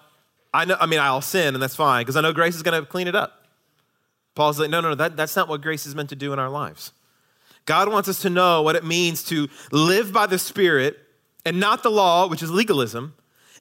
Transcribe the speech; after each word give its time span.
I 0.54 0.66
know, 0.66 0.78
I 0.80 0.86
mean, 0.86 1.00
I'll 1.00 1.22
sin 1.22 1.54
and 1.54 1.62
that's 1.62 1.76
fine 1.76 2.02
because 2.02 2.16
I 2.16 2.22
know 2.22 2.32
grace 2.32 2.56
is 2.56 2.64
going 2.64 2.80
to 2.80 2.88
clean 2.88 3.08
it 3.08 3.16
up. 3.16 3.48
Paul's 4.36 4.60
like, 4.60 4.70
no, 4.70 4.82
no, 4.82 4.90
no, 4.90 4.96
that, 4.96 5.18
that's 5.18 5.36
not 5.36 5.48
what 5.48 5.62
grace 5.62 5.86
is 5.86 5.94
meant 5.94 6.10
to 6.10 6.16
do 6.16 6.34
in 6.34 6.40
our 6.40 6.50
lives. 6.50 6.92
God 7.66 7.90
wants 7.90 8.10
us 8.10 8.20
to 8.22 8.30
know 8.30 8.62
what 8.62 8.76
it 8.76 8.84
means 8.84 9.24
to 9.26 9.48
live 9.72 10.12
by 10.12 10.26
the 10.26 10.40
Spirit 10.40 10.98
and 11.46 11.60
not 11.60 11.84
the 11.84 11.92
law, 11.92 12.28
which 12.28 12.42
is 12.42 12.50
legalism, 12.50 13.14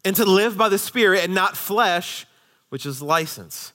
and 0.05 0.17
to 0.17 0.25
live 0.25 0.57
by 0.57 0.69
the 0.69 0.79
Spirit 0.79 1.25
and 1.25 1.35
not 1.35 1.57
flesh, 1.57 2.27
which 2.69 2.87
is 2.87 3.03
license. 3.03 3.73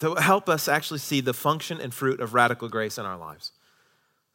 To 0.00 0.14
help 0.14 0.48
us 0.48 0.68
actually 0.68 0.98
see 0.98 1.20
the 1.20 1.32
function 1.32 1.80
and 1.80 1.92
fruit 1.92 2.20
of 2.20 2.34
radical 2.34 2.68
grace 2.68 2.98
in 2.98 3.06
our 3.06 3.16
lives. 3.16 3.52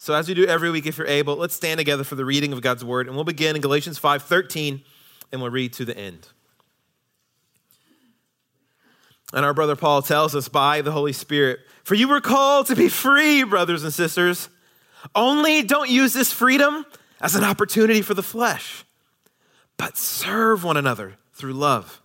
So 0.03 0.15
as 0.15 0.27
we 0.27 0.33
do 0.33 0.47
every 0.47 0.71
week, 0.71 0.87
if 0.87 0.97
you're 0.97 1.05
able, 1.05 1.35
let's 1.35 1.53
stand 1.53 1.77
together 1.77 2.03
for 2.03 2.15
the 2.15 2.25
reading 2.25 2.53
of 2.53 2.61
God's 2.61 2.83
word. 2.83 3.05
And 3.05 3.15
we'll 3.15 3.23
begin 3.23 3.55
in 3.55 3.61
Galatians 3.61 3.99
5:13, 3.99 4.83
and 5.31 5.43
we'll 5.43 5.51
read 5.51 5.73
to 5.73 5.85
the 5.85 5.95
end. 5.95 6.27
And 9.31 9.45
our 9.45 9.53
brother 9.53 9.75
Paul 9.75 10.01
tells 10.01 10.35
us 10.35 10.47
by 10.47 10.81
the 10.81 10.91
Holy 10.91 11.13
Spirit, 11.13 11.59
For 11.83 11.93
you 11.93 12.07
were 12.07 12.19
called 12.19 12.65
to 12.65 12.75
be 12.75 12.89
free, 12.89 13.43
brothers 13.43 13.83
and 13.83 13.93
sisters. 13.93 14.49
Only 15.13 15.61
don't 15.61 15.87
use 15.87 16.13
this 16.13 16.31
freedom 16.31 16.83
as 17.21 17.35
an 17.35 17.43
opportunity 17.43 18.01
for 18.01 18.15
the 18.15 18.23
flesh, 18.23 18.83
but 19.77 19.99
serve 19.99 20.63
one 20.63 20.77
another 20.77 21.17
through 21.31 21.53
love. 21.53 22.01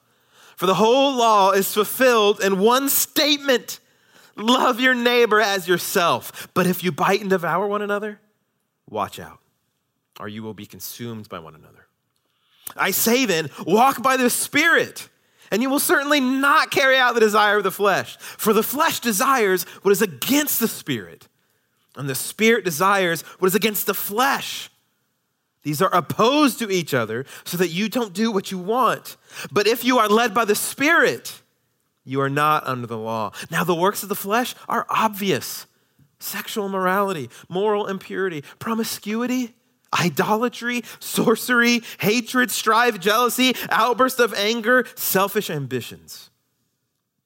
For 0.57 0.67
the 0.67 0.75
whole 0.75 1.17
law 1.17 1.53
is 1.53 1.73
fulfilled 1.73 2.43
in 2.43 2.59
one 2.59 2.91
statement 2.91 3.81
Love 4.37 4.81
your 4.81 4.95
neighbor 4.95 5.41
as 5.41 5.67
yourself. 5.67 6.49
But 6.55 6.67
if 6.67 6.85
you 6.85 6.93
bite 6.93 7.21
and 7.21 7.31
devour 7.31 7.67
one 7.67 7.83
another, 7.83 8.21
watch 8.89 9.19
out, 9.19 9.39
or 10.21 10.29
you 10.29 10.43
will 10.43 10.55
be 10.55 10.67
consumed 10.67 11.29
by 11.29 11.39
one 11.39 11.55
another. 11.55 11.87
I 12.77 12.91
say 12.91 13.25
then, 13.25 13.51
walk 13.67 14.03
by 14.03 14.17
the 14.17 14.29
Spirit, 14.29 15.09
and 15.51 15.63
you 15.63 15.71
will 15.71 15.79
certainly 15.79 16.21
not 16.21 16.71
carry 16.71 16.99
out 16.99 17.15
the 17.15 17.21
desire 17.21 17.59
of 17.59 17.65
the 17.65 17.71
flesh. 17.71 18.17
For 18.19 18.53
the 18.53 18.63
flesh 18.63 19.01
desires 19.01 19.65
what 19.83 19.93
is 19.93 20.03
against 20.03 20.61
the 20.61 20.69
Spirit, 20.69 21.29
and 21.97 22.09
the 22.09 22.15
Spirit 22.15 22.65
desires 22.65 23.23
what 23.39 23.49
is 23.49 23.55
against 23.55 23.87
the 23.87 23.95
flesh. 23.95 24.69
These 25.63 25.83
are 25.83 25.93
opposed 25.93 26.59
to 26.61 26.71
each 26.71 26.95
other 26.95 27.25
so 27.45 27.57
that 27.57 27.71
you 27.71 27.89
don't 27.89 28.13
do 28.13 28.31
what 28.31 28.53
you 28.53 28.59
want. 28.59 29.17
But 29.51 29.67
if 29.67 29.85
you 29.85 29.99
are 29.99 30.09
led 30.09 30.33
by 30.33 30.45
the 30.45 30.55
Spirit, 30.55 31.43
you 32.07 32.21
are 32.21 32.31
not 32.31 32.67
under 32.67 32.87
the 32.87 32.97
law. 32.97 33.33
Now, 33.51 33.65
the 33.65 33.75
works 33.75 34.03
of 34.03 34.09
the 34.09 34.15
flesh 34.15 34.55
are 34.69 34.87
obvious 34.89 35.67
sexual 36.19 36.65
immorality, 36.65 37.29
moral 37.49 37.87
impurity, 37.89 38.43
promiscuity, 38.59 39.55
idolatry, 39.99 40.83
sorcery, 40.99 41.83
hatred, 41.99 42.51
strife, 42.51 42.99
jealousy, 42.99 43.55
outburst 43.69 44.19
of 44.19 44.33
anger, 44.35 44.87
selfish 44.95 45.51
ambitions, 45.51 46.31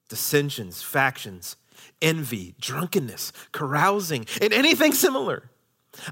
dissensions, 0.09 0.83
factions, 0.83 1.57
envy, 2.03 2.55
drunkenness, 2.61 3.33
carousing, 3.53 4.27
and 4.41 4.53
anything 4.53 4.93
similar. 4.93 5.45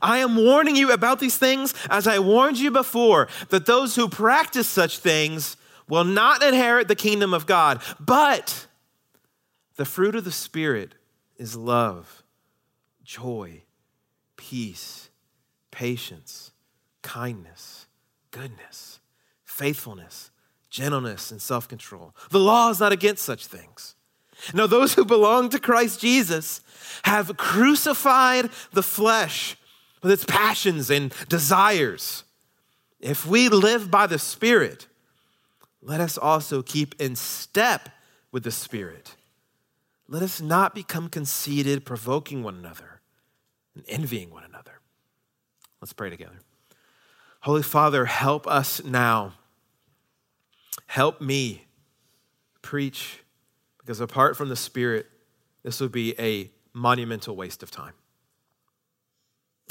I 0.03 0.19
am 0.19 0.37
warning 0.37 0.77
you 0.77 0.93
about 0.93 1.21
these 1.21 1.39
things 1.39 1.75
as 1.89 2.07
I 2.07 2.19
warned 2.19 2.59
you 2.59 2.71
before, 2.71 3.29
that 3.49 3.67
those 3.67 3.95
who 3.95 4.09
practice 4.09 4.69
such 4.69 4.99
things 4.99 5.57
will 5.89 6.05
not 6.05 6.43
inherit 6.43 6.89
the 6.89 6.95
kingdom 6.95 7.35
of 7.35 7.47
God. 7.47 7.83
But 7.99 8.67
the 9.77 9.85
fruit 9.85 10.15
of 10.15 10.25
the 10.25 10.33
Spirit 10.33 10.95
is 11.37 11.57
love, 11.57 12.23
joy, 13.05 13.63
peace, 14.37 15.09
patience, 15.71 16.53
kindness, 17.03 17.87
goodness, 18.31 19.01
faithfulness, 19.45 20.31
gentleness, 20.71 21.31
and 21.31 21.41
self 21.41 21.69
control. 21.69 22.15
The 22.31 22.41
law 22.41 22.71
is 22.71 22.81
not 22.81 22.93
against 22.93 23.25
such 23.25 23.47
things. 23.47 23.95
Now, 24.55 24.67
those 24.67 24.95
who 24.95 25.05
belong 25.05 25.49
to 25.51 25.59
Christ 25.59 26.01
Jesus 26.01 26.61
have 27.03 27.37
crucified 27.37 28.51
the 28.73 28.83
flesh 28.83 29.57
with 30.03 30.13
its 30.13 30.25
passions 30.25 30.91
and 30.91 31.13
desires. 31.29 32.25
If 33.01 33.27
we 33.27 33.49
live 33.49 33.91
by 33.91 34.07
the 34.07 34.19
Spirit, 34.19 34.87
let 35.81 36.01
us 36.01 36.19
also 36.19 36.63
keep 36.63 37.01
in 37.01 37.17
step 37.17 37.89
with 38.33 38.43
the 38.43 38.51
Spirit. 38.51 39.15
Let 40.09 40.23
us 40.23 40.41
not 40.41 40.75
become 40.75 41.09
conceited, 41.09 41.85
provoking 41.85 42.43
one 42.43 42.57
another 42.57 43.01
and 43.75 43.85
envying 43.89 44.31
one 44.31 44.45
another. 44.45 44.81
Let's 45.81 45.93
pray 45.93 46.11
together. 46.11 46.41
Holy 47.41 47.63
Father, 47.63 48.07
help 48.07 48.47
us 48.47 48.83
now. 48.83 49.35
Help 50.87 51.21
me 51.21 51.67
preach, 52.63 53.23
because 53.79 54.01
apart 54.01 54.37
from 54.37 54.49
the 54.49 54.57
Spirit, 54.57 55.07
this 55.63 55.81
would 55.81 55.93
be 55.93 56.19
a 56.19 56.51
monumental 56.73 57.37
waste 57.37 57.63
of 57.63 57.71
time. 57.71 57.93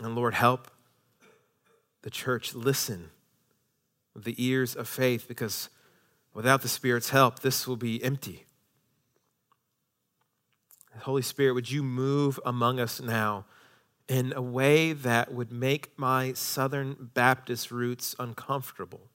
And 0.02 0.16
Lord, 0.16 0.36
help 0.36 0.70
the 2.04 2.10
church 2.10 2.54
listen 2.54 3.10
with 4.14 4.24
the 4.24 4.36
ears 4.38 4.76
of 4.76 4.88
faith, 4.88 5.28
because 5.28 5.70
Without 6.38 6.62
the 6.62 6.70
Spirit's 6.70 7.10
help, 7.10 7.40
this 7.40 7.66
will 7.68 7.78
be 7.78 8.04
empty. 8.04 8.46
Holy 11.00 11.24
Spirit, 11.24 11.54
would 11.54 11.72
you 11.72 11.82
move 11.82 12.40
among 12.46 12.80
us 12.80 13.02
now 13.02 13.48
in 14.08 14.34
a 14.36 14.42
way 14.44 14.94
that 14.94 15.34
would 15.34 15.52
make 15.52 15.98
my 15.98 16.34
Southern 16.34 17.10
Baptist 17.16 17.72
roots 17.72 18.16
uncomfortable? 18.20 19.10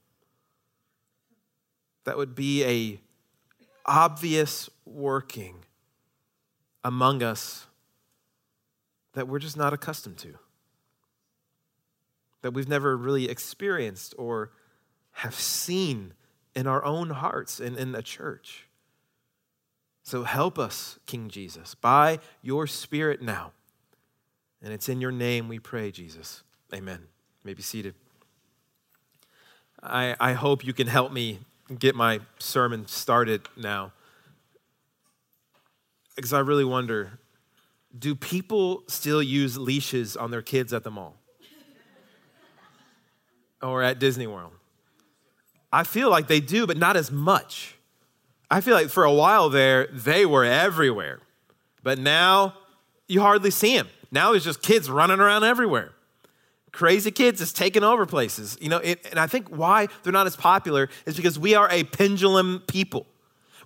That 2.02 2.16
would 2.16 2.34
be 2.34 2.64
a 2.64 3.00
obvious 3.86 4.68
working 4.84 5.58
among 6.82 7.22
us 7.22 7.66
that 9.12 9.28
we're 9.28 9.38
just 9.38 9.56
not 9.56 9.72
accustomed 9.72 10.18
to, 10.18 10.40
that 12.40 12.50
we've 12.50 12.68
never 12.68 12.96
really 12.96 13.28
experienced 13.28 14.12
or 14.18 14.50
have 15.12 15.36
seen 15.36 16.14
in 16.54 16.66
our 16.66 16.84
own 16.84 17.10
hearts 17.10 17.60
and 17.60 17.76
in 17.76 17.93
the 17.93 18.02
church. 18.02 18.66
So 20.02 20.25
help 20.25 20.58
us, 20.58 20.99
King 21.06 21.28
Jesus, 21.28 21.75
by 21.75 22.19
your 22.43 22.66
Spirit 22.66 23.22
now. 23.22 23.52
And 24.62 24.72
it's 24.72 24.88
in 24.88 25.00
your 25.00 25.12
name 25.12 25.49
we 25.49 25.58
pray, 25.58 25.90
Jesus. 25.90 26.43
Amen. 26.75 27.00
You 27.00 27.44
may 27.44 27.54
be 27.54 27.62
seated. 27.62 27.94
I, 29.82 30.14
I 30.20 30.32
hope 30.34 30.64
you 30.64 30.72
can 30.72 30.87
help 30.87 31.12
me 31.12 31.40
get 31.78 31.94
my 31.94 32.20
sermon 32.38 32.87
started 32.87 33.43
now. 33.56 33.93
because 36.14 36.32
I 36.32 36.40
really 36.40 36.64
wonder 36.64 37.19
do 37.99 38.14
people 38.14 38.84
still 38.88 39.22
use 39.22 39.58
leashes 39.58 40.16
on 40.16 40.31
their 40.31 40.40
kids 40.40 40.72
at 40.72 40.82
the 40.82 40.90
mall 40.90 41.16
or 43.62 43.82
at 43.82 43.99
Disney 43.99 44.26
World? 44.26 44.52
I 45.72 45.84
feel 45.84 46.10
like 46.10 46.26
they 46.26 46.40
do, 46.40 46.66
but 46.66 46.76
not 46.76 46.96
as 46.96 47.10
much. 47.10 47.76
I 48.50 48.60
feel 48.60 48.74
like 48.74 48.90
for 48.90 49.04
a 49.04 49.12
while 49.12 49.48
there, 49.48 49.86
they 49.86 50.26
were 50.26 50.44
everywhere. 50.44 51.20
But 51.82 51.98
now 51.98 52.54
you 53.08 53.20
hardly 53.20 53.50
see 53.50 53.76
them. 53.76 53.88
Now 54.10 54.32
there's 54.32 54.44
just 54.44 54.62
kids 54.62 54.90
running 54.90 55.20
around 55.20 55.44
everywhere. 55.44 55.92
Crazy 56.70 57.10
kids 57.10 57.40
is 57.40 57.52
taking 57.52 57.82
over 57.82 58.06
places. 58.06 58.58
You 58.60 58.69
know, 58.69 58.78
it, 58.78 59.06
and 59.10 59.19
I 59.19 59.26
think 59.26 59.48
why 59.48 59.88
they're 60.02 60.12
not 60.12 60.26
as 60.26 60.36
popular 60.36 60.88
is 61.06 61.16
because 61.16 61.38
we 61.38 61.54
are 61.54 61.69
a 61.70 61.84
pendulum 61.84 62.62
people. 62.66 63.06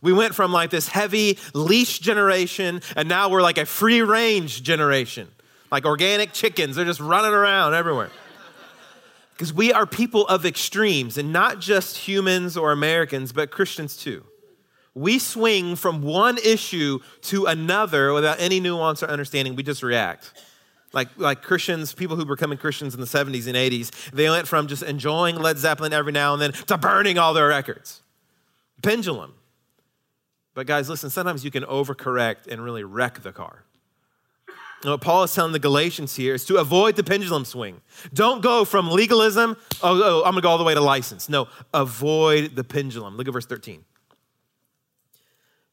We 0.02 0.12
went 0.12 0.34
from 0.34 0.52
like 0.52 0.70
this 0.70 0.88
heavy 0.88 1.38
leash 1.52 1.98
generation, 1.98 2.80
and 2.94 3.08
now 3.08 3.28
we're 3.28 3.42
like 3.42 3.58
a 3.58 3.66
free 3.66 4.02
range 4.02 4.62
generation. 4.62 5.28
Like 5.70 5.84
organic 5.84 6.32
chickens, 6.32 6.76
they're 6.76 6.84
just 6.84 7.00
running 7.00 7.32
around 7.32 7.74
everywhere. 7.74 8.10
Because 9.36 9.52
we 9.52 9.70
are 9.70 9.84
people 9.84 10.26
of 10.28 10.46
extremes, 10.46 11.18
and 11.18 11.30
not 11.30 11.60
just 11.60 11.98
humans 11.98 12.56
or 12.56 12.72
Americans, 12.72 13.34
but 13.34 13.50
Christians 13.50 13.94
too. 13.94 14.24
We 14.94 15.18
swing 15.18 15.76
from 15.76 16.00
one 16.00 16.38
issue 16.38 17.00
to 17.22 17.44
another 17.44 18.14
without 18.14 18.40
any 18.40 18.60
nuance 18.60 19.02
or 19.02 19.08
understanding. 19.08 19.54
We 19.54 19.62
just 19.62 19.82
react. 19.82 20.32
Like, 20.94 21.08
like 21.18 21.42
Christians, 21.42 21.92
people 21.92 22.16
who 22.16 22.24
were 22.24 22.36
becoming 22.36 22.56
Christians 22.56 22.94
in 22.94 23.00
the 23.00 23.06
70s 23.06 23.46
and 23.46 23.56
80s, 23.56 23.90
they 24.12 24.30
went 24.30 24.48
from 24.48 24.68
just 24.68 24.82
enjoying 24.82 25.36
Led 25.36 25.58
Zeppelin 25.58 25.92
every 25.92 26.12
now 26.12 26.32
and 26.32 26.40
then 26.40 26.52
to 26.52 26.78
burning 26.78 27.18
all 27.18 27.34
their 27.34 27.48
records. 27.48 28.00
Pendulum. 28.82 29.34
But 30.54 30.66
guys, 30.66 30.88
listen, 30.88 31.10
sometimes 31.10 31.44
you 31.44 31.50
can 31.50 31.64
overcorrect 31.64 32.46
and 32.46 32.64
really 32.64 32.84
wreck 32.84 33.22
the 33.22 33.32
car. 33.32 33.64
What 34.90 35.00
Paul 35.00 35.24
is 35.24 35.34
telling 35.34 35.52
the 35.52 35.58
Galatians 35.58 36.14
here 36.16 36.34
is 36.34 36.44
to 36.46 36.56
avoid 36.56 36.96
the 36.96 37.02
pendulum 37.02 37.44
swing. 37.44 37.80
Don't 38.14 38.40
go 38.40 38.64
from 38.64 38.90
legalism, 38.90 39.56
oh, 39.82 40.02
oh 40.02 40.22
I'm 40.24 40.32
gonna 40.32 40.42
go 40.42 40.50
all 40.50 40.58
the 40.58 40.64
way 40.64 40.74
to 40.74 40.80
license. 40.80 41.28
No, 41.28 41.48
avoid 41.74 42.54
the 42.56 42.64
pendulum. 42.64 43.16
Look 43.16 43.26
at 43.26 43.32
verse 43.32 43.46
13. 43.46 43.84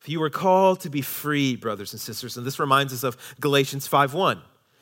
If 0.02 0.10
you 0.10 0.20
were 0.20 0.30
called 0.30 0.82
to 0.82 0.90
be 0.90 1.02
free, 1.02 1.56
brothers 1.56 1.94
and 1.94 2.02
sisters. 2.02 2.36
And 2.36 2.46
this 2.46 2.60
reminds 2.60 2.92
us 2.92 3.04
of 3.04 3.18
Galatians 3.40 3.88
5:1. 3.88 4.42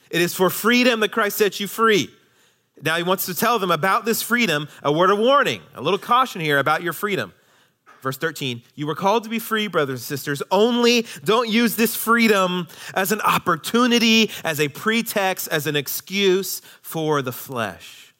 It 0.09 0.21
is 0.21 0.33
for 0.33 0.49
freedom 0.49 0.99
that 1.01 1.11
Christ 1.11 1.37
set 1.37 1.59
you 1.59 1.67
free. 1.67 2.09
Now 2.81 2.97
he 2.97 3.03
wants 3.03 3.27
to 3.27 3.35
tell 3.35 3.59
them 3.59 3.69
about 3.69 4.05
this 4.05 4.21
freedom, 4.21 4.67
a 4.81 4.91
word 4.91 5.11
of 5.11 5.19
warning, 5.19 5.61
a 5.75 5.81
little 5.81 5.99
caution 5.99 6.41
here 6.41 6.57
about 6.57 6.81
your 6.81 6.93
freedom. 6.93 7.33
Verse 8.01 8.17
13, 8.17 8.63
you 8.73 8.87
were 8.87 8.95
called 8.95 9.23
to 9.25 9.29
be 9.29 9.37
free, 9.37 9.67
brothers 9.67 9.99
and 9.99 10.05
sisters, 10.05 10.41
only 10.49 11.05
don't 11.23 11.47
use 11.47 11.75
this 11.75 11.95
freedom 11.95 12.67
as 12.95 13.11
an 13.11 13.21
opportunity, 13.21 14.31
as 14.43 14.59
a 14.59 14.69
pretext, 14.69 15.47
as 15.49 15.67
an 15.67 15.75
excuse 15.75 16.61
for 16.81 17.21
the 17.21 17.31
flesh. 17.31 18.13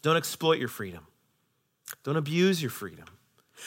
Don't 0.00 0.16
exploit 0.16 0.58
your 0.58 0.68
freedom. 0.68 1.06
Don't 2.02 2.16
abuse 2.16 2.62
your 2.62 2.70
freedom. 2.70 3.04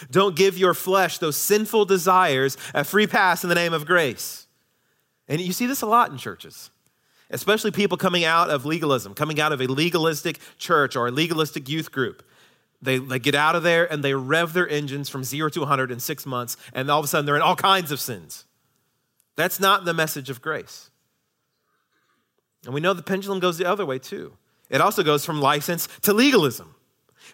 Don't 0.09 0.35
give 0.35 0.57
your 0.57 0.73
flesh 0.73 1.19
those 1.19 1.35
sinful 1.35 1.85
desires 1.85 2.57
a 2.73 2.83
free 2.83 3.07
pass 3.07 3.43
in 3.43 3.49
the 3.49 3.55
name 3.55 3.73
of 3.73 3.85
grace. 3.85 4.47
And 5.27 5.39
you 5.39 5.53
see 5.53 5.65
this 5.65 5.81
a 5.81 5.87
lot 5.87 6.11
in 6.11 6.17
churches, 6.17 6.69
especially 7.29 7.71
people 7.71 7.97
coming 7.97 8.23
out 8.23 8.49
of 8.49 8.65
legalism, 8.65 9.13
coming 9.13 9.39
out 9.39 9.51
of 9.51 9.61
a 9.61 9.67
legalistic 9.67 10.39
church 10.57 10.95
or 10.95 11.07
a 11.07 11.11
legalistic 11.11 11.69
youth 11.69 11.91
group. 11.91 12.23
They, 12.81 12.99
they 12.99 13.19
get 13.19 13.35
out 13.35 13.55
of 13.55 13.63
there 13.63 13.91
and 13.91 14.03
they 14.03 14.13
rev 14.13 14.53
their 14.53 14.69
engines 14.69 15.09
from 15.09 15.23
zero 15.23 15.49
to 15.49 15.61
100 15.61 15.91
in 15.91 15.99
six 15.99 16.25
months, 16.25 16.57
and 16.73 16.89
all 16.91 16.99
of 16.99 17.05
a 17.05 17.07
sudden 17.07 17.25
they're 17.25 17.35
in 17.35 17.41
all 17.41 17.55
kinds 17.55 17.91
of 17.91 17.99
sins. 17.99 18.45
That's 19.35 19.59
not 19.59 19.85
the 19.85 19.93
message 19.93 20.29
of 20.29 20.41
grace. 20.41 20.89
And 22.65 22.73
we 22.73 22.81
know 22.81 22.93
the 22.93 23.03
pendulum 23.03 23.39
goes 23.39 23.57
the 23.57 23.65
other 23.65 23.85
way 23.85 23.99
too. 23.99 24.33
It 24.69 24.81
also 24.81 25.03
goes 25.03 25.25
from 25.25 25.41
license 25.41 25.87
to 26.01 26.13
legalism. 26.13 26.75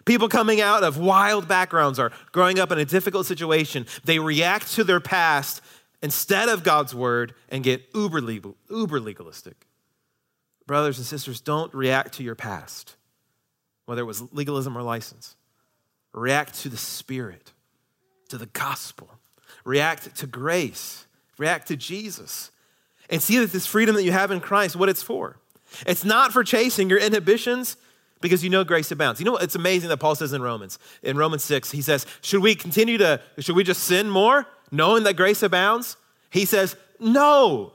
People 0.04 0.28
coming 0.28 0.60
out 0.60 0.84
of 0.84 0.98
wild 0.98 1.48
backgrounds 1.48 1.98
or 1.98 2.12
growing 2.32 2.58
up 2.58 2.72
in 2.72 2.78
a 2.78 2.84
difficult 2.84 3.26
situation, 3.26 3.86
they 4.04 4.18
react 4.18 4.72
to 4.72 4.84
their 4.84 5.00
past 5.00 5.60
instead 6.02 6.48
of 6.48 6.62
God's 6.62 6.94
word 6.94 7.34
and 7.48 7.64
get 7.64 7.82
uber, 7.94 8.20
legal, 8.20 8.56
uber 8.68 9.00
legalistic. 9.00 9.66
Brothers 10.66 10.98
and 10.98 11.06
sisters, 11.06 11.40
don't 11.40 11.72
react 11.74 12.14
to 12.14 12.22
your 12.22 12.34
past, 12.34 12.96
whether 13.86 14.02
it 14.02 14.06
was 14.06 14.32
legalism 14.32 14.76
or 14.76 14.82
license. 14.82 15.36
React 16.12 16.54
to 16.60 16.68
the 16.68 16.76
Spirit, 16.76 17.52
to 18.28 18.38
the 18.38 18.46
gospel. 18.46 19.10
React 19.64 20.16
to 20.16 20.26
grace. 20.26 21.06
React 21.38 21.68
to 21.68 21.76
Jesus. 21.76 22.50
And 23.10 23.22
see 23.22 23.38
that 23.38 23.52
this 23.52 23.66
freedom 23.66 23.94
that 23.96 24.04
you 24.04 24.12
have 24.12 24.30
in 24.30 24.40
Christ, 24.40 24.76
what 24.76 24.88
it's 24.88 25.02
for. 25.02 25.38
It's 25.86 26.04
not 26.04 26.32
for 26.32 26.44
chasing 26.44 26.88
your 26.88 26.98
inhibitions, 26.98 27.76
because 28.24 28.42
you 28.42 28.48
know 28.48 28.64
grace 28.64 28.90
abounds. 28.90 29.20
You 29.20 29.26
know, 29.26 29.32
what? 29.32 29.42
it's 29.42 29.54
amazing 29.54 29.90
that 29.90 29.98
Paul 29.98 30.14
says 30.14 30.32
in 30.32 30.40
Romans, 30.40 30.78
in 31.02 31.18
Romans 31.18 31.44
6, 31.44 31.70
he 31.70 31.82
says, 31.82 32.06
Should 32.22 32.42
we 32.42 32.54
continue 32.54 32.96
to, 32.96 33.20
should 33.38 33.54
we 33.54 33.64
just 33.64 33.84
sin 33.84 34.08
more, 34.08 34.46
knowing 34.70 35.02
that 35.04 35.14
grace 35.14 35.42
abounds? 35.42 35.98
He 36.30 36.46
says, 36.46 36.74
No. 36.98 37.74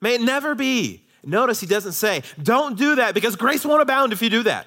May 0.00 0.16
it 0.16 0.22
never 0.22 0.56
be. 0.56 1.06
Notice 1.24 1.60
he 1.60 1.68
doesn't 1.68 1.92
say, 1.92 2.24
Don't 2.42 2.76
do 2.76 2.96
that 2.96 3.14
because 3.14 3.36
grace 3.36 3.64
won't 3.64 3.80
abound 3.80 4.12
if 4.12 4.22
you 4.22 4.28
do 4.28 4.42
that. 4.42 4.66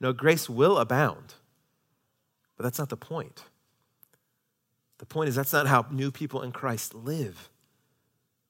No, 0.00 0.12
grace 0.12 0.48
will 0.48 0.78
abound. 0.78 1.34
But 2.56 2.64
that's 2.64 2.78
not 2.78 2.88
the 2.88 2.96
point. 2.96 3.44
The 4.98 5.06
point 5.06 5.28
is, 5.28 5.34
that's 5.34 5.52
not 5.52 5.66
how 5.66 5.86
new 5.90 6.10
people 6.10 6.42
in 6.42 6.52
Christ 6.52 6.94
live. 6.94 7.48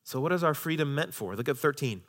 So, 0.02 0.20
what 0.20 0.32
is 0.32 0.42
our 0.42 0.54
freedom 0.54 0.94
meant 0.94 1.12
for? 1.12 1.36
Look 1.36 1.48
at 1.48 1.58
13. 1.58 2.02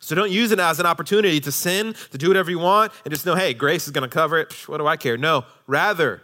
So 0.00 0.14
don't 0.14 0.30
use 0.30 0.52
it 0.52 0.58
as 0.58 0.78
an 0.78 0.86
opportunity 0.86 1.40
to 1.40 1.52
sin, 1.52 1.94
to 2.10 2.18
do 2.18 2.28
whatever 2.28 2.50
you 2.50 2.58
want, 2.58 2.92
and 3.04 3.12
just 3.12 3.26
know, 3.26 3.34
hey, 3.34 3.54
grace 3.54 3.86
is 3.86 3.92
going 3.92 4.08
to 4.08 4.14
cover 4.14 4.38
it. 4.38 4.52
What 4.68 4.78
do 4.78 4.86
I 4.86 4.96
care? 4.96 5.16
No, 5.16 5.44
rather, 5.66 6.22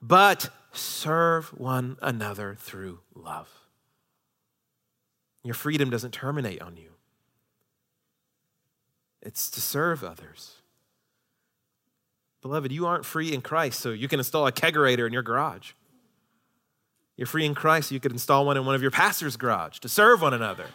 but 0.00 0.50
serve 0.72 1.48
one 1.58 1.96
another 2.00 2.56
through 2.58 3.00
love. 3.14 3.48
Your 5.42 5.54
freedom 5.54 5.90
doesn't 5.90 6.12
terminate 6.12 6.60
on 6.60 6.76
you, 6.76 6.90
it's 9.22 9.50
to 9.50 9.60
serve 9.60 10.02
others. 10.02 10.55
Beloved, 12.46 12.70
you 12.70 12.86
aren't 12.86 13.04
free 13.04 13.34
in 13.34 13.40
Christ, 13.40 13.80
so 13.80 13.90
you 13.90 14.06
can 14.06 14.20
install 14.20 14.46
a 14.46 14.52
kegerator 14.52 15.04
in 15.04 15.12
your 15.12 15.24
garage. 15.24 15.72
You're 17.16 17.26
free 17.26 17.44
in 17.44 17.56
Christ, 17.56 17.88
so 17.88 17.94
you 17.94 18.00
could 18.00 18.12
install 18.12 18.46
one 18.46 18.56
in 18.56 18.64
one 18.64 18.76
of 18.76 18.82
your 18.82 18.92
pastor's 18.92 19.36
garage 19.36 19.80
to 19.80 19.88
serve 19.88 20.22
one 20.22 20.32
another. 20.32 20.66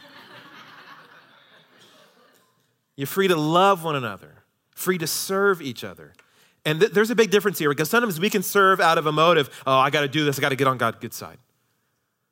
You're 2.97 3.07
free 3.07 3.29
to 3.29 3.37
love 3.37 3.85
one 3.85 3.95
another, 3.95 4.43
free 4.75 4.97
to 4.97 5.07
serve 5.07 5.61
each 5.61 5.85
other. 5.85 6.13
And 6.65 6.81
th- 6.81 6.91
there's 6.91 7.09
a 7.09 7.15
big 7.15 7.31
difference 7.31 7.57
here 7.57 7.69
because 7.69 7.89
sometimes 7.89 8.19
we 8.19 8.29
can 8.29 8.43
serve 8.43 8.81
out 8.81 8.97
of 8.97 9.05
a 9.05 9.13
motive 9.13 9.49
oh, 9.65 9.77
I 9.77 9.91
got 9.91 10.01
to 10.01 10.09
do 10.09 10.25
this, 10.25 10.37
I 10.37 10.41
got 10.41 10.49
to 10.49 10.57
get 10.57 10.67
on 10.67 10.77
God's 10.77 10.97
good 10.99 11.13
side. 11.13 11.37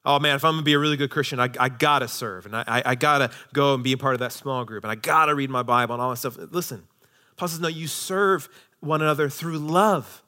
Oh 0.03 0.19
man, 0.19 0.35
if 0.35 0.43
I'm 0.43 0.53
gonna 0.53 0.63
be 0.63 0.73
a 0.73 0.79
really 0.79 0.97
good 0.97 1.11
Christian, 1.11 1.39
I, 1.39 1.49
I 1.59 1.69
gotta 1.69 2.07
serve 2.07 2.45
and 2.45 2.55
I, 2.55 2.63
I, 2.67 2.83
I 2.87 2.95
gotta 2.95 3.31
go 3.53 3.73
and 3.73 3.83
be 3.83 3.91
a 3.91 3.97
part 3.97 4.15
of 4.15 4.19
that 4.19 4.31
small 4.31 4.65
group 4.65 4.83
and 4.83 4.91
I 4.91 4.95
gotta 4.95 5.35
read 5.35 5.49
my 5.49 5.63
Bible 5.63 5.93
and 5.95 6.01
all 6.01 6.09
that 6.09 6.17
stuff. 6.17 6.37
Listen, 6.51 6.87
Paul 7.39 7.47
says, 7.47 7.61
no, 7.61 7.69
you 7.69 7.87
serve 7.87 8.49
one 8.79 9.01
another 9.01 9.29
through 9.29 9.59
love 9.59 10.23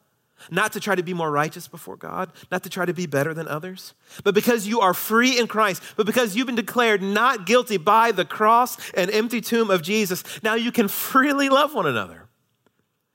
not 0.50 0.74
to 0.74 0.80
try 0.80 0.96
to 0.96 1.04
be 1.04 1.14
more 1.14 1.30
righteous 1.30 1.68
before 1.68 1.98
God, 1.98 2.32
not 2.50 2.64
to 2.64 2.70
try 2.70 2.86
to 2.86 2.94
be 2.94 3.06
better 3.06 3.34
than 3.34 3.48
others, 3.48 3.94
but 4.24 4.34
because 4.34 4.68
you 4.68 4.80
are 4.80 4.94
free 4.94 5.38
in 5.38 5.48
Christ, 5.48 5.84
but 5.96 6.06
because 6.06 6.36
you've 6.36 6.48
been 6.48 6.56
declared 6.56 7.02
not 7.02 7.46
guilty 7.46 7.78
by 7.78 8.12
the 8.12 8.26
cross 8.26 8.78
and 8.94 9.12
empty 9.12 9.42
tomb 9.42 9.70
of 9.70 9.82
Jesus, 9.82 10.24
now 10.42 10.56
you 10.56 10.72
can 10.72 10.88
freely 10.88 11.50
love 11.50 11.76
one 11.76 11.86
another. 11.86 12.28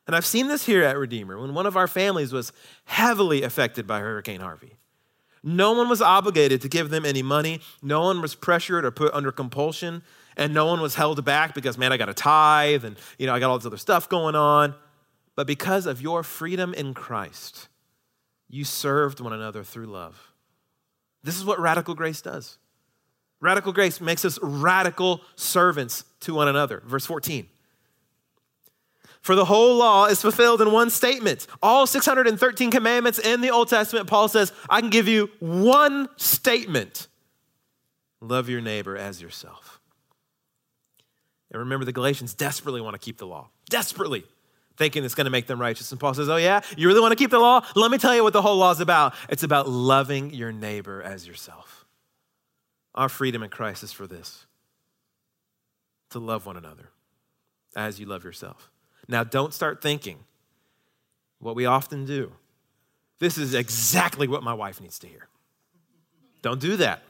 And 0.06 0.14
I've 0.14 0.26
seen 0.26 0.46
this 0.46 0.66
here 0.66 0.84
at 0.84 0.96
Redeemer 0.96 1.40
when 1.40 1.54
one 1.54 1.66
of 1.66 1.76
our 1.76 1.88
families 1.88 2.32
was 2.32 2.52
heavily 2.84 3.42
affected 3.42 3.86
by 3.86 4.00
Hurricane 4.00 4.40
Harvey. 4.40 4.76
No 5.42 5.72
one 5.72 5.88
was 5.88 6.02
obligated 6.02 6.60
to 6.62 6.68
give 6.68 6.90
them 6.90 7.04
any 7.04 7.22
money, 7.22 7.60
no 7.82 8.02
one 8.02 8.20
was 8.20 8.34
pressured 8.34 8.84
or 8.84 8.90
put 8.90 9.12
under 9.14 9.32
compulsion, 9.32 10.02
and 10.36 10.52
no 10.52 10.66
one 10.66 10.80
was 10.80 10.94
held 10.94 11.24
back 11.24 11.54
because, 11.54 11.78
man, 11.78 11.92
I 11.92 11.96
got 11.96 12.08
a 12.08 12.14
tithe 12.14 12.84
and, 12.84 12.96
you 13.18 13.26
know, 13.26 13.34
I 13.34 13.40
got 13.40 13.50
all 13.50 13.58
this 13.58 13.66
other 13.66 13.76
stuff 13.76 14.08
going 14.08 14.34
on. 14.34 14.74
But 15.36 15.46
because 15.46 15.86
of 15.86 16.00
your 16.00 16.22
freedom 16.22 16.74
in 16.74 16.94
Christ, 16.94 17.68
you 18.48 18.64
served 18.64 19.20
one 19.20 19.32
another 19.32 19.62
through 19.62 19.86
love. 19.86 20.32
This 21.22 21.36
is 21.36 21.44
what 21.44 21.60
radical 21.60 21.94
grace 21.94 22.22
does. 22.22 22.58
Radical 23.40 23.72
grace 23.72 24.00
makes 24.00 24.24
us 24.24 24.38
radical 24.42 25.20
servants 25.36 26.04
to 26.20 26.34
one 26.34 26.48
another. 26.48 26.82
Verse 26.86 27.04
14. 27.04 27.46
For 29.20 29.34
the 29.34 29.44
whole 29.44 29.76
law 29.76 30.06
is 30.06 30.22
fulfilled 30.22 30.62
in 30.62 30.72
one 30.72 30.88
statement. 30.88 31.46
All 31.62 31.86
613 31.86 32.70
commandments 32.70 33.18
in 33.18 33.40
the 33.40 33.50
Old 33.50 33.68
Testament, 33.68 34.06
Paul 34.06 34.28
says, 34.28 34.52
I 34.70 34.80
can 34.80 34.88
give 34.88 35.08
you 35.08 35.30
one 35.40 36.08
statement 36.16 37.08
love 38.20 38.48
your 38.48 38.60
neighbor 38.60 38.96
as 38.96 39.20
yourself. 39.20 39.80
And 41.50 41.60
remember, 41.60 41.84
the 41.84 41.92
Galatians 41.92 42.34
desperately 42.34 42.80
want 42.80 42.94
to 42.94 42.98
keep 42.98 43.18
the 43.18 43.26
law. 43.26 43.50
Desperately 43.68 44.24
thinking 44.76 45.04
it's 45.04 45.14
going 45.14 45.26
to 45.26 45.30
make 45.30 45.46
them 45.46 45.60
righteous. 45.60 45.90
And 45.90 46.00
Paul 46.00 46.14
says, 46.14 46.28
Oh, 46.28 46.36
yeah? 46.36 46.60
You 46.76 46.88
really 46.88 47.00
want 47.00 47.12
to 47.12 47.16
keep 47.16 47.30
the 47.30 47.38
law? 47.38 47.64
Let 47.74 47.90
me 47.90 47.98
tell 47.98 48.14
you 48.14 48.22
what 48.22 48.32
the 48.32 48.42
whole 48.42 48.56
law 48.56 48.70
is 48.70 48.80
about. 48.80 49.14
It's 49.28 49.42
about 49.42 49.68
loving 49.68 50.32
your 50.32 50.52
neighbor 50.52 51.02
as 51.02 51.26
yourself. 51.26 51.84
Our 52.94 53.08
freedom 53.08 53.42
in 53.42 53.50
Christ 53.50 53.82
is 53.82 53.92
for 53.92 54.06
this 54.06 54.46
to 56.10 56.18
love 56.18 56.46
one 56.46 56.56
another 56.56 56.90
as 57.74 58.00
you 58.00 58.06
love 58.06 58.24
yourself. 58.24 58.70
Now, 59.08 59.22
don't 59.22 59.52
start 59.52 59.82
thinking 59.82 60.18
what 61.38 61.54
we 61.54 61.66
often 61.66 62.06
do. 62.06 62.32
This 63.18 63.38
is 63.38 63.54
exactly 63.54 64.28
what 64.28 64.42
my 64.42 64.54
wife 64.54 64.80
needs 64.80 64.98
to 65.00 65.06
hear. 65.06 65.28
Don't 66.42 66.60
do 66.60 66.76
that. 66.76 67.02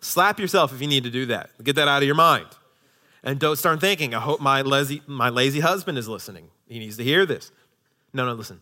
Slap 0.00 0.40
yourself 0.40 0.72
if 0.72 0.80
you 0.80 0.88
need 0.88 1.04
to 1.04 1.10
do 1.10 1.26
that. 1.26 1.50
Get 1.62 1.76
that 1.76 1.88
out 1.88 2.02
of 2.02 2.06
your 2.06 2.14
mind. 2.14 2.46
And 3.24 3.38
don't 3.38 3.56
start 3.56 3.80
thinking, 3.80 4.14
I 4.14 4.20
hope 4.20 4.40
my 4.40 4.62
lazy, 4.62 5.02
my 5.06 5.28
lazy 5.28 5.60
husband 5.60 5.96
is 5.96 6.08
listening. 6.08 6.50
He 6.66 6.78
needs 6.78 6.96
to 6.96 7.04
hear 7.04 7.24
this. 7.24 7.52
No, 8.12 8.26
no, 8.26 8.34
listen. 8.34 8.60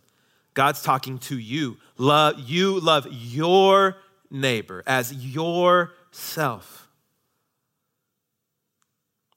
God's 0.53 0.81
talking 0.81 1.17
to 1.19 1.37
you. 1.37 1.77
Love, 1.97 2.35
you 2.39 2.79
love 2.79 3.07
your 3.09 3.97
neighbor 4.29 4.83
as 4.85 5.13
yourself. 5.13 6.89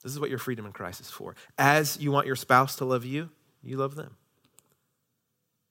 This 0.02 0.12
is 0.12 0.21
what 0.21 0.28
your 0.28 0.38
freedom 0.38 0.66
in 0.66 0.73
Christ 0.73 1.00
is 1.00 1.11
for. 1.11 1.35
As 1.57 1.99
you 1.99 2.12
want 2.12 2.26
your 2.26 2.37
spouse 2.37 2.76
to 2.76 2.85
love 2.85 3.04
you, 3.04 3.31
you 3.62 3.78
love 3.78 3.95
them, 3.95 4.16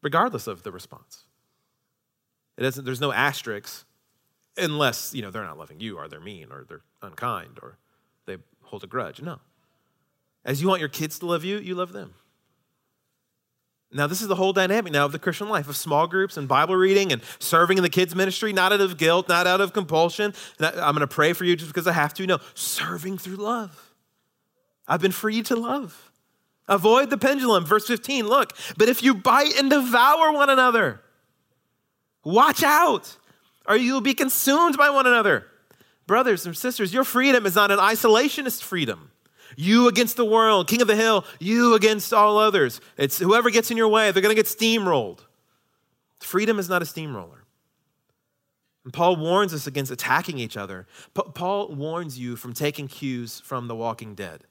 regardless 0.01 0.47
of 0.47 0.63
the 0.63 0.71
response. 0.71 1.25
It 2.57 2.63
doesn't, 2.63 2.83
there's 2.83 3.01
no 3.01 3.11
asterisks 3.11 3.85
unless 4.57 5.13
you 5.13 5.21
know 5.21 5.31
they're 5.31 5.45
not 5.45 5.57
loving 5.57 5.79
you 5.79 5.97
or 5.97 6.07
they're 6.07 6.19
mean 6.19 6.51
or 6.51 6.65
they're 6.67 6.81
unkind 7.01 7.59
or 7.61 7.77
hold 8.63 8.83
a 8.83 8.87
grudge. 8.87 9.21
No. 9.21 9.39
As 10.45 10.61
you 10.61 10.67
want 10.67 10.79
your 10.79 10.89
kids 10.89 11.19
to 11.19 11.25
love 11.25 11.43
you, 11.43 11.57
you 11.57 11.75
love 11.75 11.93
them. 11.93 12.13
Now, 13.95 14.07
this 14.07 14.21
is 14.21 14.27
the 14.27 14.35
whole 14.35 14.53
dynamic 14.53 14.91
now 14.91 15.05
of 15.05 15.11
the 15.11 15.19
Christian 15.19 15.49
life 15.49 15.69
of 15.69 15.77
small 15.77 16.07
groups 16.07 16.35
and 16.35 16.47
Bible 16.47 16.75
reading 16.75 17.11
and 17.11 17.21
serving 17.37 17.77
in 17.77 17.83
the 17.83 17.89
kids' 17.89 18.15
ministry, 18.15 18.51
not 18.51 18.73
out 18.73 18.81
of 18.81 18.97
guilt, 18.97 19.29
not 19.29 19.45
out 19.45 19.61
of 19.61 19.71
compulsion. 19.71 20.33
I'm 20.59 20.95
going 20.95 21.01
to 21.01 21.07
pray 21.07 21.33
for 21.33 21.45
you 21.45 21.55
just 21.55 21.69
because 21.69 21.85
I 21.85 21.91
have 21.91 22.13
to. 22.15 22.25
No, 22.25 22.39
serving 22.55 23.19
through 23.19 23.35
love. 23.35 23.93
I've 24.87 25.01
been 25.01 25.11
free 25.11 25.43
to 25.43 25.55
love. 25.55 26.11
Avoid 26.67 27.11
the 27.11 27.17
pendulum. 27.17 27.65
Verse 27.65 27.87
15, 27.87 28.27
look, 28.27 28.57
but 28.77 28.89
if 28.89 29.03
you 29.03 29.13
bite 29.13 29.55
and 29.59 29.69
devour 29.69 30.31
one 30.31 30.49
another, 30.49 31.01
watch 32.23 32.63
out, 32.63 33.17
or 33.67 33.77
you 33.77 33.93
will 33.93 34.01
be 34.01 34.15
consumed 34.15 34.75
by 34.75 34.89
one 34.89 35.05
another. 35.05 35.45
Brothers 36.05 36.45
and 36.45 36.55
sisters, 36.55 36.93
your 36.93 37.03
freedom 37.03 37.45
is 37.45 37.55
not 37.55 37.71
an 37.71 37.79
isolationist 37.79 38.61
freedom. 38.61 39.11
You 39.55 39.87
against 39.87 40.17
the 40.17 40.25
world, 40.25 40.67
king 40.67 40.81
of 40.81 40.87
the 40.87 40.95
hill, 40.95 41.25
you 41.39 41.75
against 41.75 42.13
all 42.13 42.37
others. 42.37 42.81
It's 42.97 43.19
whoever 43.19 43.49
gets 43.49 43.71
in 43.71 43.77
your 43.77 43.87
way, 43.87 44.11
they're 44.11 44.21
going 44.21 44.35
to 44.35 44.41
get 44.41 44.47
steamrolled. 44.47 45.19
Freedom 46.19 46.59
is 46.59 46.69
not 46.69 46.81
a 46.81 46.85
steamroller. 46.85 47.43
And 48.83 48.93
Paul 48.93 49.15
warns 49.15 49.53
us 49.53 49.67
against 49.67 49.91
attacking 49.91 50.39
each 50.39 50.57
other. 50.57 50.87
Paul 51.13 51.73
warns 51.73 52.19
you 52.19 52.35
from 52.35 52.53
taking 52.53 52.87
cues 52.87 53.41
from 53.41 53.67
the 53.67 53.75
walking 53.75 54.15
dead. 54.15 54.43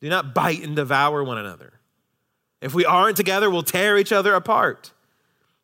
Do 0.00 0.08
not 0.08 0.34
bite 0.34 0.62
and 0.62 0.76
devour 0.76 1.24
one 1.24 1.38
another. 1.38 1.74
If 2.60 2.74
we 2.74 2.84
aren't 2.84 3.16
together, 3.16 3.48
we'll 3.50 3.62
tear 3.62 3.96
each 3.96 4.12
other 4.12 4.34
apart. 4.34 4.92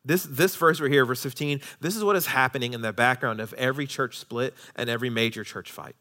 This, 0.05 0.23
this 0.23 0.55
verse 0.55 0.81
right 0.81 0.91
here, 0.91 1.05
verse 1.05 1.23
15, 1.23 1.61
this 1.79 1.95
is 1.95 2.03
what 2.03 2.15
is 2.15 2.27
happening 2.27 2.73
in 2.73 2.81
the 2.81 2.91
background 2.91 3.39
of 3.39 3.53
every 3.53 3.87
church 3.87 4.17
split 4.17 4.53
and 4.75 4.89
every 4.89 5.09
major 5.09 5.43
church 5.43 5.71
fight 5.71 5.95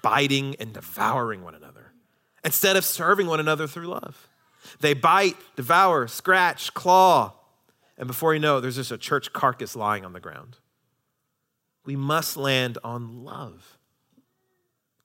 biting 0.00 0.54
and 0.60 0.72
devouring 0.72 1.42
one 1.42 1.56
another 1.56 1.92
instead 2.44 2.76
of 2.76 2.84
serving 2.84 3.26
one 3.26 3.40
another 3.40 3.66
through 3.66 3.86
love. 3.86 4.28
They 4.80 4.94
bite, 4.94 5.36
devour, 5.56 6.06
scratch, 6.06 6.72
claw, 6.72 7.32
and 7.96 8.06
before 8.06 8.32
you 8.32 8.38
know 8.38 8.58
it, 8.58 8.60
there's 8.60 8.76
just 8.76 8.92
a 8.92 8.98
church 8.98 9.32
carcass 9.32 9.74
lying 9.74 10.04
on 10.04 10.12
the 10.12 10.20
ground. 10.20 10.58
We 11.84 11.96
must 11.96 12.36
land 12.36 12.78
on 12.84 13.24
love 13.24 13.78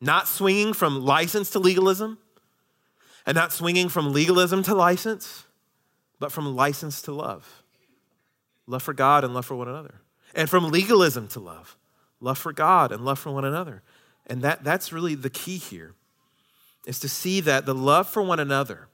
not 0.04 0.28
swinging 0.28 0.74
from 0.74 1.06
license 1.06 1.50
to 1.52 1.60
legalism, 1.60 2.18
and 3.26 3.36
not 3.36 3.54
swinging 3.54 3.88
from 3.88 4.12
legalism 4.12 4.62
to 4.62 4.76
license, 4.76 5.46
but 6.20 6.30
from 6.30 6.58
license 6.58 7.02
to 7.04 7.14
love. 7.14 7.63
Love 8.68 8.84
for 8.84 8.94
God 8.94 9.24
and 9.24 9.34
love 9.34 9.46
for 9.46 9.56
one 9.56 9.68
another. 9.68 10.02
And 10.34 10.50
from 10.50 10.70
legalism 10.70 11.28
to 11.30 11.40
love. 11.40 11.78
Love 12.20 12.38
for 12.38 12.54
God 12.54 12.92
and 12.92 13.04
love 13.04 13.20
for 13.20 13.32
one 13.32 13.46
another. 13.46 13.84
And 14.26 14.42
that, 14.42 14.64
that's 14.64 14.94
really 14.94 15.16
the 15.16 15.30
key 15.30 15.58
here, 15.58 15.94
is 16.88 17.00
to 17.02 17.10
see 17.10 17.42
that 17.42 17.66
the 17.66 17.76
love 17.76 18.08
for 18.08 18.24
one 18.24 18.40
another 18.40 18.88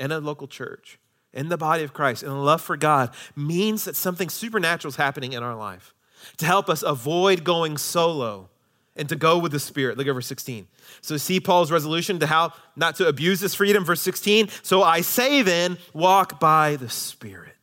in 0.00 0.10
a 0.10 0.18
local 0.18 0.48
church, 0.48 0.98
in 1.32 1.48
the 1.48 1.56
body 1.56 1.84
of 1.84 1.92
Christ, 1.92 2.22
and 2.22 2.32
the 2.32 2.36
love 2.36 2.60
for 2.60 2.76
God 2.76 3.14
means 3.36 3.84
that 3.84 3.96
something 3.96 4.28
supernatural 4.28 4.90
is 4.90 4.96
happening 4.96 5.32
in 5.32 5.42
our 5.42 5.54
life 5.54 5.94
to 6.38 6.46
help 6.46 6.68
us 6.68 6.82
avoid 6.82 7.44
going 7.44 7.78
solo 7.78 8.48
and 8.96 9.08
to 9.08 9.16
go 9.16 9.38
with 9.38 9.52
the 9.52 9.60
Spirit. 9.60 9.96
Look 9.96 10.06
at 10.06 10.12
verse 10.12 10.26
16. 10.26 10.66
So 11.00 11.16
see 11.16 11.40
Paul's 11.40 11.70
resolution 11.70 12.18
to 12.18 12.26
how 12.26 12.52
not 12.76 12.96
to 12.96 13.08
abuse 13.08 13.40
this 13.40 13.54
freedom. 13.54 13.84
Verse 13.84 14.02
16. 14.02 14.48
So 14.62 14.82
I 14.82 15.00
say 15.00 15.42
then, 15.42 15.78
walk 15.94 16.38
by 16.38 16.76
the 16.76 16.90
Spirit. 16.90 17.61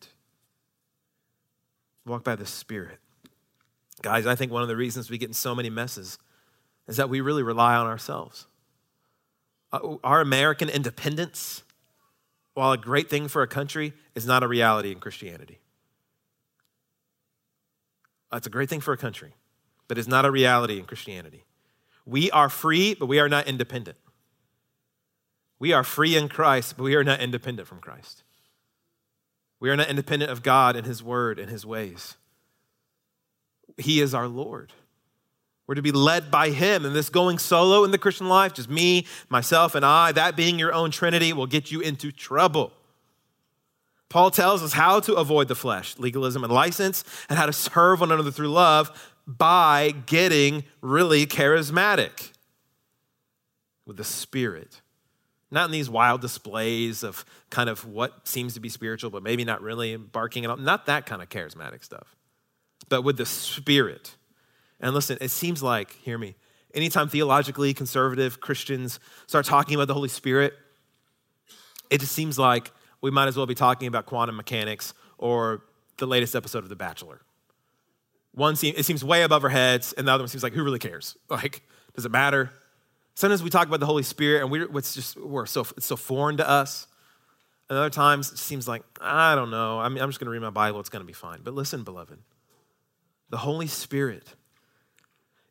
Walk 2.09 2.23
by 2.23 2.35
the 2.35 2.45
Spirit. 2.45 2.99
Guys, 4.01 4.25
I 4.25 4.35
think 4.35 4.51
one 4.51 4.61
of 4.61 4.67
the 4.67 4.75
reasons 4.75 5.09
we 5.09 5.17
get 5.17 5.29
in 5.29 5.33
so 5.33 5.53
many 5.53 5.69
messes 5.69 6.17
is 6.87 6.97
that 6.97 7.09
we 7.09 7.21
really 7.21 7.43
rely 7.43 7.75
on 7.75 7.87
ourselves. 7.87 8.47
Uh, 9.71 9.97
our 10.03 10.19
American 10.21 10.69
independence, 10.69 11.63
while 12.53 12.71
a 12.71 12.77
great 12.77 13.09
thing 13.09 13.27
for 13.27 13.43
a 13.43 13.47
country, 13.47 13.93
is 14.15 14.25
not 14.25 14.43
a 14.43 14.47
reality 14.47 14.91
in 14.91 14.99
Christianity. 14.99 15.59
It's 18.33 18.47
a 18.47 18.49
great 18.49 18.69
thing 18.69 18.81
for 18.81 18.93
a 18.93 18.97
country 18.97 19.33
but 19.89 19.97
it's 19.97 20.07
not 20.07 20.23
a 20.23 20.31
reality 20.31 20.77
in 20.77 20.85
Christianity. 20.85 21.43
We 22.05 22.31
are 22.31 22.47
free, 22.47 22.93
but 22.93 23.07
we 23.07 23.19
are 23.19 23.27
not 23.27 23.47
independent. 23.47 23.97
We 25.57 25.73
are 25.73 25.83
free 25.83 26.15
in 26.15 26.29
Christ, 26.29 26.77
but 26.77 26.83
we 26.83 26.95
are 26.95 27.03
not 27.03 27.19
independent 27.19 27.67
from 27.67 27.79
Christ. 27.79 28.23
We 29.59 29.69
are 29.69 29.75
not 29.75 29.89
independent 29.89 30.31
of 30.31 30.43
God 30.43 30.75
and 30.75 30.85
His 30.85 31.03
Word 31.03 31.39
and 31.39 31.49
His 31.49 31.65
ways. 31.65 32.15
He 33.77 34.01
is 34.01 34.13
our 34.13 34.27
Lord. 34.27 34.73
We're 35.67 35.75
to 35.75 35.81
be 35.81 35.91
led 35.91 36.31
by 36.31 36.49
Him. 36.49 36.85
And 36.85 36.95
this 36.95 37.09
going 37.09 37.37
solo 37.37 37.83
in 37.83 37.91
the 37.91 37.97
Christian 37.97 38.27
life, 38.27 38.53
just 38.53 38.69
me, 38.69 39.05
myself, 39.29 39.75
and 39.75 39.85
I, 39.85 40.11
that 40.13 40.35
being 40.35 40.57
your 40.57 40.73
own 40.73 40.91
Trinity, 40.91 41.31
will 41.33 41.45
get 41.45 41.71
you 41.71 41.81
into 41.81 42.11
trouble. 42.11 42.73
Paul 44.09 44.31
tells 44.31 44.63
us 44.63 44.73
how 44.73 44.99
to 45.01 45.13
avoid 45.13 45.47
the 45.47 45.55
flesh, 45.55 45.97
legalism 45.99 46.43
and 46.43 46.51
license, 46.51 47.03
and 47.29 47.37
how 47.37 47.45
to 47.45 47.53
serve 47.53 47.99
one 47.99 48.11
another 48.11 48.31
through 48.31 48.49
love 48.49 49.11
by 49.27 49.93
getting 50.07 50.63
really 50.81 51.27
charismatic 51.27 52.31
with 53.85 53.97
the 53.97 54.03
Spirit. 54.03 54.81
Not 55.51 55.65
in 55.65 55.71
these 55.71 55.89
wild 55.89 56.21
displays 56.21 57.03
of 57.03 57.25
kind 57.49 57.69
of 57.69 57.85
what 57.85 58.27
seems 58.27 58.53
to 58.53 58.59
be 58.59 58.69
spiritual, 58.69 59.09
but 59.09 59.23
maybe 59.23 59.43
not 59.43 59.61
really 59.61 59.97
barking 59.97 60.43
at 60.43 60.51
all. 60.51 60.57
Not 60.57 60.85
that 60.85 61.05
kind 61.05 61.21
of 61.21 61.29
charismatic 61.29 61.83
stuff, 61.83 62.15
but 62.87 63.01
with 63.01 63.17
the 63.17 63.25
Spirit. 63.25 64.15
And 64.79 64.93
listen, 64.93 65.17
it 65.21 65.31
seems 65.31 65.63
like, 65.63 65.91
hear 66.03 66.17
me, 66.17 66.35
anytime 66.73 67.09
theologically 67.09 67.73
conservative 67.73 68.39
Christians 68.39 68.99
start 69.27 69.45
talking 69.45 69.75
about 69.75 69.87
the 69.87 69.93
Holy 69.93 70.09
Spirit, 70.09 70.53
it 71.89 71.99
just 71.99 72.11
seems 72.11 72.37
like 72.37 72.71
we 73.01 73.11
might 73.11 73.27
as 73.27 73.35
well 73.35 73.45
be 73.45 73.55
talking 73.55 73.87
about 73.87 74.05
quantum 74.05 74.35
mechanics 74.35 74.93
or 75.17 75.63
the 75.97 76.05
latest 76.05 76.35
episode 76.35 76.63
of 76.63 76.69
The 76.69 76.75
Bachelor. 76.75 77.21
One 78.33 78.55
seems, 78.55 78.77
it 78.77 78.85
seems 78.85 79.03
way 79.03 79.23
above 79.23 79.43
our 79.43 79.49
heads, 79.49 79.93
and 79.93 80.07
the 80.07 80.11
other 80.11 80.21
one 80.21 80.29
seems 80.29 80.43
like, 80.43 80.53
who 80.53 80.63
really 80.63 80.79
cares? 80.79 81.17
Like, 81.29 81.63
does 81.95 82.05
it 82.05 82.11
matter? 82.11 82.51
Sometimes 83.19 83.43
we 83.43 83.49
talk 83.49 83.67
about 83.67 83.81
the 83.81 83.85
Holy 83.85 84.03
Spirit, 84.03 84.43
and 84.43 84.49
we're, 84.49 84.77
it's 84.77 84.95
just, 84.95 85.17
we're 85.17 85.45
so, 85.45 85.65
it's 85.75 85.87
so 85.87 85.97
foreign 85.97 86.37
to 86.37 86.49
us. 86.49 86.87
And 87.69 87.77
other 87.77 87.89
times, 87.89 88.31
it 88.31 88.37
seems 88.37 88.65
like, 88.65 88.81
I 89.01 89.35
don't 89.35 89.51
know. 89.51 89.77
I 89.77 89.89
mean, 89.89 90.01
I'm 90.01 90.07
just 90.07 90.21
going 90.21 90.27
to 90.27 90.31
read 90.31 90.41
my 90.41 90.51
Bible. 90.51 90.79
It's 90.79 90.87
going 90.87 91.01
to 91.01 91.05
be 91.05 91.11
fine. 91.11 91.41
But 91.43 91.53
listen, 91.53 91.83
beloved, 91.83 92.17
the 93.29 93.39
Holy 93.39 93.67
Spirit 93.67 94.35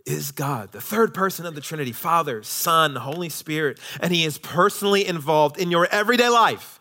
is 0.06 0.30
God, 0.30 0.72
the 0.72 0.80
third 0.80 1.12
person 1.12 1.44
of 1.44 1.54
the 1.54 1.60
Trinity, 1.60 1.92
Father, 1.92 2.42
Son, 2.42 2.96
Holy 2.96 3.28
Spirit, 3.28 3.78
and 4.00 4.14
He 4.14 4.24
is 4.24 4.38
personally 4.38 5.06
involved 5.06 5.58
in 5.58 5.70
your 5.70 5.86
everyday 5.90 6.30
life. 6.30 6.80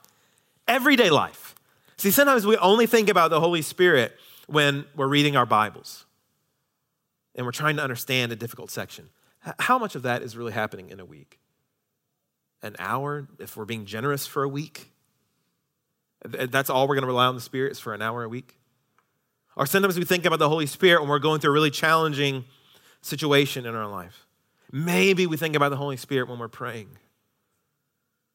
Everyday 0.70 1.10
life. 1.10 1.54
See, 1.98 2.12
sometimes 2.12 2.48
we 2.48 2.56
only 2.56 2.88
think 2.88 3.10
about 3.10 3.30
the 3.30 3.42
Holy 3.42 3.62
Spirit 3.62 4.14
when 4.46 4.86
we're 4.96 5.10
reading 5.10 5.36
our 5.36 5.46
Bibles 5.46 6.06
and 7.36 7.46
we're 7.46 7.52
trying 7.52 7.76
to 7.76 7.84
understand 7.84 8.32
a 8.32 8.38
difficult 8.38 8.72
section. 8.72 9.10
How 9.60 9.78
much 9.78 9.96
of 9.96 10.04
that 10.04 10.22
is 10.22 10.36
really 10.36 10.54
happening 10.54 10.90
in 10.90 11.00
a 11.00 11.06
week? 11.06 11.40
An 12.62 12.76
hour, 12.80 13.28
if 13.40 13.56
we're 13.56 13.66
being 13.66 13.86
generous 13.86 14.26
for 14.26 14.44
a 14.44 14.50
week? 14.50 14.92
That's 16.24 16.70
all 16.70 16.88
we're 16.88 16.96
going 16.96 17.04
to 17.04 17.08
rely 17.08 17.26
on 17.26 17.36
the 17.36 17.42
Spirit 17.42 17.72
is 17.72 17.80
for 17.80 17.94
an 17.94 18.02
hour 18.02 18.24
a 18.24 18.30
week? 18.30 18.58
Or 19.56 19.66
sometimes 19.66 19.98
we 19.98 20.06
think 20.06 20.26
about 20.26 20.40
the 20.40 20.50
Holy 20.50 20.66
Spirit 20.66 21.02
when 21.02 21.10
we're 21.10 21.20
going 21.20 21.40
through 21.40 21.52
a 21.52 21.54
really 21.54 21.72
challenging 21.72 22.46
situation 23.02 23.66
in 23.66 23.76
our 23.76 23.88
life. 23.88 24.26
Maybe 24.72 25.28
we 25.28 25.38
think 25.38 25.56
about 25.56 25.70
the 25.70 25.78
Holy 25.78 25.98
Spirit 25.98 26.28
when 26.28 26.40
we're 26.40 26.48
praying. 26.48 26.90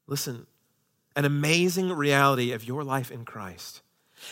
Listen, 0.07 0.47
an 1.15 1.25
amazing 1.25 1.93
reality 1.93 2.53
of 2.53 2.65
your 2.65 2.83
life 2.85 3.11
in 3.11 3.25
Christ 3.25 3.83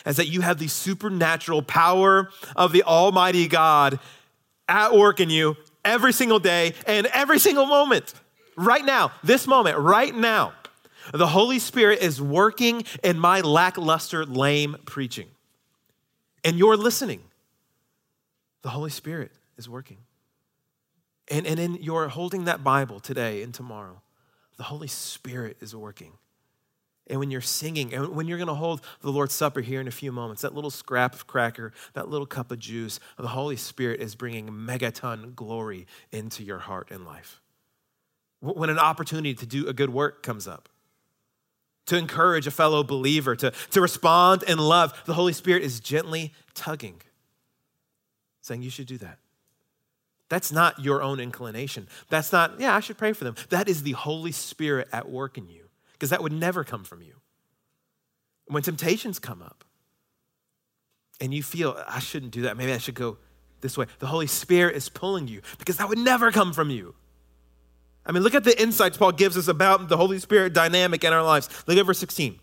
is 0.06 0.16
that 0.16 0.28
you 0.28 0.40
have 0.40 0.58
the 0.58 0.68
supernatural 0.68 1.62
power 1.62 2.30
of 2.56 2.72
the 2.72 2.82
Almighty 2.84 3.48
God 3.48 3.98
at 4.68 4.94
work 4.94 5.20
in 5.20 5.30
you 5.30 5.56
every 5.90 6.12
single 6.12 6.38
day 6.38 6.74
and 6.86 7.06
every 7.08 7.38
single 7.38 7.66
moment. 7.66 8.14
Right 8.56 8.84
now, 8.84 9.12
this 9.22 9.46
moment, 9.46 9.78
right 9.78 10.14
now, 10.14 10.52
the 11.12 11.26
Holy 11.26 11.58
Spirit 11.58 12.00
is 12.00 12.22
working 12.22 12.84
in 13.02 13.18
my 13.18 13.40
lackluster, 13.40 14.24
lame 14.24 14.76
preaching. 14.84 15.28
And 16.44 16.56
you're 16.56 16.76
listening. 16.76 17.20
The 18.62 18.70
Holy 18.70 18.90
Spirit 18.90 19.32
is 19.56 19.68
working. 19.68 19.98
And, 21.28 21.46
and 21.46 21.58
in 21.58 21.74
your 21.76 22.08
holding 22.08 22.44
that 22.44 22.62
Bible 22.62 23.00
today 23.00 23.42
and 23.42 23.52
tomorrow, 23.52 24.02
the 24.56 24.64
Holy 24.64 24.88
Spirit 24.88 25.56
is 25.60 25.74
working. 25.74 26.12
And 27.10 27.18
when 27.18 27.32
you're 27.32 27.40
singing, 27.40 27.92
and 27.92 28.14
when 28.14 28.28
you're 28.28 28.38
going 28.38 28.46
to 28.46 28.54
hold 28.54 28.82
the 29.00 29.10
Lord's 29.10 29.34
Supper 29.34 29.60
here 29.60 29.80
in 29.80 29.88
a 29.88 29.90
few 29.90 30.12
moments, 30.12 30.42
that 30.42 30.54
little 30.54 30.70
scrap 30.70 31.12
of 31.12 31.26
cracker, 31.26 31.72
that 31.94 32.08
little 32.08 32.24
cup 32.24 32.52
of 32.52 32.60
juice, 32.60 33.00
the 33.18 33.26
Holy 33.26 33.56
Spirit 33.56 34.00
is 34.00 34.14
bringing 34.14 34.48
megaton 34.48 35.34
glory 35.34 35.88
into 36.12 36.44
your 36.44 36.60
heart 36.60 36.88
and 36.92 37.04
life. 37.04 37.40
When 38.40 38.70
an 38.70 38.78
opportunity 38.78 39.34
to 39.34 39.44
do 39.44 39.66
a 39.66 39.72
good 39.72 39.90
work 39.90 40.22
comes 40.22 40.46
up, 40.46 40.68
to 41.86 41.96
encourage 41.96 42.46
a 42.46 42.52
fellow 42.52 42.84
believer, 42.84 43.34
to, 43.34 43.50
to 43.72 43.80
respond 43.80 44.44
in 44.44 44.58
love, 44.58 44.94
the 45.04 45.14
Holy 45.14 45.32
Spirit 45.32 45.64
is 45.64 45.80
gently 45.80 46.32
tugging, 46.54 47.02
saying, 48.40 48.62
You 48.62 48.70
should 48.70 48.86
do 48.86 48.98
that. 48.98 49.18
That's 50.28 50.52
not 50.52 50.78
your 50.78 51.02
own 51.02 51.18
inclination. 51.18 51.88
That's 52.08 52.30
not, 52.30 52.60
yeah, 52.60 52.76
I 52.76 52.78
should 52.78 52.96
pray 52.96 53.14
for 53.14 53.24
them. 53.24 53.34
That 53.48 53.68
is 53.68 53.82
the 53.82 53.92
Holy 53.92 54.30
Spirit 54.30 54.86
at 54.92 55.10
work 55.10 55.36
in 55.36 55.48
you 55.48 55.69
because 56.00 56.08
that 56.08 56.22
would 56.22 56.32
never 56.32 56.64
come 56.64 56.82
from 56.82 57.02
you. 57.02 57.12
When 58.46 58.62
temptations 58.62 59.18
come 59.18 59.42
up 59.42 59.64
and 61.20 61.34
you 61.34 61.42
feel, 61.42 61.76
I 61.86 61.98
shouldn't 61.98 62.32
do 62.32 62.42
that, 62.42 62.56
maybe 62.56 62.72
I 62.72 62.78
should 62.78 62.94
go 62.94 63.18
this 63.60 63.76
way, 63.76 63.84
the 63.98 64.06
Holy 64.06 64.26
Spirit 64.26 64.76
is 64.76 64.88
pulling 64.88 65.28
you 65.28 65.42
because 65.58 65.76
that 65.76 65.90
would 65.90 65.98
never 65.98 66.32
come 66.32 66.54
from 66.54 66.70
you. 66.70 66.94
I 68.06 68.12
mean, 68.12 68.22
look 68.22 68.34
at 68.34 68.44
the 68.44 68.60
insights 68.60 68.96
Paul 68.96 69.12
gives 69.12 69.36
us 69.36 69.46
about 69.46 69.90
the 69.90 69.98
Holy 69.98 70.18
Spirit 70.18 70.54
dynamic 70.54 71.04
in 71.04 71.12
our 71.12 71.22
lives. 71.22 71.50
Look 71.66 71.76
at 71.76 71.84
verse 71.84 71.98
16. 71.98 72.40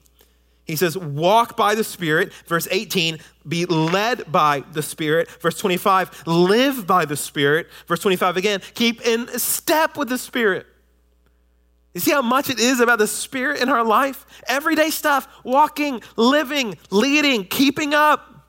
He 0.66 0.76
says, 0.76 0.96
walk 0.96 1.58
by 1.58 1.74
the 1.74 1.84
Spirit. 1.84 2.32
Verse 2.46 2.68
18, 2.70 3.18
be 3.48 3.66
led 3.66 4.32
by 4.32 4.64
the 4.74 4.84
Spirit. 4.84 5.32
Verse 5.42 5.58
25, 5.58 6.28
live 6.28 6.86
by 6.86 7.06
the 7.06 7.18
Spirit. 7.18 7.70
Verse 7.88 8.02
25 8.02 8.38
again, 8.38 8.62
keep 8.76 9.02
in 9.02 9.28
step 9.40 9.98
with 9.98 10.10
the 10.10 10.20
Spirit. 10.20 10.68
You 11.94 12.01
see 12.01 12.12
how 12.12 12.22
much 12.22 12.50
it 12.50 12.60
is 12.60 12.79
about 12.79 13.00
the 13.00 13.08
Spirit 13.08 13.62
in 13.62 13.70
our 13.70 13.84
life? 13.84 14.25
Everyday 14.48 14.89
stuff 14.89 15.27
walking, 15.44 16.01
living, 16.15 16.77
leading, 16.91 17.46
keeping 17.46 17.94
up, 17.94 18.48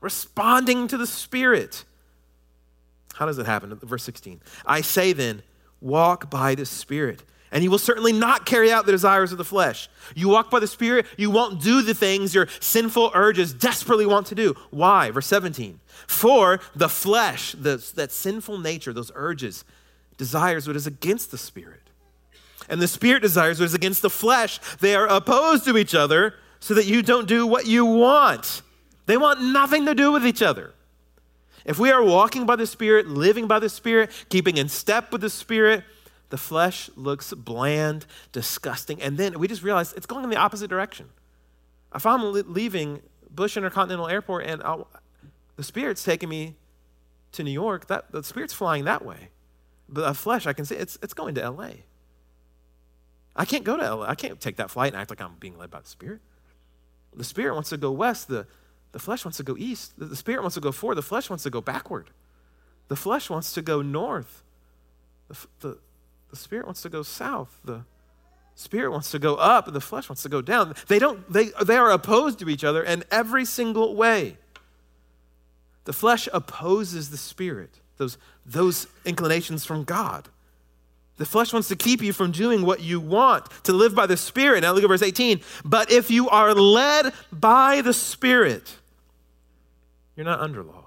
responding 0.00 0.88
to 0.88 0.96
the 0.96 1.06
Spirit. 1.06 1.84
How 3.14 3.26
does 3.26 3.38
it 3.38 3.46
happen? 3.46 3.74
Verse 3.76 4.04
16. 4.04 4.40
I 4.64 4.80
say 4.80 5.12
then, 5.12 5.42
walk 5.80 6.30
by 6.30 6.54
the 6.54 6.66
Spirit, 6.66 7.22
and 7.50 7.62
you 7.62 7.70
will 7.70 7.78
certainly 7.78 8.12
not 8.12 8.46
carry 8.46 8.70
out 8.72 8.86
the 8.86 8.92
desires 8.92 9.32
of 9.32 9.38
the 9.38 9.44
flesh. 9.44 9.88
You 10.14 10.28
walk 10.28 10.50
by 10.50 10.60
the 10.60 10.66
Spirit, 10.66 11.06
you 11.16 11.30
won't 11.30 11.62
do 11.62 11.82
the 11.82 11.94
things 11.94 12.34
your 12.34 12.48
sinful 12.60 13.10
urges 13.14 13.52
desperately 13.52 14.06
want 14.06 14.28
to 14.28 14.34
do. 14.34 14.54
Why? 14.70 15.10
Verse 15.10 15.26
17. 15.26 15.80
For 16.06 16.60
the 16.74 16.88
flesh, 16.88 17.52
the, 17.52 17.84
that 17.96 18.12
sinful 18.12 18.58
nature, 18.58 18.92
those 18.92 19.12
urges, 19.14 19.64
desires 20.16 20.66
what 20.66 20.76
is 20.76 20.86
against 20.86 21.30
the 21.30 21.38
Spirit 21.38 21.85
and 22.68 22.80
the 22.80 22.88
spirit 22.88 23.22
desires 23.22 23.58
what 23.58 23.66
is 23.66 23.74
against 23.74 24.02
the 24.02 24.10
flesh. 24.10 24.58
They 24.80 24.94
are 24.94 25.06
opposed 25.06 25.64
to 25.64 25.76
each 25.76 25.94
other 25.94 26.34
so 26.60 26.74
that 26.74 26.86
you 26.86 27.02
don't 27.02 27.28
do 27.28 27.46
what 27.46 27.66
you 27.66 27.84
want. 27.84 28.62
They 29.06 29.16
want 29.16 29.40
nothing 29.40 29.86
to 29.86 29.94
do 29.94 30.12
with 30.12 30.26
each 30.26 30.42
other. 30.42 30.74
If 31.64 31.78
we 31.78 31.90
are 31.90 32.02
walking 32.02 32.46
by 32.46 32.56
the 32.56 32.66
Spirit, 32.66 33.08
living 33.08 33.46
by 33.46 33.58
the 33.58 33.68
Spirit, 33.68 34.10
keeping 34.28 34.56
in 34.56 34.68
step 34.68 35.10
with 35.10 35.20
the 35.20 35.30
Spirit, 35.30 35.84
the 36.30 36.36
flesh 36.36 36.90
looks 36.96 37.32
bland, 37.34 38.06
disgusting, 38.32 39.00
and 39.00 39.16
then 39.18 39.38
we 39.38 39.48
just 39.48 39.62
realize 39.62 39.92
it's 39.92 40.06
going 40.06 40.24
in 40.24 40.30
the 40.30 40.36
opposite 40.36 40.68
direction. 40.68 41.08
If 41.94 42.04
I'm 42.04 42.32
leaving 42.52 43.00
Bush 43.30 43.56
Intercontinental 43.56 44.08
Airport 44.08 44.46
and 44.46 44.62
I'll, 44.62 44.88
the 45.56 45.62
Spirit's 45.62 46.04
taking 46.04 46.28
me 46.28 46.56
to 47.32 47.42
New 47.42 47.50
York, 47.50 47.86
that, 47.86 48.10
the 48.12 48.22
Spirit's 48.22 48.54
flying 48.54 48.84
that 48.84 49.04
way. 49.04 49.28
But 49.88 50.06
the 50.06 50.14
flesh, 50.14 50.46
I 50.46 50.52
can 50.52 50.64
see 50.64 50.74
it's, 50.74 50.98
it's 51.02 51.14
going 51.14 51.34
to 51.36 51.50
LA. 51.50 51.70
I 53.36 53.44
can't 53.44 53.64
go 53.64 53.76
to 53.76 53.94
LA. 53.94 54.06
I 54.06 54.14
can't 54.14 54.40
take 54.40 54.56
that 54.56 54.70
flight 54.70 54.92
and 54.92 55.00
act 55.00 55.10
like 55.10 55.20
I'm 55.20 55.36
being 55.38 55.58
led 55.58 55.70
by 55.70 55.80
the 55.80 55.88
Spirit. 55.88 56.20
The 57.14 57.24
Spirit 57.24 57.54
wants 57.54 57.68
to 57.70 57.76
go 57.76 57.92
west. 57.92 58.28
The, 58.28 58.46
the 58.92 58.98
flesh 58.98 59.24
wants 59.24 59.36
to 59.36 59.42
go 59.42 59.56
east. 59.58 59.98
The, 59.98 60.06
the 60.06 60.16
Spirit 60.16 60.42
wants 60.42 60.54
to 60.54 60.60
go 60.60 60.72
forward. 60.72 60.96
The 60.96 61.02
flesh 61.02 61.28
wants 61.28 61.42
to 61.44 61.50
go 61.50 61.60
backward. 61.60 62.10
The 62.88 62.96
flesh 62.96 63.28
wants 63.28 63.52
to 63.54 63.62
go 63.62 63.82
north. 63.82 64.42
The, 65.28 65.46
the, 65.60 65.78
the 66.30 66.36
Spirit 66.36 66.66
wants 66.66 66.82
to 66.82 66.88
go 66.88 67.02
south. 67.02 67.60
The 67.64 67.82
Spirit 68.54 68.90
wants 68.90 69.10
to 69.10 69.18
go 69.18 69.34
up. 69.34 69.72
The 69.72 69.80
flesh 69.80 70.08
wants 70.08 70.22
to 70.22 70.28
go 70.28 70.40
down. 70.40 70.74
They, 70.88 70.98
don't, 70.98 71.30
they, 71.30 71.50
they 71.64 71.76
are 71.76 71.90
opposed 71.90 72.38
to 72.38 72.48
each 72.48 72.64
other 72.64 72.82
in 72.82 73.04
every 73.10 73.44
single 73.44 73.94
way. 73.94 74.38
The 75.84 75.92
flesh 75.92 76.28
opposes 76.32 77.10
the 77.10 77.16
Spirit, 77.16 77.80
those, 77.96 78.18
those 78.44 78.86
inclinations 79.04 79.64
from 79.64 79.84
God. 79.84 80.28
The 81.16 81.26
flesh 81.26 81.52
wants 81.52 81.68
to 81.68 81.76
keep 81.76 82.02
you 82.02 82.12
from 82.12 82.30
doing 82.30 82.64
what 82.64 82.80
you 82.80 83.00
want, 83.00 83.46
to 83.64 83.72
live 83.72 83.94
by 83.94 84.06
the 84.06 84.16
Spirit. 84.16 84.62
Now 84.62 84.72
look 84.72 84.84
at 84.84 84.88
verse 84.88 85.02
18. 85.02 85.40
But 85.64 85.90
if 85.90 86.10
you 86.10 86.28
are 86.28 86.54
led 86.54 87.12
by 87.32 87.80
the 87.80 87.94
Spirit, 87.94 88.76
you're 90.14 90.26
not 90.26 90.40
under 90.40 90.62
law. 90.62 90.86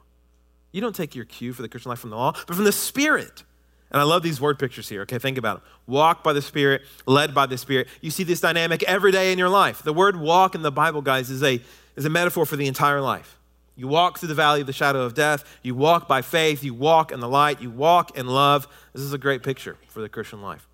You 0.71 0.81
don't 0.81 0.95
take 0.95 1.15
your 1.15 1.25
cue 1.25 1.51
for 1.53 1.63
the 1.63 1.69
Christian 1.69 1.89
life 1.89 1.99
from 1.99 2.11
the 2.11 2.15
law, 2.15 2.33
but 2.45 2.55
from 2.55 2.65
the 2.65 2.71
Spirit. 2.71 3.43
And 3.91 3.99
I 3.99 4.03
love 4.03 4.21
these 4.21 4.39
word 4.39 4.59
pictures 4.59 4.87
here. 4.87 5.01
Okay, 5.01 5.17
think 5.17 5.39
about 5.39 5.57
it. 5.57 5.63
Walk 5.87 6.23
by 6.23 6.33
the 6.33 6.43
Spirit, 6.43 6.83
led 7.07 7.33
by 7.33 7.47
the 7.47 7.57
Spirit. 7.57 7.87
You 8.01 8.11
see 8.11 8.23
this 8.23 8.39
dynamic 8.39 8.83
every 8.83 9.11
day 9.11 9.31
in 9.31 9.39
your 9.39 9.49
life. 9.49 9.81
The 9.81 9.93
word 9.93 10.15
walk 10.15 10.53
in 10.53 10.61
the 10.61 10.71
Bible, 10.71 11.01
guys, 11.01 11.31
is 11.31 11.41
a, 11.41 11.59
is 11.95 12.05
a 12.05 12.09
metaphor 12.09 12.45
for 12.45 12.55
the 12.55 12.67
entire 12.67 13.01
life. 13.01 13.38
You 13.79 13.87
walk 13.87 14.19
through 14.19 14.27
the 14.27 14.35
valley 14.35 14.59
of 14.59 14.67
the 14.67 14.73
shadow 14.73 15.03
of 15.03 15.13
death. 15.13 15.45
You 15.63 15.73
walk 15.73 16.05
by 16.05 16.21
faith. 16.21 16.65
You 16.65 16.73
walk 16.73 17.13
in 17.13 17.21
the 17.21 17.29
light. 17.29 17.61
You 17.61 17.69
walk 17.69 18.17
in 18.17 18.27
love. 18.27 18.67
This 18.91 19.01
is 19.01 19.13
a 19.13 19.17
great 19.17 19.41
picture 19.41 19.77
for 19.87 20.01
the 20.01 20.09
Christian 20.09 20.41
life. 20.41 20.67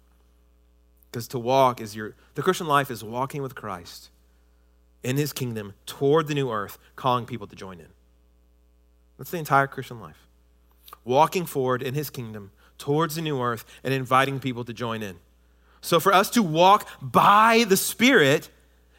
Because 1.12 1.28
to 1.28 1.38
walk 1.38 1.80
is 1.80 1.96
your, 1.96 2.16
the 2.34 2.42
Christian 2.42 2.66
life 2.66 2.90
is 2.90 3.04
walking 3.04 3.44
with 3.44 3.54
Christ 3.54 4.10
in 5.04 5.18
his 5.18 5.34
kingdom 5.34 5.76
toward 5.86 6.26
the 6.26 6.34
new 6.34 6.52
earth, 6.52 6.80
calling 6.96 7.28
people 7.28 7.46
to 7.46 7.56
join 7.56 7.80
in. 7.80 7.90
That's 9.20 9.30
the 9.30 9.38
entire 9.38 9.68
Christian 9.68 10.00
life. 10.00 10.28
Walking 11.04 11.46
forward 11.46 11.84
in 11.84 11.94
his 11.94 12.10
kingdom 12.10 12.50
towards 12.80 13.14
the 13.14 13.22
new 13.22 13.40
earth 13.40 13.66
and 13.84 13.94
inviting 13.94 14.40
people 14.40 14.66
to 14.66 14.74
join 14.74 15.04
in. 15.04 15.18
So 15.80 16.00
for 16.00 16.12
us 16.12 16.32
to 16.32 16.42
walk 16.42 16.90
by 17.04 17.66
the 17.70 17.78
Spirit 17.78 18.50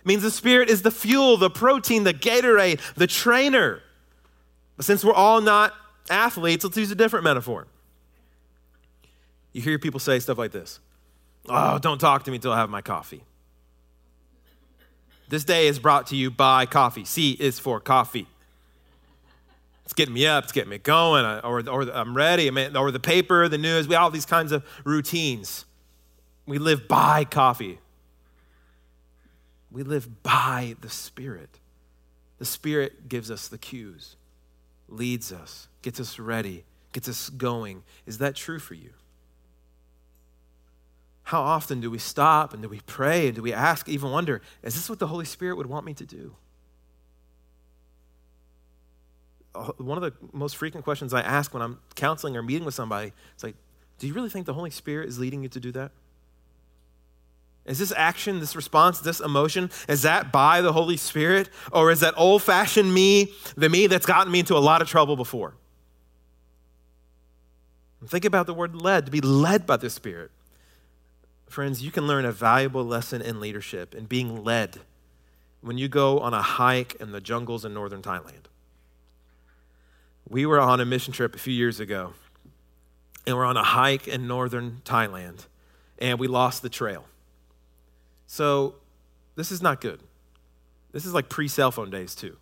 means 0.05 0.23
the 0.23 0.31
Spirit 0.31 0.71
is 0.71 0.83
the 0.83 0.93
fuel, 0.93 1.37
the 1.37 1.51
protein, 1.51 2.05
the 2.05 2.15
Gatorade, 2.15 2.81
the 2.95 3.09
trainer. 3.09 3.83
But 4.77 4.85
since 4.85 5.05
we're 5.05 5.15
all 5.15 5.41
not 5.41 5.75
athletes, 6.11 6.65
let's 6.65 6.77
use 6.77 6.91
a 6.91 6.95
different 6.95 7.25
metaphor. 7.25 7.67
You 9.53 9.63
hear 9.63 9.79
people 9.79 10.01
say 10.01 10.19
stuff 10.19 10.39
like 10.39 10.53
this 10.53 10.81
Oh, 11.49 11.79
don't 11.79 11.99
talk 11.99 12.25
to 12.25 12.31
me 12.31 12.37
until 12.37 12.53
I 12.53 12.59
have 12.59 12.71
my 12.71 12.83
coffee. 12.83 13.25
This 15.29 15.45
day 15.45 15.67
is 15.67 15.79
brought 15.79 16.09
to 16.09 16.17
you 16.17 16.31
by 16.31 16.67
coffee. 16.67 17.05
C 17.05 17.33
is 17.33 17.59
for 17.59 17.81
coffee. 17.81 18.27
It's 19.85 19.93
getting 19.93 20.15
me 20.15 20.27
up, 20.27 20.45
it's 20.45 20.53
getting 20.53 20.71
me 20.71 20.79
going, 20.79 21.25
or, 21.25 21.69
or 21.69 21.83
I'm 21.83 22.17
ready, 22.17 22.49
or 22.49 22.91
the 22.91 23.01
paper, 23.01 23.49
the 23.49 23.59
news, 23.59 23.87
we 23.87 23.95
all 23.95 24.11
these 24.11 24.27
kinds 24.27 24.51
of 24.51 24.65
routines. 24.85 25.65
We 26.45 26.59
live 26.59 26.89
by 26.89 27.25
coffee. 27.25 27.79
We 29.71 29.85
live 29.85 30.23
by 30.23 30.75
the 30.81 30.91
Spirit. 30.91 31.61
The 32.39 32.45
Spirit 32.45 33.09
gives 33.09 33.31
us 33.31 33.47
the 33.49 33.59
cues 33.59 34.17
leads 34.89 35.33
us, 35.33 35.69
gets 35.83 36.01
us 36.01 36.19
ready, 36.19 36.65
gets 36.93 37.09
us 37.09 37.31
going. 37.31 37.83
Is 38.07 38.19
that 38.19 38.35
true 38.35 38.59
for 38.59 38.75
you? 38.75 38.91
How 41.25 41.41
often 41.41 41.81
do 41.81 41.91
we 41.91 41.99
stop 41.99 42.53
and 42.53 42.63
do 42.63 42.69
we 42.69 42.81
pray 42.87 43.27
and 43.27 43.35
do 43.35 43.43
we 43.43 43.53
ask, 43.53 43.89
even 43.89 44.13
wonder, 44.13 44.41
is 44.63 44.75
this 44.75 44.89
what 44.89 45.01
the 45.01 45.09
Holy 45.09 45.25
Spirit 45.25 45.57
would 45.57 45.67
want 45.67 45.85
me 45.85 45.93
to 45.95 46.07
do? 46.07 46.37
Uh, 49.53 49.73
one 49.79 50.01
of 50.01 50.03
the 50.03 50.13
most 50.33 50.57
frequent 50.57 50.85
questions 50.85 51.13
I 51.13 51.23
ask 51.23 51.53
when 51.53 51.63
I'm 51.63 51.81
counseling 51.97 52.37
or 52.37 52.43
meeting 52.43 52.65
with 52.65 52.75
somebody 52.75 53.13
is 53.37 53.43
like, 53.43 53.57
do 53.99 54.07
you 54.07 54.15
really 54.15 54.31
think 54.31 54.47
the 54.47 54.55
Holy 54.55 54.71
Spirit 54.71 55.09
is 55.09 55.19
leading 55.19 55.43
you 55.43 55.49
to 55.49 55.59
do 55.59 55.73
that? 55.73 55.91
Is 57.67 57.79
this 57.79 57.93
action, 57.97 58.39
this 58.39 58.55
response, 58.55 59.01
this 59.01 59.21
emotion, 59.21 59.71
is 59.89 60.03
that 60.03 60.31
by 60.31 60.61
the 60.61 60.73
Holy 60.73 60.97
Spirit? 60.97 61.49
Or 61.73 61.91
is 61.91 62.01
that 62.01 62.15
old 62.17 62.43
fashioned 62.43 62.95
me, 62.95 63.33
the 63.57 63.69
me 63.69 63.89
that's 63.89 64.07
gotten 64.07 64.33
me 64.33 64.39
into 64.41 64.57
a 64.57 64.59
lot 64.59 64.83
of 64.83 64.89
trouble 64.89 65.17
before? 65.17 65.55
think 68.07 68.25
about 68.25 68.47
the 68.47 68.55
word 68.55 68.75
led, 68.77 69.07
to 69.07 69.11
be 69.11 69.21
led 69.21 69.67
by 69.67 69.77
the 69.77 69.91
Spirit. 69.91 70.31
Friends, 71.49 71.83
you 71.83 71.91
can 71.91 72.07
learn 72.07 72.25
a 72.25 72.31
valuable 72.31 72.85
lesson 72.85 73.21
in 73.21 73.41
leadership 73.41 73.95
and 73.95 74.09
being 74.09 74.45
led 74.45 74.79
when 75.61 75.79
you 75.79 75.89
go 75.89 76.21
on 76.21 76.33
a 76.33 76.43
hike 76.43 76.95
in 76.97 77.11
the 77.11 77.21
jungles 77.21 77.65
in 77.65 77.75
northern 77.75 78.03
Thailand. 78.03 78.47
We 80.29 80.47
were 80.47 80.61
on 80.61 80.81
a 80.81 80.85
mission 80.85 81.13
trip 81.13 81.35
a 81.35 81.39
few 81.39 81.55
years 81.55 81.81
ago, 81.81 82.15
and 83.27 83.37
we're 83.37 83.45
on 83.45 83.57
a 83.57 83.63
hike 83.63 84.07
in 84.07 84.29
northern 84.29 84.83
Thailand, 84.85 85.47
and 85.99 86.19
we 86.19 86.29
lost 86.29 86.63
the 86.63 86.69
trail. 86.69 87.07
So, 88.27 88.77
this 89.37 89.53
is 89.53 89.63
not 89.63 89.81
good. 89.81 90.01
This 90.93 91.05
is 91.05 91.15
like 91.15 91.29
pre 91.29 91.49
cell 91.49 91.71
phone 91.71 91.91
days, 91.91 92.15
too. 92.15 92.37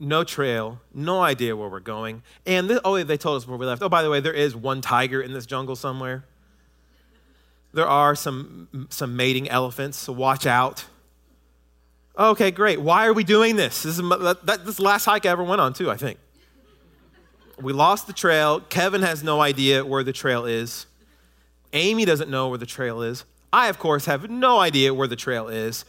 No 0.00 0.24
trail, 0.24 0.80
no 0.92 1.20
idea 1.20 1.56
where 1.56 1.68
we're 1.68 1.80
going. 1.80 2.22
And 2.46 2.68
this, 2.68 2.80
oh, 2.84 3.02
they 3.02 3.16
told 3.16 3.36
us 3.36 3.46
where 3.46 3.56
we 3.56 3.66
left. 3.66 3.82
Oh, 3.82 3.88
by 3.88 4.02
the 4.02 4.10
way, 4.10 4.20
there 4.20 4.32
is 4.32 4.56
one 4.56 4.80
tiger 4.80 5.20
in 5.20 5.32
this 5.32 5.46
jungle 5.46 5.76
somewhere. 5.76 6.24
There 7.72 7.86
are 7.86 8.14
some, 8.14 8.88
some 8.90 9.16
mating 9.16 9.48
elephants, 9.48 9.98
so 9.98 10.12
watch 10.12 10.46
out. 10.46 10.84
Okay, 12.16 12.52
great. 12.52 12.80
Why 12.80 13.06
are 13.06 13.12
we 13.12 13.24
doing 13.24 13.56
this? 13.56 13.82
This 13.82 13.98
is 13.98 14.08
that, 14.08 14.76
last 14.78 15.04
hike 15.04 15.26
I 15.26 15.30
ever 15.30 15.42
went 15.42 15.60
on, 15.60 15.72
too, 15.72 15.90
I 15.90 15.96
think. 15.96 16.18
We 17.60 17.72
lost 17.72 18.06
the 18.06 18.12
trail. 18.12 18.60
Kevin 18.60 19.02
has 19.02 19.22
no 19.24 19.40
idea 19.40 19.84
where 19.84 20.04
the 20.04 20.12
trail 20.12 20.44
is. 20.44 20.86
Amy 21.72 22.04
doesn't 22.04 22.30
know 22.30 22.48
where 22.48 22.58
the 22.58 22.66
trail 22.66 23.02
is. 23.02 23.24
I, 23.54 23.68
of 23.68 23.78
course, 23.78 24.06
have 24.06 24.28
no 24.28 24.58
idea 24.58 24.92
where 24.92 25.06
the 25.06 25.14
trail 25.14 25.46
is, 25.46 25.84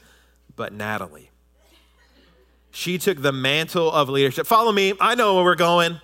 but 0.56 0.72
Natalie. 0.72 1.32
She 2.70 3.00
took 3.00 3.20
the 3.20 3.32
mantle 3.32 3.92
of 3.92 4.08
leadership. 4.08 4.46
Follow 4.46 4.72
me. 4.72 4.94
I 5.02 5.16
know 5.16 5.34
where 5.34 5.44
we're 5.44 5.56
going. 5.56 6.00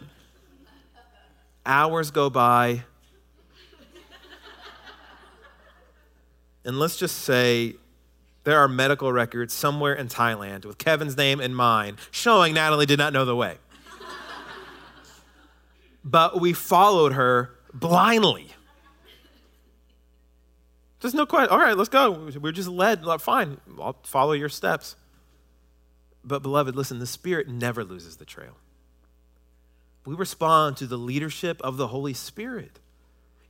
Hours 1.64 2.10
go 2.10 2.32
by. 2.32 2.84
And 6.66 6.80
let's 6.80 6.98
just 6.98 7.20
say 7.20 7.76
there 8.44 8.58
are 8.58 8.68
medical 8.68 9.14
records 9.14 9.54
somewhere 9.54 9.94
in 9.94 10.08
Thailand 10.08 10.66
with 10.66 10.80
Kevin's 10.80 11.16
name 11.16 11.40
and 11.40 11.56
mine 11.56 11.98
showing 12.10 12.56
Natalie 12.56 12.88
did 12.88 12.98
not 12.98 13.14
know 13.14 13.26
the 13.26 13.36
way. 13.36 13.58
but 16.04 16.42
we 16.42 16.54
followed 16.54 17.14
her 17.14 17.52
blindly. 17.72 18.48
There's 21.02 21.14
no 21.16 21.26
question. 21.26 21.50
All 21.50 21.58
right, 21.58 21.76
let's 21.76 21.90
go. 21.90 22.30
We're 22.40 22.52
just 22.52 22.70
led. 22.70 23.04
Fine, 23.20 23.60
I'll 23.80 23.98
follow 24.04 24.34
your 24.34 24.50
steps. 24.50 24.96
But, 26.24 26.44
beloved, 26.44 26.76
listen, 26.76 27.00
the 27.00 27.08
Spirit 27.08 27.48
never 27.48 27.84
loses 27.84 28.18
the 28.18 28.26
trail. 28.26 28.56
We 30.06 30.16
respond 30.16 30.78
to 30.78 30.88
the 30.88 30.98
leadership 30.98 31.60
of 31.62 31.78
the 31.78 31.88
Holy 31.88 32.14
Spirit, 32.14 32.80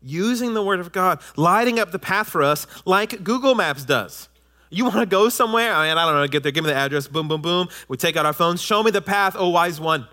using 0.02 0.54
the 0.54 0.64
Word 0.64 0.80
of 0.80 0.94
God, 0.94 1.22
lighting 1.36 1.80
up 1.80 1.92
the 1.92 2.00
path 2.00 2.30
for 2.30 2.42
us 2.42 2.68
like 2.86 3.24
Google 3.24 3.56
Maps 3.56 3.84
does. 3.84 4.30
You 4.70 4.86
want 4.86 4.98
to 4.98 5.06
go 5.06 5.28
somewhere? 5.28 5.74
I 5.74 5.90
mean, 5.90 5.98
I 5.98 6.06
don't 6.06 6.16
know, 6.16 6.28
get 6.28 6.44
there, 6.44 6.52
give 6.54 6.64
me 6.64 6.70
the 6.70 6.78
address, 6.78 7.08
boom, 7.08 7.28
boom, 7.28 7.42
boom. 7.42 7.68
We 7.90 7.98
take 7.98 8.16
out 8.16 8.26
our 8.26 8.34
phones, 8.34 8.62
show 8.62 8.82
me 8.82 8.92
the 8.92 9.02
path, 9.02 9.36
oh, 9.38 9.50
wise 9.50 9.82
one. 9.82 10.08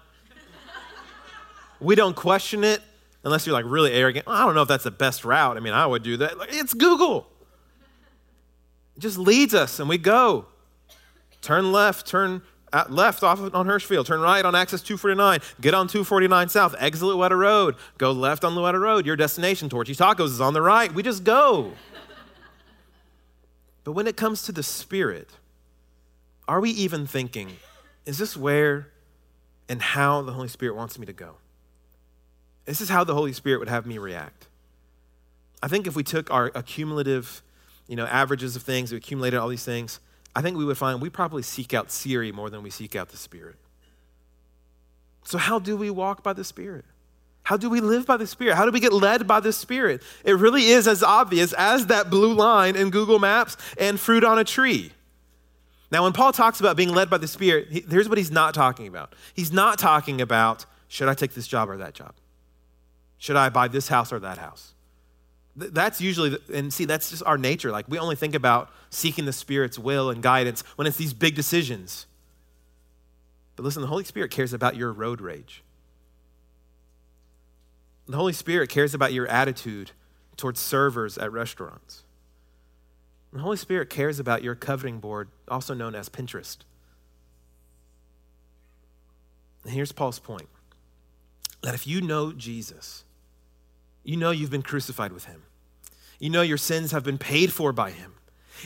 we 1.81 1.95
don't 1.95 2.17
question 2.17 2.65
it 2.65 2.83
unless 3.25 3.47
you're 3.47 3.53
like 3.53 3.65
really 3.67 3.93
arrogant. 3.93 4.27
I 4.27 4.45
don't 4.45 4.55
know 4.55 4.63
if 4.63 4.69
that's 4.69 4.85
the 4.85 4.91
best 4.91 5.25
route. 5.25 5.57
I 5.57 5.61
mean, 5.61 5.73
I 5.73 5.87
would 5.87 6.03
do 6.03 6.17
that. 6.19 6.35
It's 6.49 6.75
Google. 6.75 7.27
It 8.97 9.01
just 9.01 9.19
leads 9.19 9.55
us 9.55 9.81
and 9.81 9.89
we 9.89 9.99
go. 9.99 10.47
Turn 11.41 11.71
left, 11.73 12.07
turn 12.07 12.43
uh, 12.73 12.85
left 12.89 13.23
off 13.23 13.41
on 13.41 13.67
Hirschfield, 13.67 14.07
turn 14.07 14.21
right 14.21 14.45
on 14.45 14.55
Access 14.55 14.83
249, 14.83 15.41
get 15.61 15.75
on 15.75 15.89
249 15.89 16.49
South, 16.49 16.75
exit 16.79 17.03
Louetta 17.03 17.39
Road, 17.39 17.77
go 17.97 18.13
left 18.13 18.45
on 18.45 18.55
Louetta 18.55 18.81
Road. 18.81 19.07
Your 19.07 19.17
destination, 19.17 19.69
Torchy's 19.69 19.99
Tacos, 19.99 20.27
is 20.27 20.41
on 20.41 20.53
the 20.53 20.63
right. 20.63 20.93
We 20.93 21.03
just 21.03 21.25
go. 21.25 21.73
But 23.85 23.93
when 23.93 24.07
it 24.07 24.17
comes 24.17 24.43
to 24.43 24.53
the 24.53 24.63
Spirit, 24.63 25.31
are 26.47 26.61
we 26.61 26.71
even 26.71 27.07
thinking, 27.07 27.57
is 28.05 28.19
this 28.19 28.37
where 28.37 28.89
and 29.69 29.81
how 29.81 30.23
the 30.23 30.33
Holy 30.33 30.49
Spirit 30.49 30.77
wants 30.77 30.99
me 30.99 31.07
to 31.07 31.13
go? 31.13 31.37
This 32.69 32.83
is 32.83 32.91
how 32.91 33.03
the 33.03 33.15
Holy 33.15 33.33
Spirit 33.33 33.61
would 33.61 33.71
have 33.71 33.87
me 33.87 33.97
react. 33.97 34.47
I 35.63 35.69
think 35.69 35.87
if 35.87 35.97
we 35.97 36.03
took 36.03 36.31
our 36.31 36.53
accumulative, 36.55 37.43
you 37.87 37.97
know, 37.97 38.05
averages 38.05 38.57
of 38.57 38.63
things, 38.63 38.93
we 38.93 38.99
accumulated 38.99 39.41
all 39.41 39.49
these 39.49 39.65
things, 39.65 40.01
I 40.37 40.43
think 40.43 40.59
we 40.59 40.67
would 40.67 40.77
find 40.77 41.01
we 41.01 41.09
probably 41.09 41.43
seek 41.43 41.73
out 41.73 41.91
Siri 41.91 42.31
more 42.31 42.51
than 42.51 42.63
we 42.63 42.69
seek 42.69 42.95
out 42.95 43.09
the 43.09 43.17
Spirit. 43.17 43.57
So, 45.25 45.39
how 45.39 45.59
do 45.59 45.79
we 45.79 45.89
walk 45.89 46.23
by 46.23 46.35
the 46.35 46.45
Spirit? 46.45 46.85
How 47.43 47.57
do 47.57 47.71
we 47.71 47.81
live 47.81 48.05
by 48.05 48.19
the 48.19 48.27
Spirit? 48.27 48.55
How 48.57 48.67
do 48.67 48.71
we 48.71 48.81
get 48.81 48.93
led 48.93 49.27
by 49.27 49.41
the 49.41 49.55
Spirit? 49.55 50.03
It 50.23 50.35
really 50.35 50.67
is 50.67 50.87
as 50.87 51.03
obvious 51.03 51.55
as 51.55 51.87
that 51.87 52.11
blue 52.11 52.35
line 52.35 52.77
in 52.77 52.91
Google 52.91 53.19
Maps 53.19 53.57
and 53.79 53.99
fruit 53.99 54.25
on 54.25 54.39
a 54.39 54.45
tree. 54.45 54.93
Now, 55.91 56.03
when 56.03 56.13
Paul 56.13 56.33
talks 56.33 56.61
about 56.61 56.77
being 56.77 56.91
led 56.91 57.09
by 57.09 57.17
the 57.17 57.29
Spirit, 57.29 57.69
he, 57.71 57.83
here's 57.89 58.11
what 58.11 58.19
he's 58.19 58.31
not 58.31 58.53
talking 58.53 58.87
about. 58.87 59.15
He's 59.33 59.53
not 59.53 59.79
talking 59.79 60.21
about, 60.21 60.67
should 60.87 61.09
I 61.09 61.15
take 61.15 61.33
this 61.33 61.49
job 61.49 61.71
or 61.71 61.79
that 61.79 61.95
job? 61.95 62.13
Should 63.19 63.37
I 63.37 63.49
buy 63.49 63.69
this 63.69 63.89
house 63.89 64.13
or 64.13 64.21
that 64.21 64.39
house? 64.39 64.75
That's 65.57 66.01
usually, 66.01 66.39
and 66.55 66.73
see, 66.73 66.85
that's 66.85 67.11
just 67.11 67.25
our 67.25 67.37
nature. 67.37 67.73
Like, 67.73 67.87
we 67.89 67.99
only 67.99 68.15
think 68.15 68.35
about 68.35 68.71
seeking 68.91 69.25
the 69.25 69.33
Spirit's 69.33 69.79
will 69.79 70.09
and 70.09 70.23
guidance 70.23 70.63
when 70.77 70.87
it's 70.87 70.97
these 70.97 71.13
big 71.13 71.35
decisions. 71.35 72.07
But 73.57 73.65
listen, 73.65 73.83
the 73.83 73.89
Holy 73.89 74.05
Spirit 74.05 74.31
cares 74.31 74.53
about 74.53 74.77
your 74.77 74.93
road 74.93 75.21
rage. 75.21 75.65
The 78.07 78.17
Holy 78.17 78.33
Spirit 78.33 78.71
cares 78.71 78.95
about 78.95 79.13
your 79.13 79.27
attitude 79.27 79.91
towards 80.37 80.61
servers 80.61 81.19
at 81.19 81.33
restaurants. 81.33 82.05
The 83.33 83.41
Holy 83.41 83.57
Spirit 83.57 83.91
cares 83.91 84.21
about 84.21 84.43
your 84.43 84.55
coveting 84.55 85.01
board, 85.01 85.29
also 85.49 85.75
known 85.75 85.95
as 85.95 86.09
Pinterest. 86.09 86.59
And 89.65 89.75
here's 89.75 89.93
Paul's 89.93 90.19
point 90.19 90.49
that 91.63 91.75
if 91.75 91.87
you 91.87 92.01
know 92.01 92.33
Jesus, 92.33 93.05
you 94.09 94.17
know 94.17 94.31
you've 94.31 94.51
been 94.51 94.63
crucified 94.63 95.13
with 95.13 95.27
him, 95.27 95.43
you 96.19 96.31
know 96.31 96.43
your 96.43 96.57
sins 96.57 96.93
have 96.93 97.05
been 97.05 97.19
paid 97.19 97.53
for 97.53 97.73
by 97.73 97.91
him, 97.91 98.15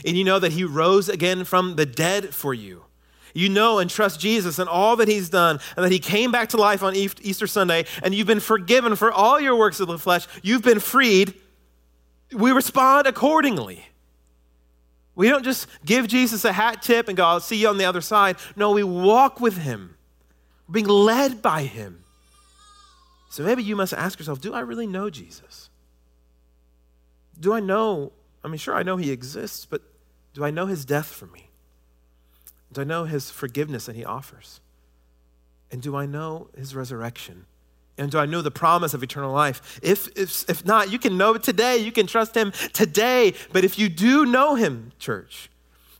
and 0.05 0.17
you 0.17 0.23
know 0.23 0.39
that 0.39 0.53
he 0.53 0.63
rose 0.63 1.09
again 1.09 1.43
from 1.43 1.75
the 1.75 1.85
dead 1.85 2.33
for 2.33 2.53
you 2.53 2.85
you 3.33 3.49
know 3.49 3.79
and 3.79 3.89
trust 3.89 4.19
Jesus 4.19 4.59
and 4.59 4.69
all 4.69 4.95
that 4.95 5.07
he's 5.07 5.29
done, 5.29 5.59
and 5.75 5.83
that 5.83 5.91
he 5.91 5.99
came 5.99 6.31
back 6.31 6.49
to 6.49 6.57
life 6.57 6.83
on 6.83 6.95
Easter 6.95 7.47
Sunday, 7.47 7.85
and 8.03 8.13
you've 8.13 8.27
been 8.27 8.39
forgiven 8.39 8.95
for 8.95 9.11
all 9.11 9.39
your 9.39 9.55
works 9.55 9.79
of 9.79 9.87
the 9.87 9.97
flesh, 9.97 10.27
you've 10.43 10.61
been 10.61 10.79
freed, 10.79 11.33
we 12.31 12.51
respond 12.51 13.07
accordingly. 13.07 13.85
We 15.15 15.29
don't 15.29 15.43
just 15.43 15.67
give 15.85 16.07
Jesus 16.07 16.43
a 16.43 16.51
hat 16.51 16.81
tip 16.81 17.07
and 17.07 17.15
go, 17.15 17.23
I'll 17.23 17.39
see 17.39 17.57
you 17.57 17.67
on 17.67 17.77
the 17.77 17.85
other 17.85 18.01
side. 18.01 18.37
No, 18.55 18.71
we 18.71 18.83
walk 18.83 19.39
with 19.39 19.57
him, 19.57 19.95
being 20.71 20.87
led 20.87 21.41
by 21.41 21.63
him. 21.63 22.02
So 23.33 23.41
maybe 23.41 23.63
you 23.63 23.75
must 23.75 23.93
ask 23.95 24.19
yourself 24.19 24.39
do 24.39 24.53
I 24.53 24.59
really 24.59 24.85
know 24.85 25.09
Jesus? 25.09 25.71
Do 27.39 27.51
I 27.51 27.59
know? 27.59 28.11
I 28.43 28.47
mean, 28.47 28.59
sure, 28.59 28.75
I 28.75 28.83
know 28.83 28.97
he 28.97 29.09
exists, 29.09 29.65
but 29.65 29.81
do 30.35 30.45
I 30.45 30.51
know 30.51 30.67
his 30.67 30.85
death 30.85 31.07
for 31.07 31.25
me? 31.25 31.49
Do 32.71 32.81
I 32.81 32.83
know 32.83 33.05
his 33.05 33.31
forgiveness 33.31 33.87
that 33.87 33.95
he 33.95 34.05
offers? 34.05 34.61
And 35.71 35.81
do 35.81 35.95
I 35.95 36.05
know 36.05 36.49
his 36.55 36.75
resurrection? 36.75 37.47
And 37.97 38.11
do 38.11 38.19
I 38.19 38.27
know 38.27 38.43
the 38.43 38.51
promise 38.51 38.93
of 38.93 39.01
eternal 39.01 39.33
life? 39.33 39.79
If, 39.81 40.15
if, 40.15 40.47
if 40.47 40.63
not, 40.63 40.91
you 40.91 40.99
can 40.99 41.17
know 41.17 41.33
it 41.33 41.41
today. 41.41 41.77
You 41.77 41.91
can 41.91 42.05
trust 42.05 42.37
him 42.37 42.51
today. 42.71 43.33
But 43.51 43.63
if 43.63 43.79
you 43.79 43.89
do 43.89 44.27
know 44.27 44.53
him, 44.53 44.91
church, 44.99 45.49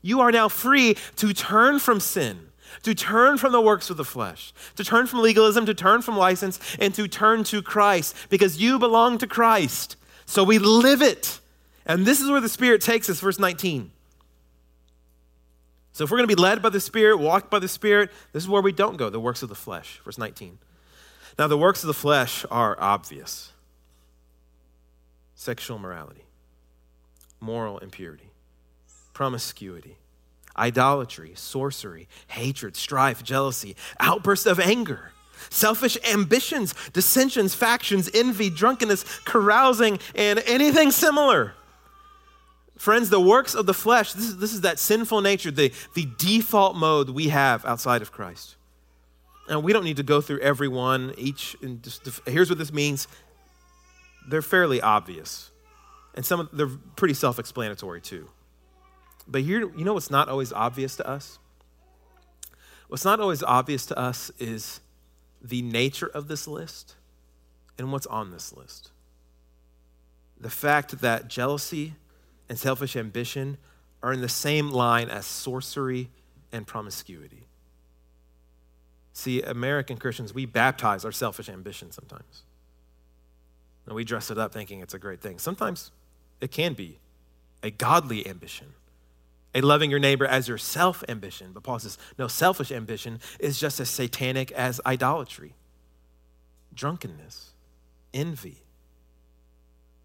you 0.02 0.20
are 0.20 0.30
now 0.30 0.48
free 0.48 0.96
to 1.16 1.32
turn 1.32 1.80
from 1.80 1.98
sin, 1.98 2.50
to 2.82 2.94
turn 2.94 3.38
from 3.38 3.52
the 3.52 3.60
works 3.60 3.90
of 3.90 3.96
the 3.96 4.04
flesh, 4.04 4.52
to 4.76 4.84
turn 4.84 5.06
from 5.06 5.20
legalism, 5.20 5.66
to 5.66 5.74
turn 5.74 6.02
from 6.02 6.16
license, 6.16 6.58
and 6.78 6.94
to 6.94 7.08
turn 7.08 7.44
to 7.44 7.62
Christ 7.62 8.14
because 8.28 8.60
you 8.60 8.78
belong 8.78 9.18
to 9.18 9.26
Christ. 9.26 9.96
So 10.26 10.44
we 10.44 10.58
live 10.58 11.02
it. 11.02 11.40
And 11.86 12.06
this 12.06 12.20
is 12.20 12.30
where 12.30 12.40
the 12.40 12.48
Spirit 12.48 12.80
takes 12.80 13.08
us, 13.10 13.20
verse 13.20 13.38
19. 13.38 13.90
So 15.92 16.04
if 16.04 16.10
we're 16.10 16.16
going 16.16 16.28
to 16.28 16.36
be 16.36 16.40
led 16.40 16.60
by 16.60 16.70
the 16.70 16.80
Spirit, 16.80 17.18
walk 17.18 17.50
by 17.50 17.60
the 17.60 17.68
Spirit, 17.68 18.10
this 18.32 18.42
is 18.42 18.48
where 18.48 18.62
we 18.62 18.72
don't 18.72 18.96
go 18.96 19.10
the 19.10 19.20
works 19.20 19.42
of 19.42 19.48
the 19.48 19.54
flesh. 19.54 20.00
Verse 20.04 20.18
19. 20.18 20.58
Now, 21.38 21.46
the 21.46 21.58
works 21.58 21.82
of 21.82 21.88
the 21.88 21.94
flesh 21.94 22.44
are 22.50 22.76
obvious 22.80 23.52
sexual 25.34 25.78
morality, 25.78 26.24
moral 27.40 27.78
impurity, 27.78 28.30
promiscuity, 29.12 29.96
idolatry, 30.56 31.32
sorcery, 31.34 32.08
hatred, 32.28 32.76
strife, 32.76 33.22
jealousy, 33.22 33.76
outbursts 34.00 34.46
of 34.46 34.60
anger. 34.60 35.10
Selfish 35.50 35.98
ambitions, 36.10 36.74
dissensions, 36.92 37.54
factions, 37.54 38.10
envy, 38.14 38.50
drunkenness, 38.50 39.04
carousing, 39.24 39.98
and 40.14 40.42
anything 40.46 40.90
similar. 40.90 41.54
Friends, 42.76 43.10
the 43.10 43.20
works 43.20 43.54
of 43.54 43.66
the 43.66 43.74
flesh, 43.74 44.12
this 44.14 44.24
is, 44.24 44.38
this 44.38 44.52
is 44.52 44.62
that 44.62 44.78
sinful 44.78 45.20
nature, 45.20 45.50
the, 45.50 45.72
the 45.94 46.08
default 46.18 46.76
mode 46.76 47.10
we 47.10 47.28
have 47.28 47.64
outside 47.64 48.02
of 48.02 48.10
Christ. 48.10 48.56
And 49.48 49.62
we 49.62 49.72
don't 49.72 49.84
need 49.84 49.98
to 49.98 50.02
go 50.02 50.20
through 50.20 50.40
every 50.40 50.68
one, 50.68 51.14
each. 51.18 51.56
And 51.62 51.82
just, 51.82 52.08
here's 52.26 52.48
what 52.48 52.58
this 52.58 52.72
means 52.72 53.06
they're 54.28 54.42
fairly 54.42 54.80
obvious. 54.80 55.50
And 56.14 56.24
some 56.24 56.40
of, 56.40 56.48
they're 56.52 56.70
pretty 56.96 57.14
self 57.14 57.38
explanatory 57.38 58.00
too. 58.00 58.28
But 59.26 59.42
here, 59.42 59.60
you 59.76 59.84
know 59.84 59.94
what's 59.94 60.10
not 60.10 60.28
always 60.28 60.52
obvious 60.52 60.96
to 60.96 61.08
us? 61.08 61.38
What's 62.88 63.04
not 63.04 63.20
always 63.20 63.42
obvious 63.42 63.86
to 63.86 63.98
us 63.98 64.30
is 64.38 64.80
the 65.42 65.62
nature 65.62 66.06
of 66.06 66.28
this 66.28 66.46
list 66.46 66.94
and 67.78 67.90
what's 67.90 68.06
on 68.06 68.30
this 68.30 68.52
list. 68.52 68.90
The 70.38 70.50
fact 70.50 71.00
that 71.00 71.28
jealousy 71.28 71.94
and 72.48 72.58
selfish 72.58 72.96
ambition 72.96 73.56
are 74.02 74.12
in 74.12 74.20
the 74.20 74.28
same 74.28 74.70
line 74.70 75.08
as 75.08 75.24
sorcery 75.24 76.10
and 76.52 76.66
promiscuity. 76.66 77.46
See, 79.14 79.42
American 79.42 79.96
Christians, 79.96 80.34
we 80.34 80.44
baptize 80.44 81.04
our 81.04 81.12
selfish 81.12 81.48
ambition 81.48 81.92
sometimes. 81.92 82.42
And 83.86 83.94
we 83.94 84.04
dress 84.04 84.30
it 84.30 84.38
up 84.38 84.52
thinking 84.52 84.80
it's 84.80 84.94
a 84.94 84.98
great 84.98 85.20
thing. 85.20 85.38
Sometimes 85.38 85.90
it 86.40 86.50
can 86.50 86.74
be 86.74 86.98
a 87.62 87.70
godly 87.70 88.26
ambition, 88.26 88.74
a 89.54 89.60
loving 89.60 89.90
your 89.90 90.00
neighbor 90.00 90.26
as 90.26 90.48
yourself 90.48 91.04
ambition. 91.08 91.52
But 91.52 91.62
Paul 91.62 91.78
says, 91.78 91.98
no, 92.18 92.28
selfish 92.28 92.72
ambition 92.72 93.20
is 93.38 93.58
just 93.58 93.80
as 93.80 93.88
satanic 93.88 94.50
as 94.52 94.80
idolatry, 94.84 95.54
drunkenness, 96.74 97.50
envy. 98.12 98.62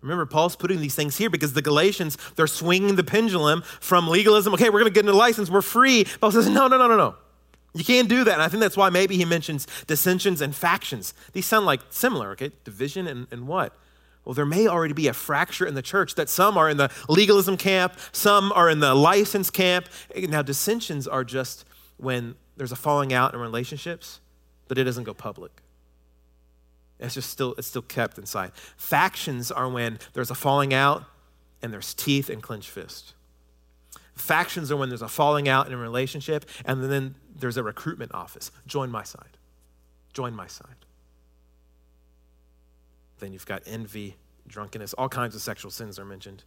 Remember, 0.02 0.26
Paul's 0.26 0.56
putting 0.56 0.80
these 0.80 0.96
things 0.96 1.18
here 1.18 1.30
because 1.30 1.54
the 1.54 1.62
Galatians, 1.62 2.18
they're 2.36 2.48
swinging 2.48 2.96
the 2.96 3.04
pendulum 3.04 3.64
from 3.82 4.08
legalism. 4.08 4.54
Okay, 4.54 4.70
we're 4.70 4.80
going 4.80 4.86
to 4.86 4.94
get 4.94 5.06
into 5.06 5.18
license. 5.18 5.50
We're 5.50 5.62
free. 5.62 6.06
Paul 6.22 6.32
says, 6.32 6.48
no, 6.48 6.68
no, 6.68 6.78
no, 6.78 6.88
no, 6.88 6.96
no. 6.96 7.16
You 7.74 7.84
can't 7.84 8.08
do 8.08 8.24
that. 8.24 8.34
And 8.34 8.42
I 8.42 8.48
think 8.48 8.62
that's 8.62 8.78
why 8.78 8.90
maybe 8.90 9.18
he 9.18 9.26
mentions 9.26 9.68
dissensions 9.88 10.42
and 10.42 10.56
factions. 10.56 11.14
These 11.34 11.46
sound 11.46 11.66
like 11.66 11.82
similar, 11.90 12.32
okay? 12.32 12.52
Division 12.64 13.08
and, 13.08 13.28
and 13.30 13.48
what? 13.48 13.76
Well, 14.30 14.36
there 14.36 14.46
may 14.46 14.68
already 14.68 14.94
be 14.94 15.08
a 15.08 15.14
fracture 15.14 15.66
in 15.66 15.74
the 15.74 15.82
church 15.82 16.14
that 16.14 16.30
some 16.30 16.56
are 16.56 16.70
in 16.70 16.78
the 16.78 16.92
legalism 17.08 17.58
camp, 17.58 17.96
some 18.12 18.52
are 18.52 18.70
in 18.70 18.80
the 18.80 18.94
license 18.94 19.50
camp. 19.50 19.90
Now, 20.16 20.44
dissensions 20.44 21.08
are 21.08 21.24
just 21.24 21.66
when 21.98 22.36
there's 22.56 22.72
a 22.72 22.76
falling 22.76 23.12
out 23.12 23.34
in 23.34 23.40
relationships, 23.40 24.20
but 24.68 24.78
it 24.78 24.84
doesn't 24.84 25.06
go 25.06 25.16
public. 25.16 25.64
It's 27.00 27.16
just 27.16 27.32
still, 27.32 27.56
it's 27.58 27.66
still 27.66 27.82
kept 27.82 28.20
inside. 28.20 28.52
Factions 28.78 29.52
are 29.52 29.68
when 29.68 29.98
there's 30.14 30.30
a 30.30 30.36
falling 30.36 30.76
out 30.76 31.06
and 31.64 31.74
there's 31.74 31.96
teeth 31.96 32.30
and 32.30 32.44
clenched 32.44 32.70
fists. 32.70 33.16
Factions 34.14 34.72
are 34.72 34.78
when 34.78 34.90
there's 34.90 35.02
a 35.02 35.08
falling 35.08 35.50
out 35.50 35.66
in 35.66 35.74
a 35.74 35.78
relationship 35.78 36.46
and 36.66 36.84
then 36.84 37.16
there's 37.36 37.58
a 37.58 37.64
recruitment 37.64 38.14
office. 38.14 38.52
Join 38.68 38.92
my 38.92 39.02
side. 39.02 39.38
Join 40.14 40.36
my 40.36 40.46
side. 40.46 40.86
Then 43.20 43.34
you've 43.34 43.46
got 43.46 43.62
envy, 43.66 44.16
drunkenness, 44.48 44.94
all 44.94 45.10
kinds 45.10 45.36
of 45.36 45.42
sexual 45.42 45.72
sins 45.72 46.00
are 46.00 46.06
mentioned. 46.06 46.44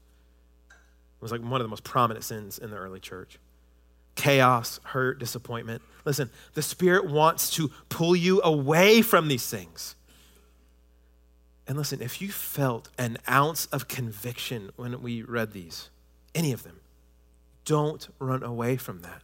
It 0.71 1.23
was 1.23 1.33
like 1.33 1.43
one 1.43 1.61
of 1.61 1.65
the 1.65 1.69
most 1.69 1.85
prominent 1.85 2.25
sins 2.25 2.59
in 2.59 2.71
the 2.71 2.77
early 2.77 3.01
church. 3.01 3.39
Chaos, 4.15 4.81
hurt, 4.85 5.19
disappointment. 5.19 5.83
Listen, 6.05 6.31
the 6.55 6.63
Spirit 6.63 7.07
wants 7.07 7.51
to 7.51 7.71
pull 7.89 8.17
you 8.17 8.43
away 8.43 9.03
from 9.03 9.29
these 9.29 9.49
things. 9.49 9.95
And 11.67 11.79
listen, 11.79 12.03
if 12.03 12.21
you 12.21 12.31
felt 12.33 12.89
an 12.99 13.19
ounce 13.31 13.67
of 13.67 13.89
conviction 13.89 14.71
when 14.77 15.01
we 15.01 15.23
read 15.23 15.53
these, 15.53 15.91
any 16.35 16.53
of 16.53 16.65
them, 16.65 16.81
don't 17.65 18.09
run 18.19 18.43
away 18.43 18.77
from 18.77 19.01
that. 19.01 19.23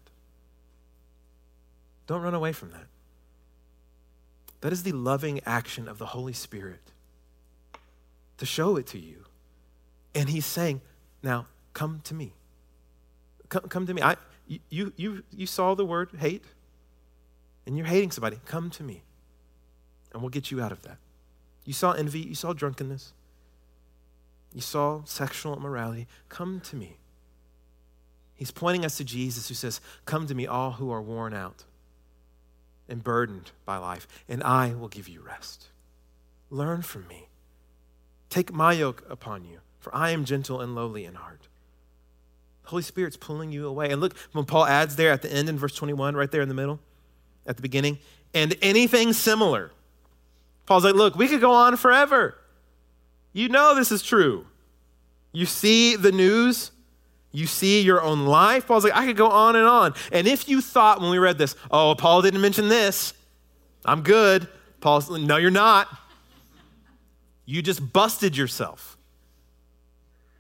Don't 2.07 2.23
run 2.23 2.35
away 2.35 2.53
from 2.53 2.71
that. 2.71 2.87
That 4.61 4.73
is 4.73 4.83
the 4.83 4.93
loving 4.93 5.41
action 5.45 5.89
of 5.89 5.99
the 5.99 6.07
Holy 6.07 6.33
Spirit 6.33 6.93
to 8.39 8.47
show 8.47 8.77
it 8.77 8.87
to 8.89 8.99
you. 8.99 9.25
And 10.15 10.29
He's 10.29 10.47
saying, 10.47 10.81
now 11.23 11.47
come 11.75 12.01
to 12.05 12.15
me. 12.15 12.33
Come, 13.49 13.63
come 13.69 13.87
to 13.87 13.95
me. 13.95 14.03
I, 14.03 14.17
you, 14.71 14.93
you, 14.97 15.23
you 15.31 15.47
saw 15.47 15.75
the 15.75 15.85
word 15.85 16.11
hate, 16.19 16.45
and 17.67 17.77
you're 17.77 17.87
hating 17.87 18.11
somebody. 18.11 18.39
Come 18.47 18.71
to 18.71 18.83
me, 18.83 19.03
and 20.13 20.23
we'll 20.23 20.31
get 20.31 20.51
you 20.51 20.61
out 20.61 20.73
of 20.73 20.83
that. 20.83 20.99
You 21.65 21.73
saw 21.73 21.93
envy, 21.93 22.21
you 22.21 22.35
saw 22.35 22.53
drunkenness, 22.53 23.13
you 24.55 24.61
saw 24.61 25.03
sexual 25.05 25.57
immorality. 25.57 26.07
Come 26.29 26.61
to 26.61 26.77
me. 26.77 26.97
He's 28.35 28.51
pointing 28.51 28.85
us 28.85 28.97
to 28.99 29.05
Jesus 29.05 29.49
who 29.49 29.55
says, 29.55 29.81
Come 30.05 30.27
to 30.29 30.35
me, 30.35 30.47
all 30.47 30.73
who 30.73 30.91
are 30.91 31.03
worn 31.03 31.35
out 31.35 31.65
and 32.89 33.05
burdened 33.05 33.51
by 33.67 33.77
life, 33.77 34.09
and 34.29 34.43
I 34.43 34.73
will 34.73 34.89
give 34.89 35.09
you 35.09 35.21
rest. 35.21 35.67
Learn 36.51 36.83
from 36.83 37.07
me. 37.07 37.28
Take 38.31 38.53
my 38.53 38.73
yoke 38.73 39.05
upon 39.09 39.45
you, 39.45 39.61
for 39.79 39.95
I 39.95 40.11
am 40.11 40.25
gentle 40.25 40.61
and 40.61 40.75
lowly 40.75 41.05
in 41.05 41.15
heart. 41.15 41.49
The 42.63 42.71
Holy 42.71 42.83
Spirit's 42.83 43.17
pulling 43.17 43.51
you 43.51 43.67
away. 43.67 43.91
And 43.91 44.01
look, 44.01 44.17
when 44.33 44.45
Paul 44.45 44.67
adds 44.67 44.97
there 44.97 45.13
at 45.13 45.23
the 45.23 45.33
end 45.33 45.49
in 45.49 45.59
verse 45.59 45.75
21, 45.75 46.15
right 46.15 46.31
there 46.31 46.43
in 46.43 46.49
the 46.49 46.55
middle, 46.55 46.81
at 47.47 47.57
the 47.57 47.63
beginning, 47.63 47.99
and 48.35 48.55
anything 48.61 49.13
similar 49.13 49.73
Paul's 50.69 50.85
like, 50.85 50.95
look, 50.95 51.17
we 51.17 51.29
could 51.29 51.41
go 51.41 51.53
on 51.53 51.79
forever. 51.79 52.37
You 53.33 53.49
know 53.49 53.75
this 53.75 53.91
is 53.91 54.03
true. 54.03 54.45
You 55.33 55.47
see 55.47 55.97
the 55.97 56.13
news, 56.13 56.73
you 57.33 57.47
see 57.47 57.81
your 57.81 58.03
own 58.03 58.27
life. 58.27 58.67
Paul's 58.67 58.85
like, 58.85 58.95
I 58.95 59.07
could 59.07 59.17
go 59.17 59.31
on 59.31 59.57
and 59.57 59.67
on. 59.67 59.95
And 60.13 60.29
if 60.29 60.47
you 60.47 60.61
thought 60.61 61.01
when 61.01 61.09
we 61.11 61.17
read 61.17 61.39
this, 61.39 61.57
oh, 61.71 61.95
Paul 61.97 62.21
didn't 62.21 62.43
mention 62.43 62.69
this, 62.69 63.15
I'm 63.87 64.03
good. 64.03 64.47
Paul's, 64.83 65.09
like, 65.09 65.23
no, 65.23 65.39
you're 65.39 65.51
not. 65.51 65.89
You 67.51 67.63
just 67.63 67.95
busted 67.95 68.37
yourself. 68.37 68.99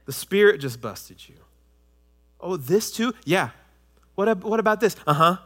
The 0.04 0.12
Spirit 0.12 0.60
just 0.60 0.82
busted 0.82 1.26
you. 1.26 1.36
Oh, 2.38 2.58
this 2.58 2.92
too? 2.92 3.14
Yeah. 3.24 3.48
What, 4.14 4.44
what 4.44 4.60
about 4.60 4.80
this? 4.80 4.94
Uh 5.06 5.14
huh. 5.14 5.36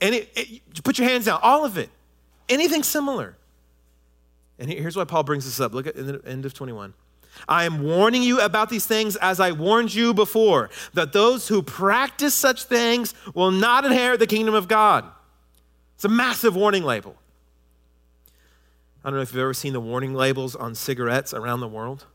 And 0.00 0.14
it, 0.14 0.30
it, 0.36 0.84
put 0.84 0.96
your 0.96 1.08
hands 1.08 1.24
down, 1.24 1.40
all 1.42 1.64
of 1.64 1.76
it. 1.76 1.90
Anything 2.48 2.84
similar. 2.84 3.36
And 4.60 4.70
here's 4.70 4.96
why 4.96 5.02
Paul 5.02 5.24
brings 5.24 5.44
this 5.44 5.58
up. 5.58 5.74
Look 5.74 5.88
at 5.88 5.96
the 5.96 6.22
end 6.24 6.46
of 6.46 6.54
21. 6.54 6.94
I 7.48 7.64
am 7.64 7.82
warning 7.82 8.22
you 8.22 8.40
about 8.40 8.70
these 8.70 8.86
things 8.86 9.16
as 9.16 9.40
I 9.40 9.50
warned 9.50 9.92
you 9.92 10.14
before, 10.14 10.70
that 10.92 11.12
those 11.12 11.48
who 11.48 11.62
practice 11.62 12.32
such 12.32 12.62
things 12.62 13.12
will 13.34 13.50
not 13.50 13.84
inherit 13.84 14.20
the 14.20 14.28
kingdom 14.28 14.54
of 14.54 14.68
God. 14.68 15.04
It's 15.96 16.04
a 16.04 16.08
massive 16.08 16.54
warning 16.54 16.84
label. 16.84 17.16
I 19.04 19.10
don't 19.10 19.16
know 19.16 19.22
if 19.22 19.32
you've 19.32 19.42
ever 19.42 19.52
seen 19.52 19.74
the 19.74 19.80
warning 19.80 20.14
labels 20.14 20.56
on 20.56 20.74
cigarettes 20.74 21.34
around 21.34 21.60
the 21.60 21.68
world. 21.68 22.06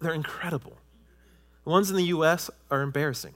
They're 0.00 0.12
incredible. 0.12 0.76
The 1.64 1.70
ones 1.70 1.88
in 1.88 1.96
the 1.96 2.04
US 2.04 2.50
are 2.70 2.82
embarrassing. 2.82 3.32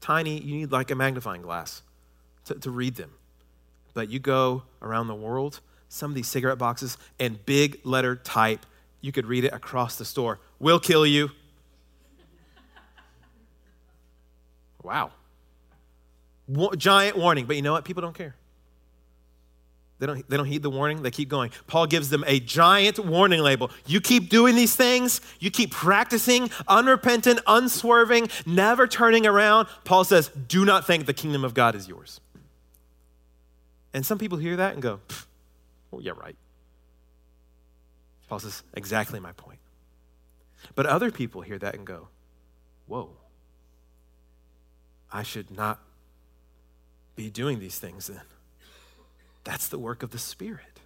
Tiny, 0.00 0.40
you 0.40 0.56
need 0.56 0.72
like 0.72 0.90
a 0.90 0.94
magnifying 0.94 1.42
glass 1.42 1.82
to, 2.46 2.54
to 2.54 2.70
read 2.70 2.94
them. 2.94 3.10
But 3.92 4.08
you 4.08 4.18
go 4.18 4.62
around 4.80 5.08
the 5.08 5.14
world, 5.14 5.60
some 5.88 6.10
of 6.10 6.14
these 6.14 6.26
cigarette 6.26 6.56
boxes 6.56 6.96
and 7.20 7.44
big 7.44 7.80
letter 7.84 8.16
type. 8.16 8.64
You 9.02 9.12
could 9.12 9.26
read 9.26 9.44
it 9.44 9.52
across 9.52 9.96
the 9.96 10.04
store. 10.06 10.40
Will 10.58 10.80
kill 10.80 11.06
you. 11.06 11.30
Wow. 14.82 15.12
Giant 16.76 17.16
warning. 17.16 17.44
But 17.46 17.56
you 17.56 17.62
know 17.62 17.72
what? 17.72 17.84
People 17.84 18.00
don't 18.00 18.14
care. 18.14 18.36
They 20.00 20.06
don't, 20.06 20.28
they 20.28 20.36
don't 20.36 20.46
heed 20.46 20.62
the 20.62 20.70
warning. 20.70 21.02
They 21.02 21.10
keep 21.10 21.28
going. 21.28 21.50
Paul 21.66 21.86
gives 21.86 22.10
them 22.10 22.24
a 22.26 22.40
giant 22.40 22.98
warning 22.98 23.40
label. 23.40 23.70
You 23.86 24.00
keep 24.00 24.28
doing 24.28 24.56
these 24.56 24.74
things, 24.74 25.20
you 25.38 25.50
keep 25.50 25.70
practicing, 25.70 26.50
unrepentant, 26.66 27.40
unswerving, 27.46 28.28
never 28.44 28.86
turning 28.86 29.26
around. 29.26 29.68
Paul 29.84 30.04
says, 30.04 30.30
Do 30.48 30.64
not 30.64 30.86
think 30.86 31.06
the 31.06 31.14
kingdom 31.14 31.44
of 31.44 31.54
God 31.54 31.74
is 31.74 31.88
yours. 31.88 32.20
And 33.94 34.04
some 34.04 34.18
people 34.18 34.36
hear 34.36 34.56
that 34.56 34.74
and 34.74 34.82
go, 34.82 35.00
well, 35.92 36.02
yeah, 36.02 36.12
right. 36.16 36.36
Paul 38.28 38.40
says, 38.40 38.64
exactly 38.74 39.20
my 39.20 39.32
point. 39.32 39.60
But 40.74 40.86
other 40.86 41.12
people 41.12 41.42
hear 41.42 41.58
that 41.60 41.74
and 41.74 41.86
go, 41.86 42.08
whoa, 42.88 43.10
I 45.12 45.22
should 45.22 45.52
not 45.52 45.80
be 47.14 47.30
doing 47.30 47.60
these 47.60 47.78
things 47.78 48.08
then. 48.08 48.22
That's 49.44 49.68
the 49.68 49.78
work 49.78 50.02
of 50.02 50.10
the 50.10 50.18
Spirit. 50.18 50.80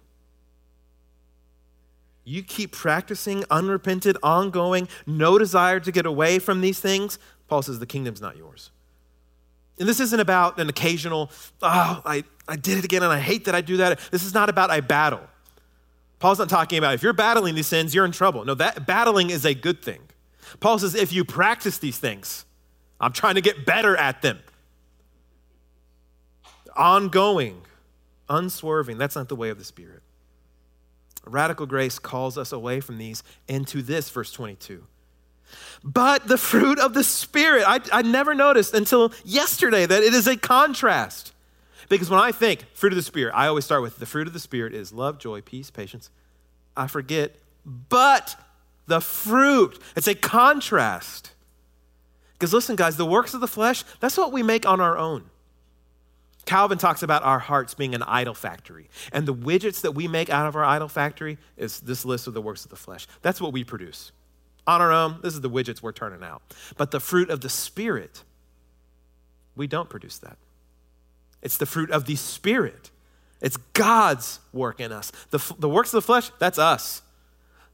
You 2.25 2.43
keep 2.43 2.73
practicing 2.73 3.43
unrepented, 3.49 4.17
ongoing, 4.21 4.87
no 5.07 5.39
desire 5.39 5.79
to 5.79 5.91
get 5.91 6.05
away 6.05 6.37
from 6.37 6.61
these 6.61 6.79
things. 6.79 7.17
Paul 7.47 7.63
says 7.63 7.79
the 7.79 7.87
kingdom's 7.87 8.21
not 8.21 8.37
yours. 8.37 8.69
And 9.79 9.87
this 9.87 9.99
isn't 9.99 10.19
about 10.19 10.59
an 10.59 10.69
occasional, 10.69 11.31
oh, 11.61 12.01
I, 12.05 12.23
I 12.47 12.57
did 12.57 12.77
it 12.77 12.83
again 12.83 13.01
and 13.01 13.11
I 13.11 13.19
hate 13.19 13.45
that 13.45 13.55
I 13.55 13.61
do 13.61 13.77
that. 13.77 13.99
This 14.11 14.23
is 14.23 14.33
not 14.33 14.49
about 14.49 14.71
a 14.77 14.81
battle. 14.81 15.21
Paul's 16.19 16.37
not 16.37 16.49
talking 16.49 16.77
about 16.77 16.93
if 16.93 17.01
you're 17.01 17.13
battling 17.13 17.55
these 17.55 17.67
sins, 17.67 17.95
you're 17.95 18.05
in 18.05 18.11
trouble. 18.11 18.43
No, 18.43 18.53
that 18.55 18.85
battling 18.85 19.29
is 19.29 19.45
a 19.45 19.53
good 19.53 19.81
thing. 19.81 20.01
Paul 20.59 20.77
says 20.77 20.95
if 20.95 21.13
you 21.13 21.23
practice 21.23 21.77
these 21.77 21.97
things, 21.97 22.45
I'm 22.99 23.13
trying 23.13 23.35
to 23.35 23.41
get 23.41 23.65
better 23.65 23.95
at 23.95 24.21
them. 24.21 24.39
Ongoing, 26.75 27.61
unswerving, 28.29 28.97
that's 28.97 29.15
not 29.15 29.29
the 29.29 29.35
way 29.35 29.49
of 29.49 29.57
the 29.57 29.63
Spirit. 29.63 30.01
Radical 31.25 31.65
grace 31.65 31.99
calls 31.99 32.37
us 32.37 32.51
away 32.51 32.79
from 32.79 32.97
these 32.97 33.23
into 33.47 33.81
this, 33.81 34.09
verse 34.09 34.31
22 34.31 34.85
but 35.83 36.27
the 36.27 36.37
fruit 36.37 36.79
of 36.79 36.93
the 36.93 37.03
Spirit. 37.03 37.63
I, 37.65 37.79
I 37.91 38.01
never 38.01 38.33
noticed 38.35 38.73
until 38.73 39.11
yesterday 39.23 39.85
that 39.85 40.03
it 40.03 40.13
is 40.13 40.27
a 40.27 40.37
contrast 40.37 41.33
Because 41.89 42.09
when 42.09 42.19
I 42.19 42.31
think 42.31 42.65
fruit 42.73 42.93
of 42.93 42.97
the 42.97 43.03
Spirit, 43.03 43.33
I 43.35 43.47
always 43.47 43.65
start 43.65 43.81
with 43.81 43.97
the 43.97 44.05
fruit 44.05 44.27
of 44.27 44.33
the 44.33 44.39
Spirit 44.39 44.73
is 44.73 44.93
love, 44.93 45.17
joy, 45.17 45.41
peace, 45.41 45.71
patience. 45.71 46.09
I 46.77 46.87
forget, 46.87 47.35
but 47.65 48.35
the 48.87 49.01
fruit, 49.01 49.79
it's 49.95 50.07
a 50.07 50.15
contrast. 50.15 51.31
Because 52.33 52.53
listen, 52.53 52.75
guys, 52.75 52.95
the 52.95 53.05
works 53.05 53.33
of 53.33 53.41
the 53.41 53.47
flesh, 53.47 53.83
that's 53.99 54.17
what 54.17 54.31
we 54.31 54.43
make 54.43 54.65
on 54.65 54.79
our 54.79 54.97
own. 54.97 55.29
Calvin 56.49 56.79
talks 56.79 57.03
about 57.03 57.21
our 57.21 57.37
hearts 57.37 57.75
being 57.75 57.93
an 57.93 58.01
idol 58.01 58.33
factory. 58.33 58.89
And 59.13 59.27
the 59.27 59.35
widgets 59.35 59.81
that 59.81 59.91
we 59.91 60.07
make 60.07 60.31
out 60.31 60.47
of 60.47 60.55
our 60.55 60.65
idol 60.65 60.87
factory 60.87 61.37
is 61.57 61.79
this 61.81 62.05
list 62.05 62.25
of 62.25 62.33
the 62.33 62.41
works 62.41 62.63
of 62.63 62.71
the 62.71 62.75
flesh. 62.75 63.05
That's 63.21 63.39
what 63.39 63.53
we 63.53 63.63
produce. 63.63 64.11
On 64.65 64.81
our 64.81 64.91
own, 64.91 65.19
this 65.21 65.35
is 65.35 65.41
the 65.41 65.49
widgets 65.49 65.83
we're 65.83 65.91
turning 65.91 66.23
out. 66.23 66.41
But 66.75 66.89
the 66.89 66.99
fruit 66.99 67.29
of 67.29 67.41
the 67.41 67.49
Spirit, 67.49 68.23
we 69.55 69.67
don't 69.67 69.91
produce 69.91 70.17
that. 70.17 70.37
It's 71.43 71.57
the 71.57 71.67
fruit 71.67 71.91
of 71.91 72.05
the 72.05 72.15
Spirit. 72.15 72.89
It's 73.41 73.57
God's 73.73 74.39
work 74.51 74.79
in 74.79 74.91
us. 74.91 75.11
The, 75.29 75.53
the 75.59 75.69
works 75.69 75.89
of 75.89 75.99
the 75.99 76.07
flesh, 76.07 76.31
that's 76.39 76.57
us. 76.57 77.03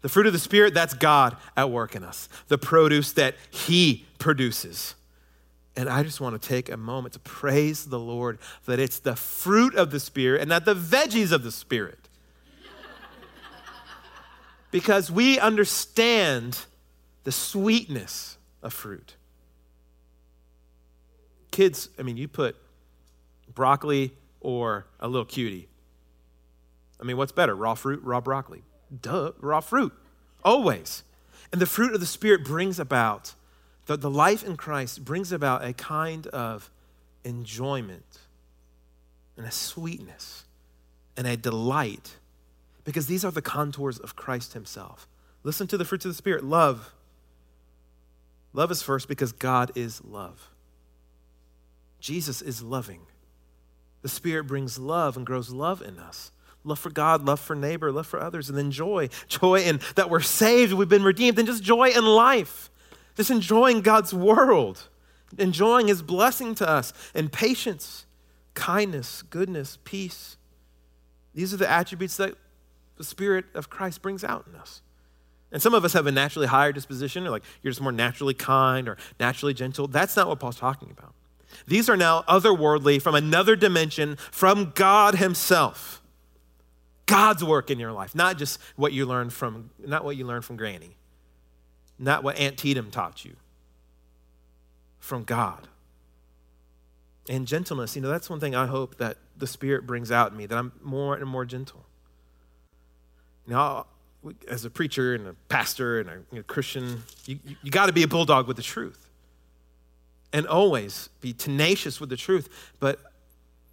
The 0.01 0.09
fruit 0.09 0.27
of 0.27 0.33
the 0.33 0.39
Spirit, 0.39 0.73
that's 0.73 0.93
God 0.93 1.37
at 1.55 1.71
work 1.71 1.95
in 1.95 2.03
us. 2.03 2.27
The 2.49 2.57
produce 2.57 3.13
that 3.13 3.35
He 3.51 4.05
produces. 4.19 4.95
And 5.77 5.89
I 5.89 6.03
just 6.03 6.21
want 6.21 6.41
to 6.41 6.47
take 6.47 6.69
a 6.69 6.77
moment 6.77 7.13
to 7.13 7.19
praise 7.19 7.85
the 7.85 7.99
Lord 7.99 8.39
that 8.65 8.79
it's 8.79 8.99
the 8.99 9.15
fruit 9.15 9.75
of 9.75 9.91
the 9.91 9.99
Spirit 9.99 10.41
and 10.41 10.49
not 10.49 10.65
the 10.65 10.75
veggies 10.75 11.31
of 11.31 11.43
the 11.43 11.51
Spirit. 11.51 12.09
because 14.71 15.11
we 15.11 15.37
understand 15.37 16.65
the 17.25 17.31
sweetness 17.31 18.37
of 18.63 18.71
fruit. 18.71 19.15
Kids, 21.51 21.89
I 21.99 22.03
mean, 22.03 22.17
you 22.17 22.27
put 22.27 22.55
broccoli 23.53 24.13
or 24.39 24.85
a 24.99 25.07
little 25.07 25.25
cutie. 25.25 25.67
I 26.99 27.03
mean, 27.03 27.17
what's 27.17 27.31
better, 27.31 27.55
raw 27.55 27.73
fruit, 27.73 28.01
raw 28.03 28.21
broccoli? 28.21 28.63
Duh, 29.01 29.31
raw 29.39 29.59
fruit, 29.59 29.93
always. 30.43 31.03
And 31.51 31.61
the 31.61 31.65
fruit 31.65 31.93
of 31.93 31.99
the 31.99 32.05
Spirit 32.05 32.45
brings 32.45 32.79
about, 32.79 33.33
the, 33.85 33.97
the 33.97 34.09
life 34.09 34.43
in 34.43 34.57
Christ 34.57 35.05
brings 35.05 35.31
about 35.31 35.63
a 35.63 35.73
kind 35.73 36.27
of 36.27 36.69
enjoyment 37.23 38.19
and 39.37 39.45
a 39.45 39.51
sweetness 39.51 40.45
and 41.17 41.27
a 41.27 41.37
delight 41.37 42.17
because 42.83 43.07
these 43.07 43.25
are 43.25 43.31
the 43.31 43.41
contours 43.41 43.97
of 43.97 44.15
Christ 44.15 44.53
Himself. 44.53 45.07
Listen 45.43 45.67
to 45.67 45.77
the 45.77 45.85
fruits 45.85 46.05
of 46.05 46.11
the 46.11 46.15
Spirit 46.15 46.43
love. 46.43 46.91
Love 48.53 48.71
is 48.71 48.81
first 48.81 49.07
because 49.07 49.31
God 49.31 49.71
is 49.75 50.03
love. 50.03 50.49
Jesus 51.99 52.41
is 52.41 52.61
loving. 52.61 53.01
The 54.01 54.09
Spirit 54.09 54.45
brings 54.45 54.77
love 54.77 55.17
and 55.17 55.25
grows 55.25 55.49
love 55.49 55.81
in 55.81 55.99
us 55.99 56.31
love 56.65 56.79
for 56.79 56.89
God, 56.89 57.23
love 57.23 57.39
for 57.39 57.55
neighbor, 57.55 57.91
love 57.91 58.07
for 58.07 58.19
others, 58.19 58.49
and 58.49 58.57
then 58.57 58.71
joy. 58.71 59.09
Joy 59.27 59.61
in 59.61 59.79
that 59.95 60.09
we're 60.09 60.19
saved, 60.19 60.73
we've 60.73 60.89
been 60.89 61.03
redeemed, 61.03 61.37
and 61.37 61.47
just 61.47 61.63
joy 61.63 61.89
in 61.89 62.03
life. 62.03 62.69
Just 63.15 63.31
enjoying 63.31 63.81
God's 63.81 64.13
world, 64.13 64.89
enjoying 65.37 65.87
His 65.87 66.01
blessing 66.01 66.55
to 66.55 66.69
us, 66.69 66.93
and 67.13 67.31
patience, 67.31 68.05
kindness, 68.53 69.21
goodness, 69.23 69.77
peace. 69.83 70.37
These 71.33 71.53
are 71.53 71.57
the 71.57 71.69
attributes 71.69 72.17
that 72.17 72.35
the 72.97 73.03
Spirit 73.03 73.45
of 73.53 73.69
Christ 73.69 74.01
brings 74.01 74.23
out 74.23 74.45
in 74.47 74.55
us. 74.55 74.81
And 75.51 75.61
some 75.61 75.73
of 75.73 75.85
us 75.85 75.93
have 75.93 76.07
a 76.07 76.11
naturally 76.11 76.47
higher 76.47 76.71
disposition, 76.71 77.25
or 77.25 77.29
like 77.29 77.43
you're 77.61 77.71
just 77.71 77.81
more 77.81 77.91
naturally 77.91 78.33
kind 78.33 78.89
or 78.89 78.97
naturally 79.19 79.53
gentle. 79.53 79.87
That's 79.87 80.15
not 80.15 80.27
what 80.27 80.39
Paul's 80.39 80.57
talking 80.57 80.91
about. 80.91 81.13
These 81.67 81.89
are 81.89 81.95
now 81.95 82.23
otherworldly 82.23 83.01
from 83.01 83.15
another 83.15 83.55
dimension 83.55 84.17
from 84.31 84.73
God 84.75 85.15
Himself. 85.15 86.01
God's 87.05 87.43
work 87.43 87.69
in 87.69 87.79
your 87.79 87.91
life, 87.91 88.15
not 88.15 88.37
just 88.37 88.59
what 88.75 88.91
you 88.91 89.05
learned 89.05 89.31
from, 89.31 89.69
not 89.79 90.03
what 90.03 90.17
you 90.17 90.25
learned 90.25 90.43
from 90.43 90.57
Granny, 90.57 90.95
not 91.97 92.23
what 92.23 92.37
Aunt 92.37 92.57
Tatum 92.57 92.91
taught 92.91 93.25
you. 93.25 93.35
From 94.99 95.23
God. 95.23 95.67
And 97.29 97.47
gentleness, 97.47 97.95
you 97.95 98.01
know, 98.01 98.09
that's 98.09 98.29
one 98.29 98.39
thing 98.39 98.55
I 98.55 98.67
hope 98.67 98.97
that 98.97 99.17
the 99.37 99.47
Spirit 99.47 99.87
brings 99.87 100.11
out 100.11 100.31
in 100.31 100.37
me, 100.37 100.45
that 100.45 100.57
I'm 100.57 100.71
more 100.83 101.15
and 101.15 101.27
more 101.27 101.45
gentle. 101.45 101.85
Know, 103.47 103.85
as 104.47 104.65
a 104.65 104.69
preacher 104.69 105.13
and 105.13 105.27
a 105.27 105.35
pastor 105.49 105.99
and 105.99 106.09
a 106.09 106.13
you 106.31 106.37
know, 106.37 106.43
Christian, 106.43 107.03
you, 107.25 107.39
you, 107.45 107.55
you 107.63 107.71
got 107.71 107.87
to 107.87 107.93
be 107.93 108.03
a 108.03 108.07
bulldog 108.07 108.47
with 108.47 108.57
the 108.57 108.63
truth 108.63 109.05
and 110.33 110.45
always 110.47 111.09
be 111.21 111.33
tenacious 111.33 111.99
with 111.99 112.09
the 112.09 112.17
truth. 112.17 112.73
But 112.79 112.99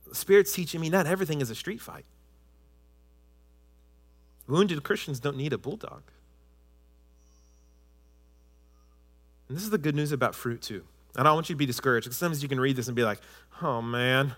the 0.09 0.15
Spirit's 0.15 0.53
teaching 0.53 0.81
me 0.81 0.91
not 0.91 1.07
everything 1.07 1.41
is 1.41 1.51
a 1.51 1.55
street 1.55 1.81
fight. 1.81 2.05
Wounded 4.47 4.83
Christians 4.83 5.19
don't 5.21 5.37
need 5.37 5.53
a 5.53 5.59
bulldog. 5.59 6.03
And 9.49 9.57
this 9.57 9.65
is 9.65 9.71
the 9.71 9.79
good 9.79 9.95
news 9.95 10.13
about 10.13 10.35
fruit, 10.35 10.63
too. 10.63 10.85
I 11.17 11.23
don't 11.23 11.35
want 11.35 11.51
you 11.51 11.55
to 11.55 11.59
be 11.59 11.67
discouraged 11.67 12.07
because 12.07 12.17
sometimes 12.17 12.43
you 12.43 12.49
can 12.49 12.61
read 12.61 12.77
this 12.77 12.89
and 12.89 12.97
be 12.97 13.05
like, 13.05 13.21
oh 13.61 13.83
man, 13.83 14.35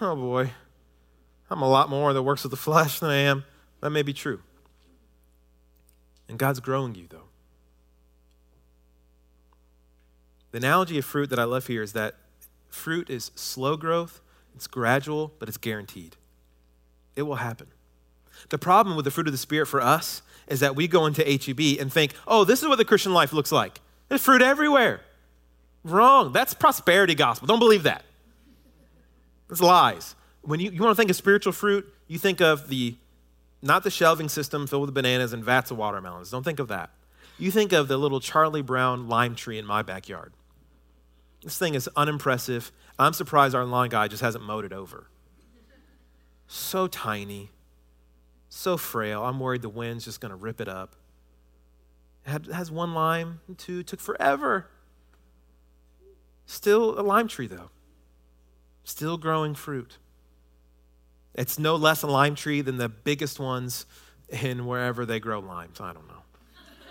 oh 0.00 0.16
boy, 0.16 0.50
I'm 1.50 1.62
a 1.62 1.68
lot 1.68 1.90
more 1.90 2.12
the 2.12 2.22
works 2.22 2.44
of 2.44 2.50
the 2.50 2.56
flesh 2.56 3.00
than 3.00 3.10
I 3.10 3.16
am. 3.16 3.44
That 3.80 3.90
may 3.90 4.02
be 4.02 4.14
true. 4.14 4.40
And 6.28 6.38
God's 6.38 6.60
growing 6.60 6.94
you, 6.94 7.06
though. 7.08 7.28
The 10.52 10.58
analogy 10.58 10.98
of 10.98 11.04
fruit 11.04 11.28
that 11.30 11.38
I 11.38 11.44
love 11.44 11.66
here 11.66 11.82
is 11.82 11.92
that 11.92 12.14
fruit 12.70 13.10
is 13.10 13.30
slow 13.34 13.76
growth, 13.76 14.22
it's 14.54 14.66
gradual, 14.66 15.34
but 15.38 15.48
it's 15.48 15.58
guaranteed. 15.58 16.16
It 17.14 17.22
will 17.22 17.36
happen. 17.36 17.68
The 18.48 18.58
problem 18.58 18.96
with 18.96 19.04
the 19.04 19.10
fruit 19.10 19.26
of 19.26 19.32
the 19.32 19.38
Spirit 19.38 19.66
for 19.66 19.80
us 19.80 20.22
is 20.46 20.60
that 20.60 20.76
we 20.76 20.86
go 20.86 21.06
into 21.06 21.22
HEB 21.22 21.80
and 21.80 21.92
think, 21.92 22.14
oh, 22.26 22.44
this 22.44 22.62
is 22.62 22.68
what 22.68 22.78
the 22.78 22.84
Christian 22.84 23.12
life 23.12 23.32
looks 23.32 23.50
like. 23.50 23.80
There's 24.08 24.22
fruit 24.22 24.42
everywhere. 24.42 25.00
Wrong. 25.84 26.32
That's 26.32 26.54
prosperity 26.54 27.14
gospel. 27.14 27.46
Don't 27.46 27.58
believe 27.58 27.84
that. 27.84 28.04
It's 29.50 29.60
lies. 29.60 30.14
When 30.42 30.60
you, 30.60 30.70
you 30.70 30.82
want 30.82 30.96
to 30.96 31.00
think 31.00 31.10
of 31.10 31.16
spiritual 31.16 31.52
fruit, 31.52 31.92
you 32.06 32.18
think 32.18 32.40
of 32.40 32.68
the, 32.68 32.96
not 33.62 33.82
the 33.84 33.90
shelving 33.90 34.28
system 34.28 34.66
filled 34.66 34.82
with 34.82 34.94
bananas 34.94 35.32
and 35.32 35.44
vats 35.44 35.70
of 35.70 35.76
watermelons. 35.76 36.30
Don't 36.30 36.44
think 36.44 36.58
of 36.58 36.68
that. 36.68 36.90
You 37.38 37.50
think 37.50 37.72
of 37.72 37.88
the 37.88 37.96
little 37.96 38.20
Charlie 38.20 38.62
Brown 38.62 39.08
lime 39.08 39.34
tree 39.34 39.58
in 39.58 39.66
my 39.66 39.82
backyard. 39.82 40.32
This 41.42 41.58
thing 41.58 41.74
is 41.74 41.88
unimpressive. 41.96 42.72
I'm 42.98 43.12
surprised 43.12 43.54
our 43.54 43.64
lawn 43.64 43.88
guy 43.88 44.08
just 44.08 44.22
hasn't 44.22 44.44
mowed 44.44 44.64
it 44.64 44.72
over. 44.72 45.08
So 46.48 46.86
tiny, 46.86 47.50
so 48.56 48.76
frail. 48.76 49.24
I'm 49.24 49.38
worried 49.38 49.62
the 49.62 49.68
wind's 49.68 50.04
just 50.04 50.20
going 50.20 50.30
to 50.30 50.36
rip 50.36 50.60
it 50.60 50.68
up. 50.68 50.96
It 52.26 52.46
has 52.46 52.70
one 52.70 52.94
lime, 52.94 53.40
two, 53.56 53.82
took 53.82 54.00
forever. 54.00 54.66
Still 56.46 56.98
a 56.98 57.02
lime 57.02 57.28
tree, 57.28 57.46
though. 57.46 57.70
Still 58.84 59.16
growing 59.18 59.54
fruit. 59.54 59.98
It's 61.34 61.58
no 61.58 61.76
less 61.76 62.02
a 62.02 62.06
lime 62.06 62.34
tree 62.34 62.62
than 62.62 62.78
the 62.78 62.88
biggest 62.88 63.38
ones 63.38 63.84
in 64.28 64.66
wherever 64.66 65.04
they 65.04 65.20
grow 65.20 65.40
limes. 65.40 65.80
I 65.80 65.92
don't 65.92 66.08
know. 66.08 66.22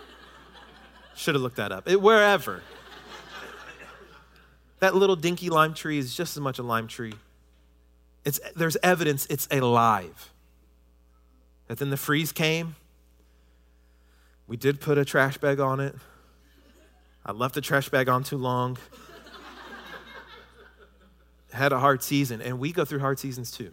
Should 1.15 1.35
have 1.35 1.41
looked 1.41 1.57
that 1.57 1.71
up. 1.71 1.89
It, 1.89 2.01
wherever. 2.01 2.61
That 4.79 4.93
little 4.93 5.15
dinky 5.15 5.49
lime 5.49 5.73
tree 5.73 5.97
is 5.97 6.15
just 6.15 6.37
as 6.37 6.41
much 6.41 6.59
a 6.59 6.63
lime 6.63 6.87
tree. 6.87 7.13
It's, 8.23 8.39
there's 8.55 8.77
evidence 8.83 9.25
it's 9.29 9.47
alive. 9.49 10.31
That 11.67 11.77
then 11.77 11.89
the 11.89 11.97
freeze 11.97 12.31
came. 12.31 12.75
We 14.47 14.57
did 14.57 14.79
put 14.79 14.97
a 14.97 15.05
trash 15.05 15.37
bag 15.37 15.59
on 15.59 15.79
it. 15.79 15.95
I 17.25 17.31
left 17.31 17.55
the 17.55 17.61
trash 17.61 17.89
bag 17.89 18.07
on 18.07 18.23
too 18.23 18.37
long. 18.37 18.77
Had 21.51 21.71
a 21.71 21.79
hard 21.79 22.03
season, 22.03 22.41
and 22.41 22.59
we 22.59 22.71
go 22.71 22.85
through 22.85 22.99
hard 22.99 23.17
seasons 23.17 23.49
too. 23.49 23.71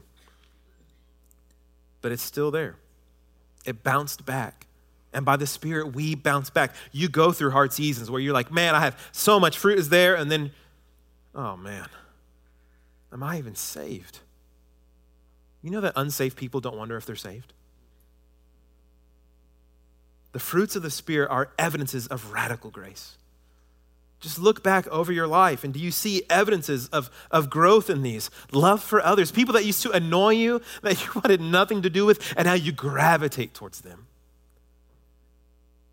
But 2.01 2.13
it's 2.13 2.23
still 2.23 2.51
there. 2.51 2.77
It 3.65 3.83
bounced 3.83 4.25
back. 4.25 4.67
And 5.13 5.27
by 5.27 5.37
the 5.37 5.47
Spirit, 5.47 5.95
we 5.95 6.15
bounce 6.15 6.49
back. 6.49 6.75
You 6.91 7.09
go 7.09 7.33
through 7.33 7.51
hard 7.51 7.73
seasons 7.73 8.11
where 8.11 8.21
you're 8.21 8.33
like, 8.33 8.51
man, 8.51 8.75
I 8.75 8.81
have 8.81 8.99
so 9.13 9.39
much 9.39 9.59
fruit 9.59 9.79
is 9.79 9.91
there, 9.91 10.15
and 10.15 10.31
then 10.31 10.53
oh 11.35 11.57
man, 11.57 11.89
am 13.13 13.23
I 13.23 13.39
even 13.39 13.55
saved? 13.55 14.21
You 15.63 15.71
know 15.71 15.81
that 15.81 15.93
unsaved 15.97 16.37
people 16.37 16.61
don't 16.61 16.77
wonder 16.77 16.97
if 16.97 17.07
they're 17.07 17.17
saved? 17.17 17.53
The 20.33 20.39
fruits 20.39 20.77
of 20.77 20.83
the 20.83 20.91
Spirit 20.91 21.31
are 21.31 21.51
evidences 21.59 22.07
of 22.07 22.33
radical 22.33 22.71
grace. 22.71 23.17
Just 24.21 24.39
look 24.39 24.63
back 24.63 24.87
over 24.89 25.13
your 25.13 25.27
life 25.27 25.65
and 25.65 25.75
do 25.75 25.81
you 25.81 25.91
see 25.91 26.23
evidences 26.31 26.89
of, 26.89 27.11
of 27.31 27.51
growth 27.51 27.91
in 27.91 28.03
these? 28.03 28.31
Love 28.53 28.83
for 28.83 29.05
others, 29.05 29.33
people 29.33 29.53
that 29.55 29.65
used 29.65 29.83
to 29.83 29.91
annoy 29.91 30.31
you, 30.31 30.63
that 30.83 31.05
you 31.05 31.11
wanted 31.15 31.41
nothing 31.41 31.83
to 31.83 31.91
do 31.91 32.07
with, 32.07 32.33
and 32.37 32.47
how 32.47 32.55
you 32.55 32.73
gravitate 32.73 33.53
towards 33.53 33.81
them. 33.81 34.07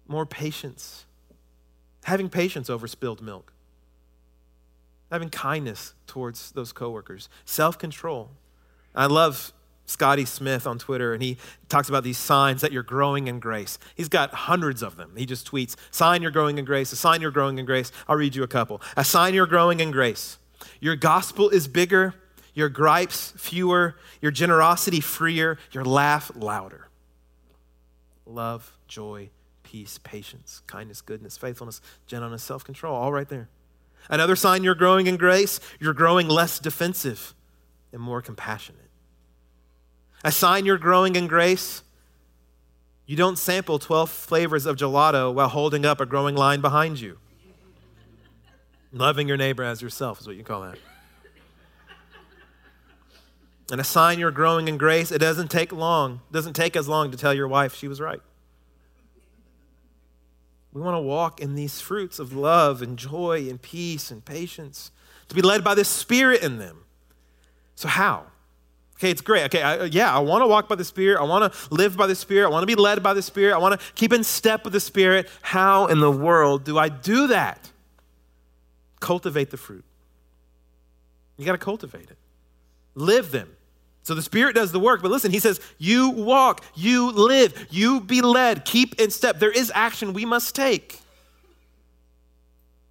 More 0.08 0.26
patience, 0.26 1.06
having 2.04 2.30
patience 2.30 2.70
over 2.70 2.88
spilled 2.88 3.22
milk 3.22 3.54
having 5.12 5.30
kindness 5.30 5.94
towards 6.08 6.52
those 6.52 6.72
coworkers, 6.72 7.30
self 7.46 7.78
control. 7.78 8.32
I 8.96 9.06
love 9.06 9.54
Scotty 9.90 10.26
Smith 10.26 10.68
on 10.68 10.78
Twitter, 10.78 11.14
and 11.14 11.24
he 11.24 11.38
talks 11.68 11.90
about 11.90 12.04
these 12.04 12.18
signs 12.18 12.62
that 12.62 12.72
you're 12.72 12.84
growing 12.84 13.28
in 13.28 13.40
grace. 13.40 13.80
He's 13.96 14.08
got 14.08 14.32
hundreds 14.34 14.84
of 14.84 14.98
them. 14.98 15.14
He 15.18 15.26
just 15.26 15.50
tweets, 15.50 15.76
sign 15.90 16.22
you're 16.22 16.30
growing 16.30 16.60
in 16.60 16.66
grace, 16.66 16.92
a 16.92 16.96
sign 16.96 17.22
you're 17.22 17.32
growing 17.32 17.58
in 17.58 17.66
grace. 17.66 17.92
I'll 18.08 18.16
read 18.16 18.36
you 18.36 18.44
a 18.44 18.48
couple. 18.48 18.82
A 18.96 19.04
sign 19.04 19.34
you're 19.34 19.48
growing 19.48 19.80
in 19.80 19.90
grace. 19.90 20.38
Your 20.80 20.96
gospel 20.96 21.50
is 21.50 21.68
bigger, 21.68 22.14
your 22.54 22.70
gripes 22.70 23.34
fewer, 23.36 23.96
your 24.22 24.32
generosity 24.32 25.00
freer, 25.00 25.58
your 25.72 25.84
laugh 25.84 26.32
louder. 26.36 26.88
Love, 28.28 28.78
joy, 28.88 29.32
peace, 29.64 30.00
patience, 30.04 30.62
kindness, 30.68 31.02
goodness, 31.02 31.36
faithfulness, 31.36 31.82
gentleness, 32.06 32.44
self 32.44 32.64
control, 32.64 32.96
all 32.96 33.12
right 33.12 33.28
there. 33.28 33.50
Another 34.08 34.36
sign 34.36 34.64
you're 34.64 34.76
growing 34.76 35.08
in 35.08 35.18
grace, 35.18 35.60
you're 35.80 35.94
growing 35.94 36.28
less 36.28 36.60
defensive 36.60 37.34
and 37.92 38.00
more 38.00 38.22
compassionate. 38.22 38.90
A 40.24 40.32
sign 40.32 40.66
you're 40.66 40.78
growing 40.78 41.16
in 41.16 41.28
grace, 41.28 41.84
you 43.06 43.16
don't 43.16 43.38
sample 43.38 43.80
12 43.80 44.10
flavors 44.10 44.66
of 44.66 44.76
gelato 44.76 45.34
while 45.34 45.48
holding 45.48 45.86
up 45.86 46.00
a 46.00 46.06
growing 46.06 46.36
line 46.36 46.62
behind 46.62 47.00
you. 47.00 47.18
Loving 48.92 49.28
your 49.28 49.38
neighbor 49.38 49.64
as 49.64 49.82
yourself 49.82 50.20
is 50.20 50.28
what 50.28 50.36
you 50.36 50.44
call 50.44 50.62
that. 50.62 50.78
And 53.72 53.80
a 53.80 53.84
sign 53.84 54.20
you're 54.20 54.32
growing 54.32 54.68
in 54.68 54.78
grace, 54.78 55.12
it 55.12 55.20
doesn't 55.20 55.52
take 55.52 55.72
long, 55.72 56.22
it 56.30 56.34
doesn't 56.34 56.54
take 56.54 56.76
as 56.76 56.88
long 56.88 57.12
to 57.12 57.18
tell 57.18 57.34
your 57.34 57.48
wife 57.48 57.76
she 57.76 57.88
was 57.88 58.02
right. 58.02 58.22
We 60.74 60.82
want 60.82 60.96
to 60.96 61.02
walk 61.02 61.40
in 61.40 61.56
these 61.56 61.82
fruits 61.82 62.20
of 62.20 62.34
love 62.34 62.82
and 62.82 62.98
joy 62.98 63.48
and 63.50 63.62
peace 63.62 64.12
and 64.12 64.24
patience, 64.24 64.92
to 65.28 65.36
be 65.36 65.42
led 65.42 65.64
by 65.64 65.76
the 65.76 65.86
Spirit 65.86 66.44
in 66.44 66.58
them. 66.58 66.84
So, 67.76 67.88
how? 67.88 68.26
Okay, 69.00 69.12
it's 69.12 69.22
great. 69.22 69.46
Okay, 69.46 69.62
I, 69.62 69.78
uh, 69.80 69.84
yeah, 69.86 70.14
I 70.14 70.20
want 70.20 70.42
to 70.42 70.48
walk 70.48 70.68
by 70.68 70.76
the 70.76 70.84
Spirit. 70.84 71.22
I 71.22 71.24
want 71.24 71.54
to 71.54 71.74
live 71.74 71.96
by 71.96 72.06
the 72.06 72.16
Spirit. 72.16 72.48
I 72.48 72.50
want 72.50 72.64
to 72.64 72.68
be 72.68 72.76
led 72.76 73.02
by 73.02 73.14
the 73.14 73.22
Spirit. 73.22 73.54
I 73.54 73.58
want 73.58 73.80
to 73.80 73.86
keep 73.96 74.12
in 74.12 74.26
step 74.26 74.66
with 74.66 74.74
the 74.74 74.82
Spirit. 74.82 75.30
How 75.42 75.86
in 75.88 76.02
the 76.02 76.12
world 76.12 76.66
do 76.66 76.78
I 76.78 76.90
do 76.90 77.28
that? 77.28 77.70
Cultivate 79.00 79.52
the 79.52 79.58
fruit. 79.58 79.86
You 81.38 81.46
got 81.46 81.54
to 81.54 81.58
cultivate 81.58 82.10
it, 82.10 82.18
live 82.94 83.32
them. 83.32 83.50
So 84.04 84.16
the 84.16 84.22
Spirit 84.22 84.56
does 84.56 84.74
the 84.74 84.80
work, 84.80 85.02
but 85.02 85.12
listen, 85.12 85.32
He 85.32 85.40
says, 85.40 85.62
You 85.78 86.10
walk, 86.10 86.66
you 86.76 87.12
live, 87.12 87.68
you 87.70 88.02
be 88.02 88.20
led, 88.20 88.66
keep 88.66 89.00
in 89.00 89.12
step. 89.12 89.40
There 89.40 89.52
is 89.52 89.72
action 89.74 90.12
we 90.12 90.26
must 90.26 90.54
take. 90.56 91.00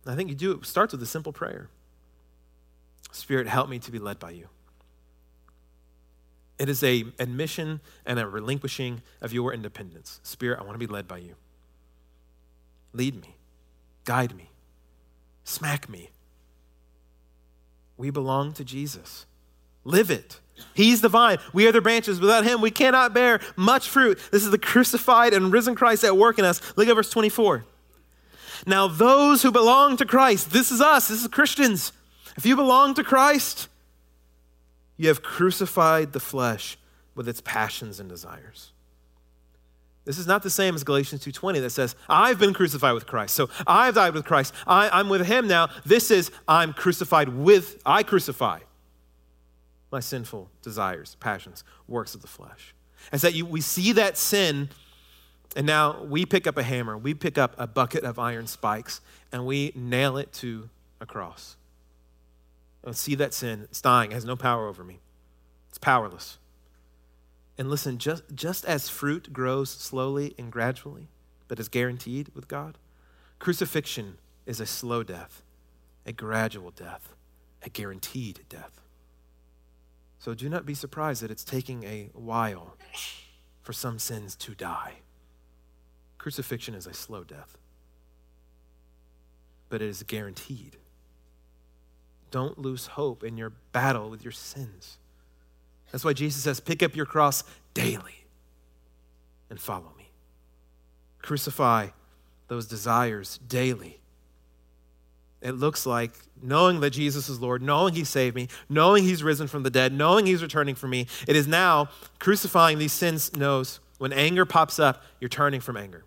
I 0.06 0.14
think 0.14 0.30
you 0.30 0.34
do 0.34 0.52
it 0.52 0.64
starts 0.64 0.92
with 0.92 1.02
a 1.02 1.06
simple 1.06 1.34
prayer 1.34 1.68
Spirit, 3.12 3.46
help 3.46 3.68
me 3.68 3.78
to 3.80 3.90
be 3.90 3.98
led 3.98 4.18
by 4.18 4.30
you. 4.30 4.48
It 6.58 6.68
is 6.68 6.82
a 6.82 7.04
admission 7.18 7.80
and 8.04 8.18
a 8.18 8.26
relinquishing 8.26 9.02
of 9.20 9.32
your 9.32 9.54
independence. 9.54 10.20
Spirit, 10.22 10.58
I 10.58 10.62
want 10.62 10.74
to 10.74 10.78
be 10.78 10.92
led 10.92 11.06
by 11.06 11.18
you. 11.18 11.34
Lead 12.92 13.20
me, 13.20 13.36
guide 14.04 14.34
me, 14.36 14.50
smack 15.44 15.88
me. 15.88 16.10
We 17.96 18.10
belong 18.10 18.52
to 18.54 18.64
Jesus. 18.64 19.26
Live 19.84 20.10
it. 20.10 20.40
He's 20.74 21.00
the 21.00 21.08
vine. 21.08 21.38
We 21.52 21.66
are 21.66 21.72
the 21.72 21.80
branches. 21.80 22.20
Without 22.20 22.44
him, 22.44 22.60
we 22.60 22.70
cannot 22.70 23.14
bear 23.14 23.40
much 23.56 23.88
fruit. 23.88 24.18
This 24.30 24.44
is 24.44 24.50
the 24.50 24.58
crucified 24.58 25.32
and 25.32 25.52
risen 25.52 25.74
Christ 25.74 26.04
at 26.04 26.16
work 26.16 26.38
in 26.38 26.44
us. 26.44 26.60
Look 26.76 26.88
at 26.88 26.94
verse 26.94 27.10
24. 27.10 27.64
Now, 28.66 28.88
those 28.88 29.42
who 29.42 29.52
belong 29.52 29.96
to 29.98 30.04
Christ, 30.04 30.50
this 30.50 30.70
is 30.70 30.80
us, 30.80 31.08
this 31.08 31.22
is 31.22 31.28
Christians. 31.28 31.92
If 32.36 32.44
you 32.44 32.56
belong 32.56 32.94
to 32.94 33.04
Christ, 33.04 33.68
you 34.98 35.08
have 35.08 35.22
crucified 35.22 36.12
the 36.12 36.20
flesh 36.20 36.76
with 37.14 37.26
its 37.26 37.40
passions 37.40 37.98
and 37.98 38.08
desires. 38.08 38.72
This 40.04 40.18
is 40.18 40.26
not 40.26 40.42
the 40.42 40.50
same 40.50 40.74
as 40.74 40.84
Galatians 40.84 41.22
2:20 41.22 41.60
that 41.60 41.70
says, 41.70 41.94
"I've 42.08 42.38
been 42.38 42.54
crucified 42.54 42.94
with 42.94 43.06
Christ." 43.06 43.34
So 43.34 43.50
I've 43.66 43.94
died 43.94 44.14
with 44.14 44.24
Christ. 44.24 44.54
I, 44.66 45.00
am 45.00 45.08
with 45.08 45.26
Him 45.26 45.46
now. 45.46 45.68
This 45.84 46.10
is 46.10 46.30
I'm 46.46 46.72
crucified 46.72 47.28
with. 47.28 47.80
I 47.84 48.02
crucify 48.02 48.60
my 49.90 50.00
sinful 50.00 50.50
desires, 50.62 51.16
passions, 51.20 51.62
works 51.86 52.14
of 52.14 52.22
the 52.22 52.26
flesh. 52.26 52.74
And 53.12 53.20
so 53.20 53.28
you, 53.28 53.44
we 53.44 53.60
see 53.60 53.92
that 53.92 54.16
sin, 54.16 54.70
and 55.54 55.66
now 55.66 56.02
we 56.02 56.24
pick 56.24 56.46
up 56.46 56.56
a 56.56 56.62
hammer, 56.62 56.96
we 56.96 57.12
pick 57.12 57.36
up 57.36 57.54
a 57.58 57.66
bucket 57.66 58.04
of 58.04 58.18
iron 58.18 58.46
spikes, 58.46 59.02
and 59.30 59.44
we 59.44 59.72
nail 59.74 60.16
it 60.16 60.32
to 60.34 60.70
a 61.02 61.06
cross. 61.06 61.57
I 62.88 62.92
see 62.92 63.14
that 63.16 63.34
sin. 63.34 63.62
It's 63.64 63.80
dying. 63.80 64.12
It 64.12 64.14
has 64.14 64.24
no 64.24 64.36
power 64.36 64.66
over 64.66 64.82
me. 64.82 65.00
It's 65.68 65.78
powerless. 65.78 66.38
And 67.58 67.68
listen, 67.68 67.98
just, 67.98 68.22
just 68.34 68.64
as 68.64 68.88
fruit 68.88 69.32
grows 69.32 69.70
slowly 69.70 70.34
and 70.38 70.50
gradually, 70.50 71.08
but 71.48 71.58
is 71.58 71.68
guaranteed 71.68 72.30
with 72.34 72.48
God, 72.48 72.78
crucifixion 73.38 74.18
is 74.46 74.60
a 74.60 74.66
slow 74.66 75.02
death, 75.02 75.42
a 76.06 76.12
gradual 76.12 76.70
death, 76.70 77.14
a 77.62 77.68
guaranteed 77.68 78.40
death. 78.48 78.80
So 80.18 80.34
do 80.34 80.48
not 80.48 80.66
be 80.66 80.74
surprised 80.74 81.22
that 81.22 81.30
it's 81.30 81.44
taking 81.44 81.84
a 81.84 82.10
while 82.12 82.76
for 83.62 83.72
some 83.72 83.98
sins 83.98 84.34
to 84.36 84.54
die. 84.54 85.00
Crucifixion 86.16 86.74
is 86.74 86.86
a 86.86 86.94
slow 86.94 87.22
death, 87.22 87.58
but 89.68 89.82
it 89.82 89.88
is 89.88 90.02
guaranteed. 90.02 90.76
Don't 92.30 92.58
lose 92.58 92.86
hope 92.86 93.24
in 93.24 93.36
your 93.36 93.52
battle 93.72 94.10
with 94.10 94.22
your 94.22 94.32
sins. 94.32 94.98
That's 95.90 96.04
why 96.04 96.12
Jesus 96.12 96.42
says, 96.42 96.60
pick 96.60 96.82
up 96.82 96.94
your 96.94 97.06
cross 97.06 97.44
daily 97.74 98.24
and 99.50 99.58
follow 99.58 99.92
me. 99.96 100.10
Crucify 101.22 101.88
those 102.48 102.66
desires 102.66 103.38
daily. 103.48 104.00
It 105.40 105.52
looks 105.52 105.86
like 105.86 106.10
knowing 106.42 106.80
that 106.80 106.90
Jesus 106.90 107.28
is 107.28 107.40
Lord, 107.40 107.62
knowing 107.62 107.94
He 107.94 108.04
saved 108.04 108.34
me, 108.34 108.48
knowing 108.68 109.04
He's 109.04 109.22
risen 109.22 109.46
from 109.46 109.62
the 109.62 109.70
dead, 109.70 109.92
knowing 109.92 110.26
He's 110.26 110.42
returning 110.42 110.74
for 110.74 110.88
me. 110.88 111.06
It 111.26 111.36
is 111.36 111.46
now 111.46 111.90
crucifying 112.18 112.78
these 112.78 112.92
sins 112.92 113.34
knows 113.36 113.80
when 113.98 114.12
anger 114.12 114.44
pops 114.44 114.78
up, 114.78 115.02
you're 115.20 115.28
turning 115.28 115.60
from 115.60 115.76
anger. 115.76 116.04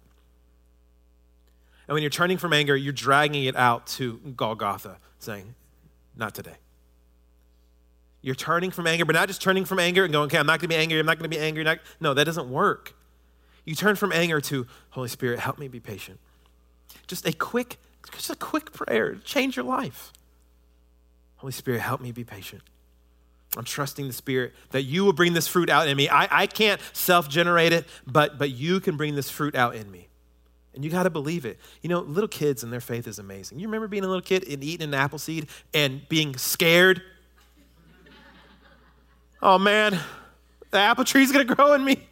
And 1.88 1.94
when 1.94 2.04
you're 2.04 2.10
turning 2.10 2.38
from 2.38 2.54
anger, 2.54 2.76
you're 2.76 2.94
dragging 2.94 3.46
it 3.46 3.56
out 3.56 3.88
to 3.88 4.18
Golgotha, 4.36 4.98
saying, 5.20 5.56
not 6.16 6.36
today. 6.36 6.56
You're 8.22 8.36
turning 8.36 8.72
from 8.72 8.86
anger, 8.88 9.06
but 9.06 9.14
not 9.14 9.28
just 9.28 9.42
turning 9.42 9.66
from 9.66 9.80
anger 9.80 10.04
and 10.04 10.14
going, 10.14 10.28
okay, 10.28 10.38
I'm 10.38 10.46
not 10.46 10.60
going 10.60 10.68
to 10.70 10.76
be 10.76 10.76
angry, 10.76 11.00
I'm 11.00 11.06
not 11.06 11.18
going 11.18 11.30
to 11.30 11.36
be 11.36 11.42
angry. 11.42 11.64
Not... 11.64 11.80
No, 12.00 12.14
that 12.14 12.26
doesn't 12.26 12.50
work. 12.50 12.94
You 13.66 13.76
turn 13.76 13.96
from 13.96 14.12
anger 14.12 14.40
to, 14.42 14.68
Holy 14.92 15.08
Spirit, 15.08 15.40
help 15.40 15.58
me 15.58 15.68
be 15.68 15.80
patient. 15.80 16.20
Just 17.08 17.28
a 17.28 17.34
quick, 17.34 17.78
just 18.12 18.30
a 18.30 18.36
quick 18.36 18.72
prayer, 18.72 19.16
change 19.16 19.56
your 19.56 19.66
life. 19.66 20.12
Holy 21.38 21.54
Spirit, 21.54 21.82
help 21.82 22.02
me 22.02 22.12
be 22.12 22.24
patient. 22.24 22.62
I'm 23.58 23.66
trusting 23.66 24.08
the 24.08 24.14
Spirit 24.14 24.54
that 24.70 24.84
you 24.84 25.04
will 25.04 25.14
bring 25.14 25.34
this 25.34 25.48
fruit 25.48 25.70
out 25.70 25.88
in 25.88 25.98
me. 25.98 26.08
I, 26.08 26.44
I 26.44 26.48
can't 26.48 26.80
self 26.94 27.28
generate 27.28 27.74
it, 27.74 27.86
but, 28.08 28.38
but 28.38 28.52
you 28.52 28.80
can 28.80 28.98
bring 28.98 29.16
this 29.16 29.30
fruit 29.30 29.56
out 29.56 29.76
in 29.76 29.92
me. 29.92 30.08
And 30.74 30.86
you 30.86 30.90
got 30.90 31.04
to 31.04 31.10
believe 31.10 31.46
it. 31.46 31.60
You 31.82 31.90
know, 31.90 32.00
little 32.00 32.30
kids 32.30 32.64
and 32.64 32.72
their 32.72 32.80
faith 32.80 33.08
is 33.08 33.20
amazing. 33.20 33.60
You 33.60 33.68
remember 33.68 33.88
being 33.88 34.04
a 34.04 34.08
little 34.08 34.22
kid 34.22 34.48
and 34.48 34.64
eating 34.64 34.88
an 34.88 34.94
apple 34.94 35.20
seed 35.20 35.48
and 35.74 36.08
being 36.08 36.38
scared? 36.38 37.02
oh 39.42 39.58
man, 39.58 40.00
the 40.70 40.78
apple 40.78 41.04
tree's 41.04 41.32
going 41.32 41.46
to 41.46 41.56
grow 41.56 41.74
in 41.74 41.84
me. 41.84 42.08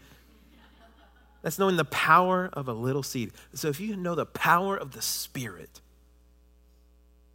That's 1.42 1.58
knowing 1.58 1.78
the 1.78 1.86
power 1.86 2.50
of 2.52 2.68
a 2.68 2.74
little 2.74 3.04
seed. 3.04 3.32
So 3.54 3.70
if 3.70 3.80
you 3.80 3.96
know 3.96 4.14
the 4.14 4.26
power 4.26 4.76
of 4.76 4.92
the 4.92 5.02
Spirit, 5.02 5.82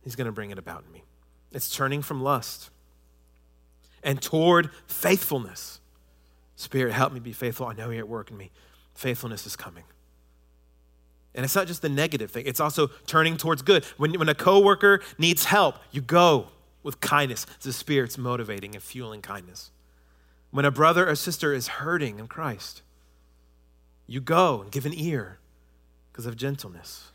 He's 0.03 0.17
going 0.17 0.27
to 0.27 0.33
bring 0.33 0.51
it 0.51 0.59
about 0.59 0.85
in 0.87 0.93
me. 0.93 1.03
It's 1.51 1.75
turning 1.75 2.03
from 2.03 2.23
lust 2.23 2.69
and 4.03 4.21
toward 4.21 4.71
faithfulness. 4.87 5.81
Spirit, 6.57 6.93
help 6.93 7.13
me 7.13 7.21
be 7.21 7.33
faithful. 7.33 7.67
I 7.67 7.73
know 7.73 7.89
you're 7.89 8.01
at 8.01 8.09
work 8.09 8.31
in 8.31 8.37
me. 8.37 8.51
Faithfulness 8.95 9.47
is 9.47 9.57
coming. 9.57 9.85
And 11.35 11.45
it's 11.45 11.55
not 11.55 11.67
just 11.67 11.83
the 11.83 11.89
negative 11.89 12.31
thing, 12.31 12.47
it's 12.47 12.61
also 12.61 12.89
turning 13.07 13.37
towards 13.37 13.63
good. 13.63 13.85
When, 13.97 14.13
when 14.19 14.29
a 14.29 14.35
coworker 14.35 15.01
needs 15.19 15.47
help, 15.47 15.77
you 15.91 16.01
go 16.01 16.49
with 16.83 17.01
kindness. 17.01 17.47
The 17.61 17.73
Spirit's 17.73 18.17
motivating 18.17 18.75
and 18.75 18.83
fueling 18.83 19.23
kindness. 19.23 19.71
When 20.51 20.65
a 20.65 20.71
brother 20.71 21.09
or 21.09 21.17
sister 21.17 21.53
is 21.53 21.67
hurting 21.67 22.21
in 22.21 22.29
Christ, 22.29 22.83
you 24.07 24.21
go 24.21 24.61
and 24.61 24.71
give 24.71 24.87
an 24.87 24.95
ear 24.95 25.39
because 26.13 26.27
of 26.27 26.37
gentleness. 26.37 27.11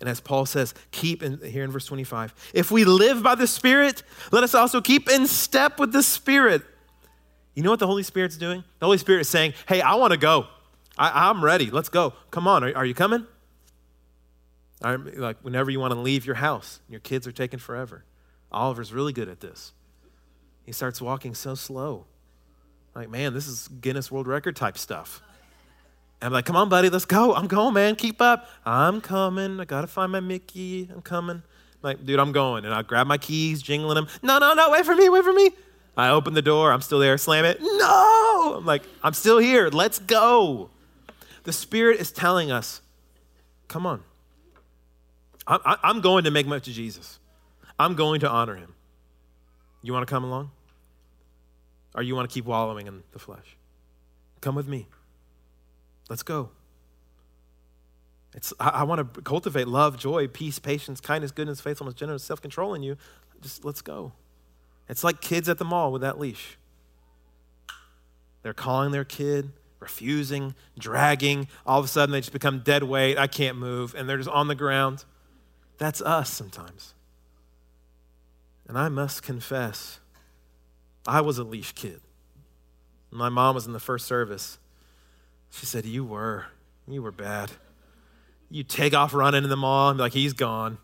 And 0.00 0.08
as 0.08 0.20
Paul 0.20 0.46
says, 0.46 0.74
keep 0.90 1.22
in, 1.22 1.40
here 1.40 1.64
in 1.64 1.70
verse 1.70 1.84
25, 1.84 2.52
if 2.54 2.70
we 2.70 2.84
live 2.84 3.22
by 3.22 3.34
the 3.34 3.46
Spirit, 3.46 4.04
let 4.30 4.44
us 4.44 4.54
also 4.54 4.80
keep 4.80 5.10
in 5.10 5.26
step 5.26 5.78
with 5.78 5.92
the 5.92 6.02
Spirit. 6.02 6.62
You 7.54 7.64
know 7.64 7.70
what 7.70 7.80
the 7.80 7.86
Holy 7.86 8.04
Spirit's 8.04 8.36
doing? 8.36 8.62
The 8.78 8.86
Holy 8.86 8.98
Spirit 8.98 9.22
is 9.22 9.28
saying, 9.28 9.54
hey, 9.66 9.80
I 9.80 9.96
want 9.96 10.12
to 10.12 10.16
go. 10.16 10.46
I, 10.98 11.30
am 11.30 11.44
ready. 11.44 11.70
Let's 11.70 11.88
go. 11.88 12.14
Come 12.30 12.48
on. 12.48 12.64
Are, 12.64 12.76
are 12.76 12.86
you 12.86 12.94
coming? 12.94 13.26
I'm, 14.82 15.10
like 15.16 15.38
whenever 15.42 15.70
you 15.70 15.80
want 15.80 15.92
to 15.92 15.98
leave 15.98 16.26
your 16.26 16.36
house, 16.36 16.80
your 16.88 17.00
kids 17.00 17.26
are 17.26 17.32
taken 17.32 17.58
forever. 17.58 18.04
Oliver's 18.50 18.92
really 18.92 19.12
good 19.12 19.28
at 19.28 19.40
this. 19.40 19.72
He 20.64 20.72
starts 20.72 21.00
walking 21.00 21.34
so 21.34 21.54
slow. 21.54 22.06
Like, 22.94 23.10
man, 23.10 23.32
this 23.32 23.46
is 23.46 23.68
Guinness 23.68 24.10
World 24.10 24.26
Record 24.26 24.56
type 24.56 24.76
stuff. 24.76 25.22
And 26.20 26.26
I'm 26.26 26.32
like, 26.32 26.46
come 26.46 26.56
on, 26.56 26.68
buddy, 26.68 26.90
let's 26.90 27.04
go. 27.04 27.34
I'm 27.34 27.46
going, 27.46 27.74
man. 27.74 27.94
Keep 27.94 28.20
up. 28.20 28.48
I'm 28.66 29.00
coming. 29.00 29.60
I 29.60 29.64
got 29.64 29.82
to 29.82 29.86
find 29.86 30.10
my 30.10 30.20
Mickey. 30.20 30.88
I'm 30.92 31.02
coming. 31.02 31.36
I'm 31.36 31.42
like, 31.82 32.04
dude, 32.04 32.18
I'm 32.18 32.32
going. 32.32 32.64
And 32.64 32.74
I 32.74 32.82
grab 32.82 33.06
my 33.06 33.18
keys, 33.18 33.62
jingling 33.62 33.94
them. 33.94 34.08
No, 34.22 34.38
no, 34.38 34.52
no, 34.54 34.70
wait 34.70 34.84
for 34.84 34.96
me, 34.96 35.08
wait 35.08 35.22
for 35.22 35.32
me. 35.32 35.50
I 35.96 36.10
open 36.10 36.34
the 36.34 36.42
door. 36.42 36.72
I'm 36.72 36.80
still 36.80 36.98
there. 36.98 37.16
Slam 37.18 37.44
it. 37.44 37.60
No. 37.60 38.54
I'm 38.58 38.66
like, 38.66 38.82
I'm 39.02 39.14
still 39.14 39.38
here. 39.38 39.68
Let's 39.68 39.98
go. 39.98 40.70
The 41.48 41.54
Spirit 41.54 41.98
is 41.98 42.12
telling 42.12 42.50
us, 42.50 42.82
come 43.68 43.86
on. 43.86 44.02
I, 45.46 45.78
am 45.82 46.02
going 46.02 46.24
to 46.24 46.30
make 46.30 46.46
much 46.46 46.68
of 46.68 46.74
Jesus. 46.74 47.18
I'm 47.78 47.94
going 47.94 48.20
to 48.20 48.28
honor 48.28 48.54
him. 48.54 48.74
You 49.80 49.94
want 49.94 50.06
to 50.06 50.10
come 50.10 50.24
along? 50.24 50.50
Or 51.94 52.02
you 52.02 52.14
want 52.14 52.28
to 52.28 52.34
keep 52.34 52.44
wallowing 52.44 52.86
in 52.86 53.02
the 53.12 53.18
flesh? 53.18 53.56
Come 54.42 54.56
with 54.56 54.68
me. 54.68 54.88
Let's 56.10 56.22
go. 56.22 56.50
It's, 58.34 58.52
I, 58.60 58.68
I 58.68 58.82
want 58.82 59.14
to 59.14 59.22
cultivate 59.22 59.68
love, 59.68 59.98
joy, 59.98 60.28
peace, 60.28 60.58
patience, 60.58 61.00
kindness, 61.00 61.30
goodness, 61.30 61.62
faithfulness, 61.62 61.94
gentleness, 61.94 62.24
self 62.24 62.42
control 62.42 62.74
in 62.74 62.82
you. 62.82 62.98
Just 63.40 63.64
let's 63.64 63.80
go. 63.80 64.12
It's 64.86 65.02
like 65.02 65.22
kids 65.22 65.48
at 65.48 65.56
the 65.56 65.64
mall 65.64 65.92
with 65.92 66.02
that 66.02 66.18
leash. 66.18 66.58
They're 68.42 68.52
calling 68.52 68.92
their 68.92 69.06
kid, 69.06 69.50
refusing, 69.80 70.54
dragging. 70.78 71.48
All 71.66 71.78
of 71.78 71.84
a 71.84 71.88
sudden, 71.88 72.12
they 72.12 72.20
just 72.20 72.32
become 72.32 72.60
dead 72.60 72.82
weight. 72.82 73.18
I 73.18 73.26
can't 73.26 73.56
move. 73.56 73.94
And 73.94 74.08
they're 74.08 74.16
just 74.16 74.28
on 74.28 74.48
the 74.48 74.54
ground. 74.54 75.04
That's 75.78 76.00
us 76.02 76.30
sometimes. 76.30 76.94
And 78.66 78.76
I 78.76 78.88
must 78.88 79.22
confess, 79.22 79.98
I 81.06 81.22
was 81.22 81.38
a 81.38 81.44
leash 81.44 81.72
kid. 81.72 82.00
My 83.10 83.30
mom 83.30 83.54
was 83.54 83.66
in 83.66 83.72
the 83.72 83.80
first 83.80 84.06
service. 84.06 84.58
She 85.50 85.64
said, 85.64 85.86
You 85.86 86.04
were. 86.04 86.46
You 86.86 87.02
were 87.02 87.12
bad. 87.12 87.50
You 88.50 88.62
take 88.62 88.94
off 88.94 89.14
running 89.14 89.44
in 89.44 89.50
the 89.50 89.56
mall 89.56 89.88
and 89.88 89.96
be 89.96 90.02
like, 90.02 90.12
He's 90.12 90.34
gone. 90.34 90.76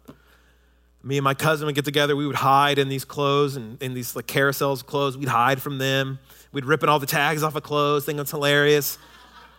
Me 1.03 1.19
and 1.19 1.25
my 1.25 1.35
cousin 1.35 1.67
would 1.67 1.75
get 1.75 1.85
together. 1.85 2.17
We 2.17 2.27
would 2.27 2.37
hide 2.37 2.79
in 2.79 2.89
these 2.89 3.05
clothes 3.05 3.57
and 3.57 3.81
in 3.83 3.93
these 3.93 4.17
like 4.17 4.27
carousels 4.27 4.85
clothes. 4.85 5.19
We'd 5.19 5.29
hide 5.29 5.61
from 5.61 5.77
them. 5.77 6.19
We'd 6.55 6.65
ripping 6.65 6.89
all 6.89 6.99
the 6.99 7.07
tags 7.07 7.43
off 7.43 7.55
of 7.55 7.63
clothes, 7.63 8.07
think 8.07 8.19
it's 8.19 8.31
hilarious. 8.31 8.97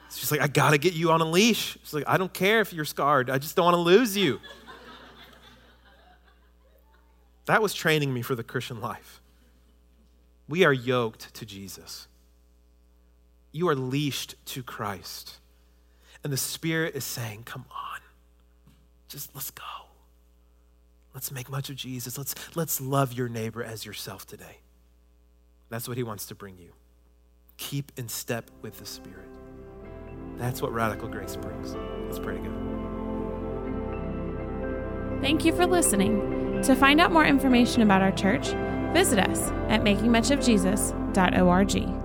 She's 0.09 0.31
like, 0.31 0.41
I 0.41 0.47
gotta 0.47 0.79
get 0.79 0.93
you 0.93 1.11
on 1.11 1.21
a 1.21 1.25
leash. 1.25 1.77
She's 1.83 1.93
like, 1.93 2.05
I 2.07 2.17
don't 2.17 2.33
care 2.33 2.61
if 2.61 2.73
you're 2.73 2.85
scarred. 2.85 3.29
I 3.29 3.37
just 3.37 3.55
don't 3.55 3.65
wanna 3.65 3.77
lose 3.77 4.17
you. 4.17 4.39
that 7.45 7.61
was 7.61 7.75
training 7.75 8.11
me 8.11 8.23
for 8.23 8.33
the 8.33 8.43
Christian 8.43 8.81
life. 8.81 9.21
We 10.47 10.63
are 10.63 10.73
yoked 10.73 11.33
to 11.35 11.45
Jesus 11.45 12.07
you 13.55 13.69
are 13.69 13.75
leashed 13.75 14.35
to 14.47 14.61
Christ. 14.61 15.37
And 16.25 16.33
the 16.33 16.37
Spirit 16.37 16.93
is 16.93 17.05
saying, 17.05 17.43
Come 17.45 17.63
on, 17.71 17.99
just 19.07 19.33
let's 19.33 19.49
go. 19.49 19.63
Let's 21.13 21.31
make 21.31 21.49
much 21.49 21.69
of 21.69 21.77
Jesus. 21.77 22.17
Let's, 22.17 22.35
let's 22.55 22.81
love 22.81 23.13
your 23.13 23.29
neighbor 23.29 23.63
as 23.63 23.85
yourself 23.85 24.27
today. 24.27 24.57
That's 25.69 25.87
what 25.87 25.95
he 25.95 26.03
wants 26.03 26.25
to 26.25 26.35
bring 26.35 26.57
you. 26.57 26.73
Keep 27.57 27.91
in 27.97 28.07
step 28.07 28.49
with 28.61 28.79
the 28.79 28.85
Spirit. 28.85 29.27
That's 30.37 30.61
what 30.61 30.73
radical 30.73 31.07
grace 31.07 31.35
brings. 31.35 31.75
Let's 32.05 32.19
pray 32.19 32.35
together. 32.35 32.55
Thank 35.21 35.45
you 35.45 35.55
for 35.55 35.65
listening. 35.65 36.61
To 36.63 36.75
find 36.75 37.01
out 37.01 37.11
more 37.11 37.25
information 37.25 37.81
about 37.81 38.01
our 38.01 38.11
church, 38.11 38.47
visit 38.93 39.19
us 39.19 39.49
at 39.69 39.81
makingmuchofjesus.org. 39.81 42.04